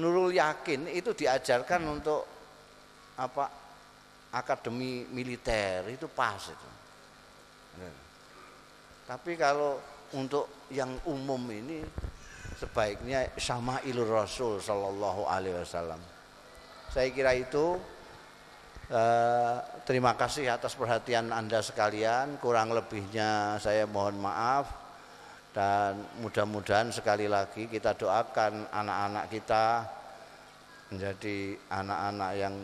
Nurul 0.00 0.32
Yakin 0.32 0.88
itu 0.96 1.12
diajarkan 1.12 1.84
untuk 1.84 2.24
apa 3.20 3.52
akademi 4.32 5.04
militer 5.12 5.84
itu 5.92 6.08
pas 6.08 6.40
itu. 6.40 6.68
Tapi 9.04 9.32
kalau 9.36 9.76
untuk 10.16 10.66
yang 10.72 10.96
umum 11.04 11.40
ini 11.52 11.84
sebaiknya 12.56 13.36
sama 13.36 13.84
ilur 13.84 14.08
Rasul 14.08 14.58
Shallallahu 14.58 15.28
Alaihi 15.28 15.60
Wasallam. 15.60 16.00
Saya 16.88 17.12
kira 17.12 17.36
itu 17.36 17.76
eh, 18.88 19.56
terima 19.84 20.16
kasih 20.16 20.48
atas 20.48 20.72
perhatian 20.72 21.28
anda 21.30 21.60
sekalian. 21.60 22.40
Kurang 22.40 22.72
lebihnya 22.72 23.60
saya 23.60 23.84
mohon 23.84 24.16
maaf 24.16 24.72
dan 25.52 26.00
mudah-mudahan 26.20 26.92
sekali 26.92 27.28
lagi 27.28 27.68
kita 27.68 27.96
doakan 27.96 28.68
anak-anak 28.72 29.24
kita 29.32 29.64
menjadi 30.92 31.56
anak-anak 31.72 32.30
yang 32.36 32.54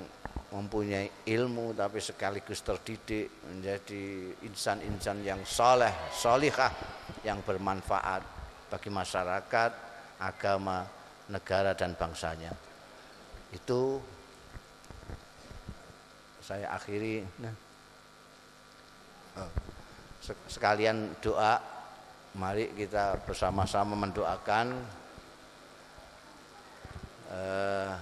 mempunyai 0.52 1.08
ilmu 1.32 1.72
tapi 1.72 1.98
sekaligus 2.04 2.60
terdidik 2.60 3.44
menjadi 3.48 4.36
insan-insan 4.44 5.24
yang 5.24 5.40
soleh, 5.48 6.12
solihah 6.12 6.68
yang 7.24 7.40
bermanfaat 7.40 8.31
bagi 8.72 8.88
masyarakat, 8.88 9.72
agama, 10.16 10.88
negara 11.28 11.76
dan 11.76 11.92
bangsanya. 11.92 12.56
Itu 13.52 14.00
saya 16.40 16.72
akhiri 16.74 17.22
nah. 17.38 17.54
Oh. 19.38 19.52
sekalian 20.50 21.14
doa 21.22 21.56
mari 22.36 22.68
kita 22.74 23.16
bersama-sama 23.24 23.94
mendoakan 23.94 24.74
eh, 27.30 27.92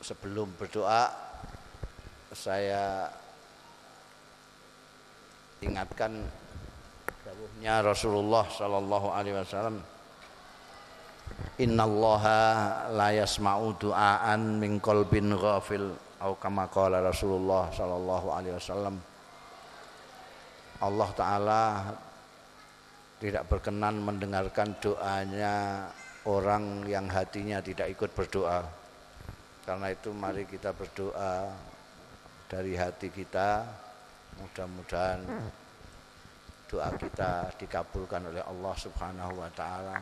sebelum 0.00 0.48
berdoa 0.56 1.12
saya 2.32 3.12
ingatkan 5.64 6.12
dawuhnya 7.24 7.84
Rasulullah 7.84 8.44
sallallahu 8.48 9.08
alaihi 9.12 9.38
wasallam 9.40 9.76
Innallaha 11.56 12.40
la 12.94 13.10
yasma'u 13.12 13.74
du'aan 13.76 14.62
min 14.62 14.78
qalbin 14.78 15.34
ghafil 15.34 15.90
atau 16.16 16.34
kama 16.42 16.66
qala 16.66 16.98
Rasulullah 16.98 17.70
sallallahu 17.70 18.28
alaihi 18.34 18.58
wasallam 18.58 18.98
Allah 20.82 21.10
taala 21.14 21.62
tidak 23.22 23.48
berkenan 23.48 24.02
mendengarkan 24.02 24.76
doanya 24.82 25.86
orang 26.26 26.84
yang 26.84 27.06
hatinya 27.08 27.62
tidak 27.62 27.94
ikut 27.94 28.10
berdoa. 28.12 28.66
Karena 29.64 29.94
itu 29.94 30.10
mari 30.10 30.44
kita 30.50 30.74
berdoa 30.74 31.48
dari 32.50 32.74
hati 32.74 33.08
kita 33.14 33.64
Mudah-mudahan 34.41 35.21
doa 36.71 36.89
kita 36.95 37.51
dikabulkan 37.59 38.31
oleh 38.31 38.41
Allah 38.41 38.73
Subhanahu 38.79 39.37
wa 39.37 39.49
taala. 39.53 40.01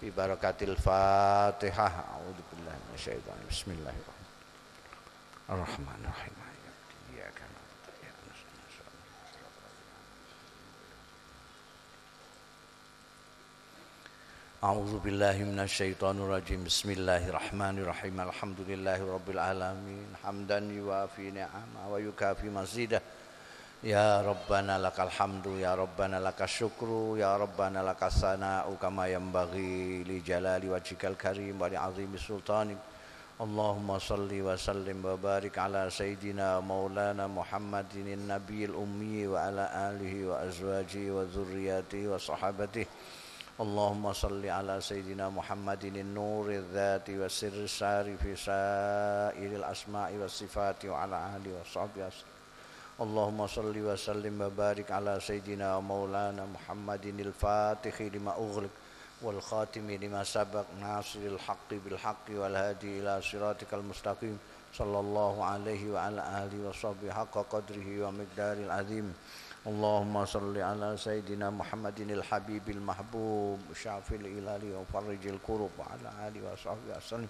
Bi 0.00 0.10
barakatil 0.10 0.74
Fatihah. 0.74 2.18
A'udzubillahi 2.18 2.80
minasyaitonir 2.90 3.46
Bismillahirrahmanirrahim. 3.46 5.50
Ar-Rahmanir-Rahim. 5.52 6.42
أعوذ 14.62 15.02
بالله 15.02 15.42
من 15.42 15.58
الشيطان 15.58 16.22
الرجيم 16.22 16.70
بسم 16.70 16.90
الله 16.90 17.34
الرحمن 17.34 17.82
الرحيم 17.82 18.20
الحمد 18.20 18.60
لله 18.70 19.14
رب 19.14 19.30
العالمين 19.30 20.06
حمدا 20.22 20.58
يوافي 20.58 21.30
نعمه 21.34 21.82
ويكافي 21.90 22.46
مزيده 22.46 23.02
Ya 23.85 24.25
Rabbana 24.25 24.81
lakal 24.81 25.05
hamdu 25.13 25.61
Ya 25.61 25.77
Rabbana 25.77 26.17
lakal 26.17 26.49
syukru 26.49 27.13
Ya 27.13 27.37
Rabbana 27.37 27.85
lakal 27.85 28.09
sana'u 28.09 28.73
Kama 28.81 29.05
yang 29.05 29.29
bagi 29.29 30.01
li 30.01 30.17
jalali 30.25 30.65
wajikal 30.65 31.13
karim 31.13 31.61
Wa 31.61 31.69
li 31.69 31.77
azimi 31.77 32.17
sultanim 32.17 32.77
Allahumma 33.37 34.01
salli 34.01 34.41
wa 34.41 34.57
sallim 34.57 34.97
wa 35.05 35.13
barik 35.13 35.61
ala 35.61 35.93
Sayyidina 35.93 36.57
Maulana 36.57 37.29
Muhammadin 37.29 38.25
Nabiil 38.25 38.73
Ummi 38.73 39.29
wa 39.29 39.45
ala 39.45 39.93
alihi 39.93 40.25
wa 40.25 40.41
azwaji 40.41 41.13
wa 41.13 41.21
zurriyati 41.29 42.09
wa 42.09 42.17
sahabati. 42.17 42.81
Allahumma 43.61 44.09
salli 44.17 44.49
ala 44.49 44.81
Sayyidina 44.81 45.29
Muhammadin 45.29 46.01
Nuri 46.01 46.65
dhati 46.65 47.13
wa 47.13 47.29
sirri 47.29 47.69
sari 47.69 48.17
fi 48.17 48.33
sairil 48.33 49.61
asma'i 49.69 50.17
wa 50.17 50.25
sifati 50.25 50.89
wa 50.89 51.05
ala 51.05 51.37
alihi 51.37 51.53
wa 51.53 51.61
sahbihi 51.61 52.36
اللهم 53.00 53.46
صل 53.46 53.74
وسلم 53.78 54.40
وبارك 54.42 54.90
على 54.90 55.18
سيدنا 55.20 55.76
ومولانا 55.76 56.46
محمد 56.54 57.04
الفاتح 57.06 58.02
لما 58.02 58.32
أغلق 58.32 58.70
والخاتم 59.22 59.90
لما 59.90 60.24
سبق 60.24 60.64
ناصر 60.80 61.18
الحق 61.18 61.70
بالحق 61.84 62.26
والهادي 62.30 63.00
إلى 63.00 63.22
صراطك 63.22 63.74
المستقيم 63.74 64.38
صلى 64.74 64.98
الله 65.00 65.44
عليه 65.44 65.92
وعلى 65.92 66.20
آله 66.44 66.68
وصحبه 66.68 67.12
حق 67.12 67.34
قدره 67.50 67.88
ومقدار 68.06 68.56
العظيم 68.56 69.14
اللهم 69.66 70.24
صل 70.26 70.58
على 70.58 70.96
سيدنا 70.96 71.50
محمد 71.50 72.00
الحبيب 72.00 72.70
المحبوب 72.70 73.58
شافي 73.82 74.16
الإلال 74.16 74.62
وفرج 74.76 75.26
الكرب 75.26 75.70
وعلى 75.78 76.08
آله 76.28 76.52
وصحبه 76.52 76.96
وسلم 76.96 77.28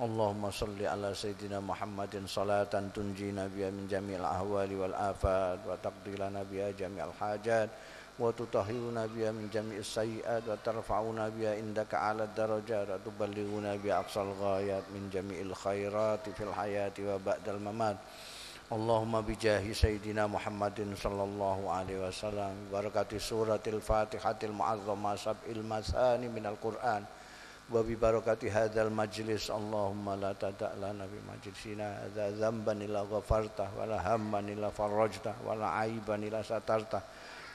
Allahumma 0.00 0.48
salli 0.48 0.88
ala 0.88 1.12
Sayyidina 1.12 1.60
Muhammadin 1.60 2.24
salatan 2.24 2.88
tunjina 2.88 3.52
biya 3.52 3.68
min 3.68 3.84
jami'il 3.84 4.24
ahwali 4.24 4.72
wal 4.72 4.96
afad 4.96 5.60
wa 5.60 5.76
taqdilana 5.76 6.40
biya 6.48 6.72
jami'al 6.72 7.12
hajat 7.20 7.68
wa 8.16 8.32
tutahhiruna 8.32 9.04
biya 9.12 9.28
min 9.28 9.52
jami'is 9.52 9.84
sayyi'at 9.84 10.48
wa 10.48 10.56
tarfa'una 10.56 11.28
biya 11.28 11.52
indaka 11.60 12.00
'ala 12.00 12.24
darajat 12.32 12.88
wa 12.88 12.96
tuballighuna 12.96 13.76
biya 13.76 14.00
aqsal 14.00 14.32
ghayat 14.40 14.88
min 14.88 15.12
jami'il 15.12 15.52
khairat 15.52 16.24
fil 16.32 16.48
hayati 16.48 17.04
wa 17.04 17.20
ba'dal 17.20 17.60
mamat. 17.60 18.00
Allahumma 18.72 19.20
bijahi 19.20 19.76
Sayyidina 19.76 20.24
Muhammadin 20.24 20.96
sallallahu 20.96 21.68
alaihi 21.68 22.00
wasallam. 22.00 22.56
Barakati 22.72 23.20
suratil 23.20 23.84
fatihatil 23.84 24.56
muazzamah 24.56 25.20
sab'il 25.20 25.60
masani 25.60 26.32
minal 26.32 26.56
quran. 26.56 27.04
وببركة 27.72 28.42
هذا 28.50 28.82
المجلس. 28.82 29.50
اللهم 29.50 30.06
لا 30.20 30.32
تدع 30.32 30.70
لنا 30.74 31.04
بمجلسنا 31.12 31.86
هذا 32.04 32.30
ذنبا 32.30 32.72
إلا 32.72 33.00
غفرته 33.00 33.68
ولا 33.78 33.98
هما 34.16 34.38
إلا 34.38 34.68
فرجته 34.70 35.34
ولا 35.46 35.66
عيبا 35.66 36.14
إلا 36.14 36.42
سترته 36.42 37.00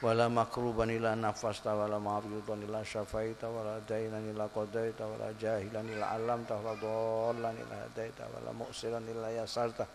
ولا 0.04 0.28
مكروبا 0.28 0.84
إلا 0.84 1.16
نفست 1.16 1.68
ولا 1.68 2.00
معبودا 2.00 2.54
إلا 2.54 2.84
شفيت 2.84 3.44
ولا 3.44 3.80
دينا 3.90 4.20
إلا 4.20 4.46
قضيت 4.56 5.02
ولا 5.02 5.34
جاهلا 5.42 5.82
إلا 5.82 6.06
علمته 6.06 6.56
ولا 6.60 6.74
ضالا 6.82 7.52
إلا 7.52 7.76
هديت 7.86 8.20
ولا 8.34 8.52
مؤسرا 8.52 8.98
إلا 8.98 9.44
يسرته 9.44 9.86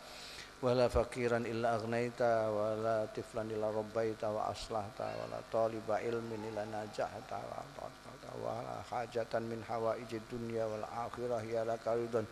ولا 0.63 0.89
فقيرا 0.89 1.37
إلا 1.37 1.75
أغنيت 1.77 2.21
ولا 2.57 3.07
طفلا 3.17 3.43
إلا 3.43 3.69
ربيت 3.71 4.25
وأصلحت 4.25 4.99
ولا 5.01 5.39
طالب 5.53 5.89
علم 5.91 6.29
إلا 6.49 6.65
نجحت 6.65 7.31
وأعطيت 7.33 8.00
taliba 8.40 8.40
ilmin 8.40 8.40
illa 8.40 8.40
najahta 8.40 8.40
wa 8.44 8.56
ولا 8.56 8.82
حاجة 8.92 9.34
من 9.40 9.64
حوائج 9.70 10.12
الدنيا 10.16 10.66
والآخرة 10.66 11.36
هي 11.42 11.64
لك 11.64 11.88
رضا 11.88 12.26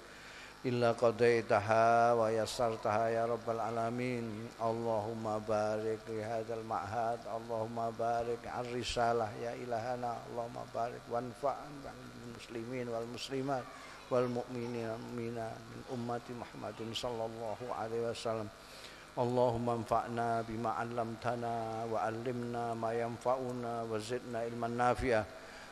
إلا 0.65 0.91
قضيتها 0.91 2.13
ويسرتها 2.13 3.07
يا 3.07 3.25
رب 3.25 3.47
العالمين 3.49 4.47
اللهم 4.63 5.25
بارك 5.47 5.99
لهذا 6.07 6.53
المعهد 6.53 7.19
اللهم 7.35 7.77
بارك 7.99 8.41
على 8.47 8.67
الرسالة 8.71 9.27
يا 9.43 9.53
إلهنا 9.53 10.11
اللهم 10.31 10.57
بارك 10.75 11.01
وانفع 11.11 11.55
المسلمين 12.27 12.87
والمسلمات 12.89 13.63
والمؤمنين 14.11 14.87
والمؤمنات 14.89 15.57
من 15.71 15.81
أمة 15.93 16.27
محمد 16.39 16.79
صلى 16.95 17.23
الله 17.25 17.59
عليه 17.79 18.01
وسلم 18.09 18.47
اللهم 19.19 19.69
انفعنا 19.69 20.41
بما 20.47 20.69
علمتنا 20.69 21.53
وعلمنا 21.91 22.73
ما 22.73 22.91
ينفعنا 22.93 23.73
وزدنا 23.91 24.39
علما 24.39 24.67
نافعا 24.67 25.23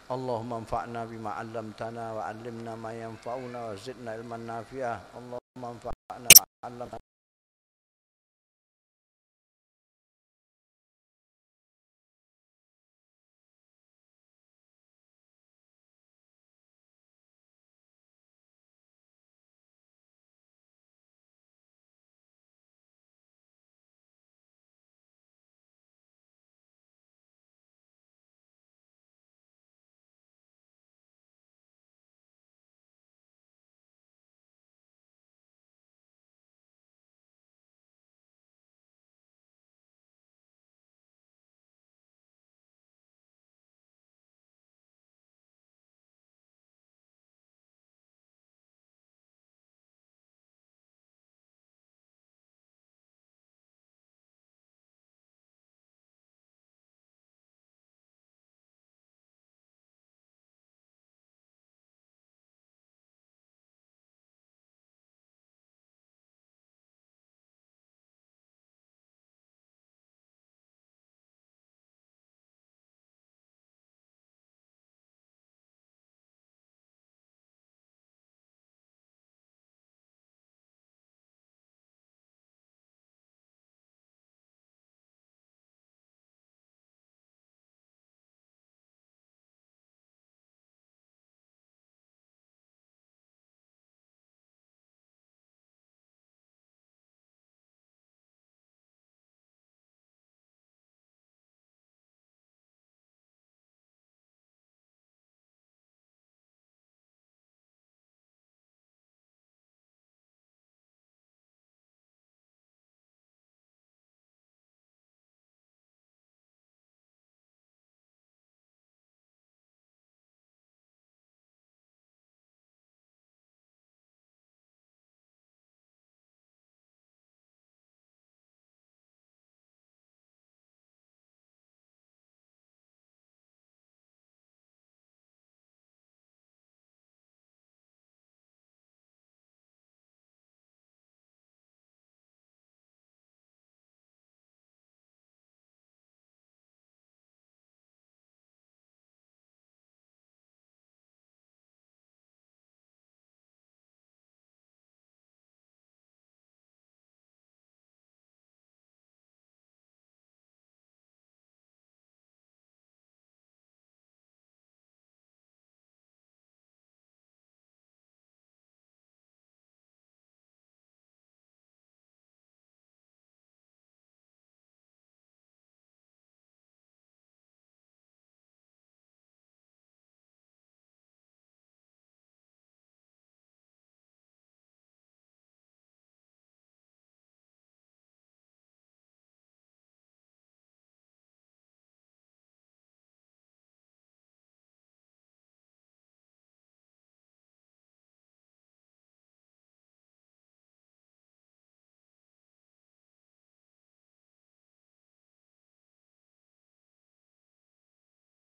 اللهم 0.06 0.52
انفعنا 0.62 1.00
بما 1.10 1.30
علمتنا 1.38 2.04
وعلمنا 2.16 2.72
ما 2.78 2.92
ينفعنا 2.94 3.58
وزدنا 3.66 4.10
علما 4.14 4.36
نافعا. 4.36 4.94
اللهم 5.18 5.62
انفعنا 5.74 6.28
بما 6.30 6.44
علمتنا 6.64 7.05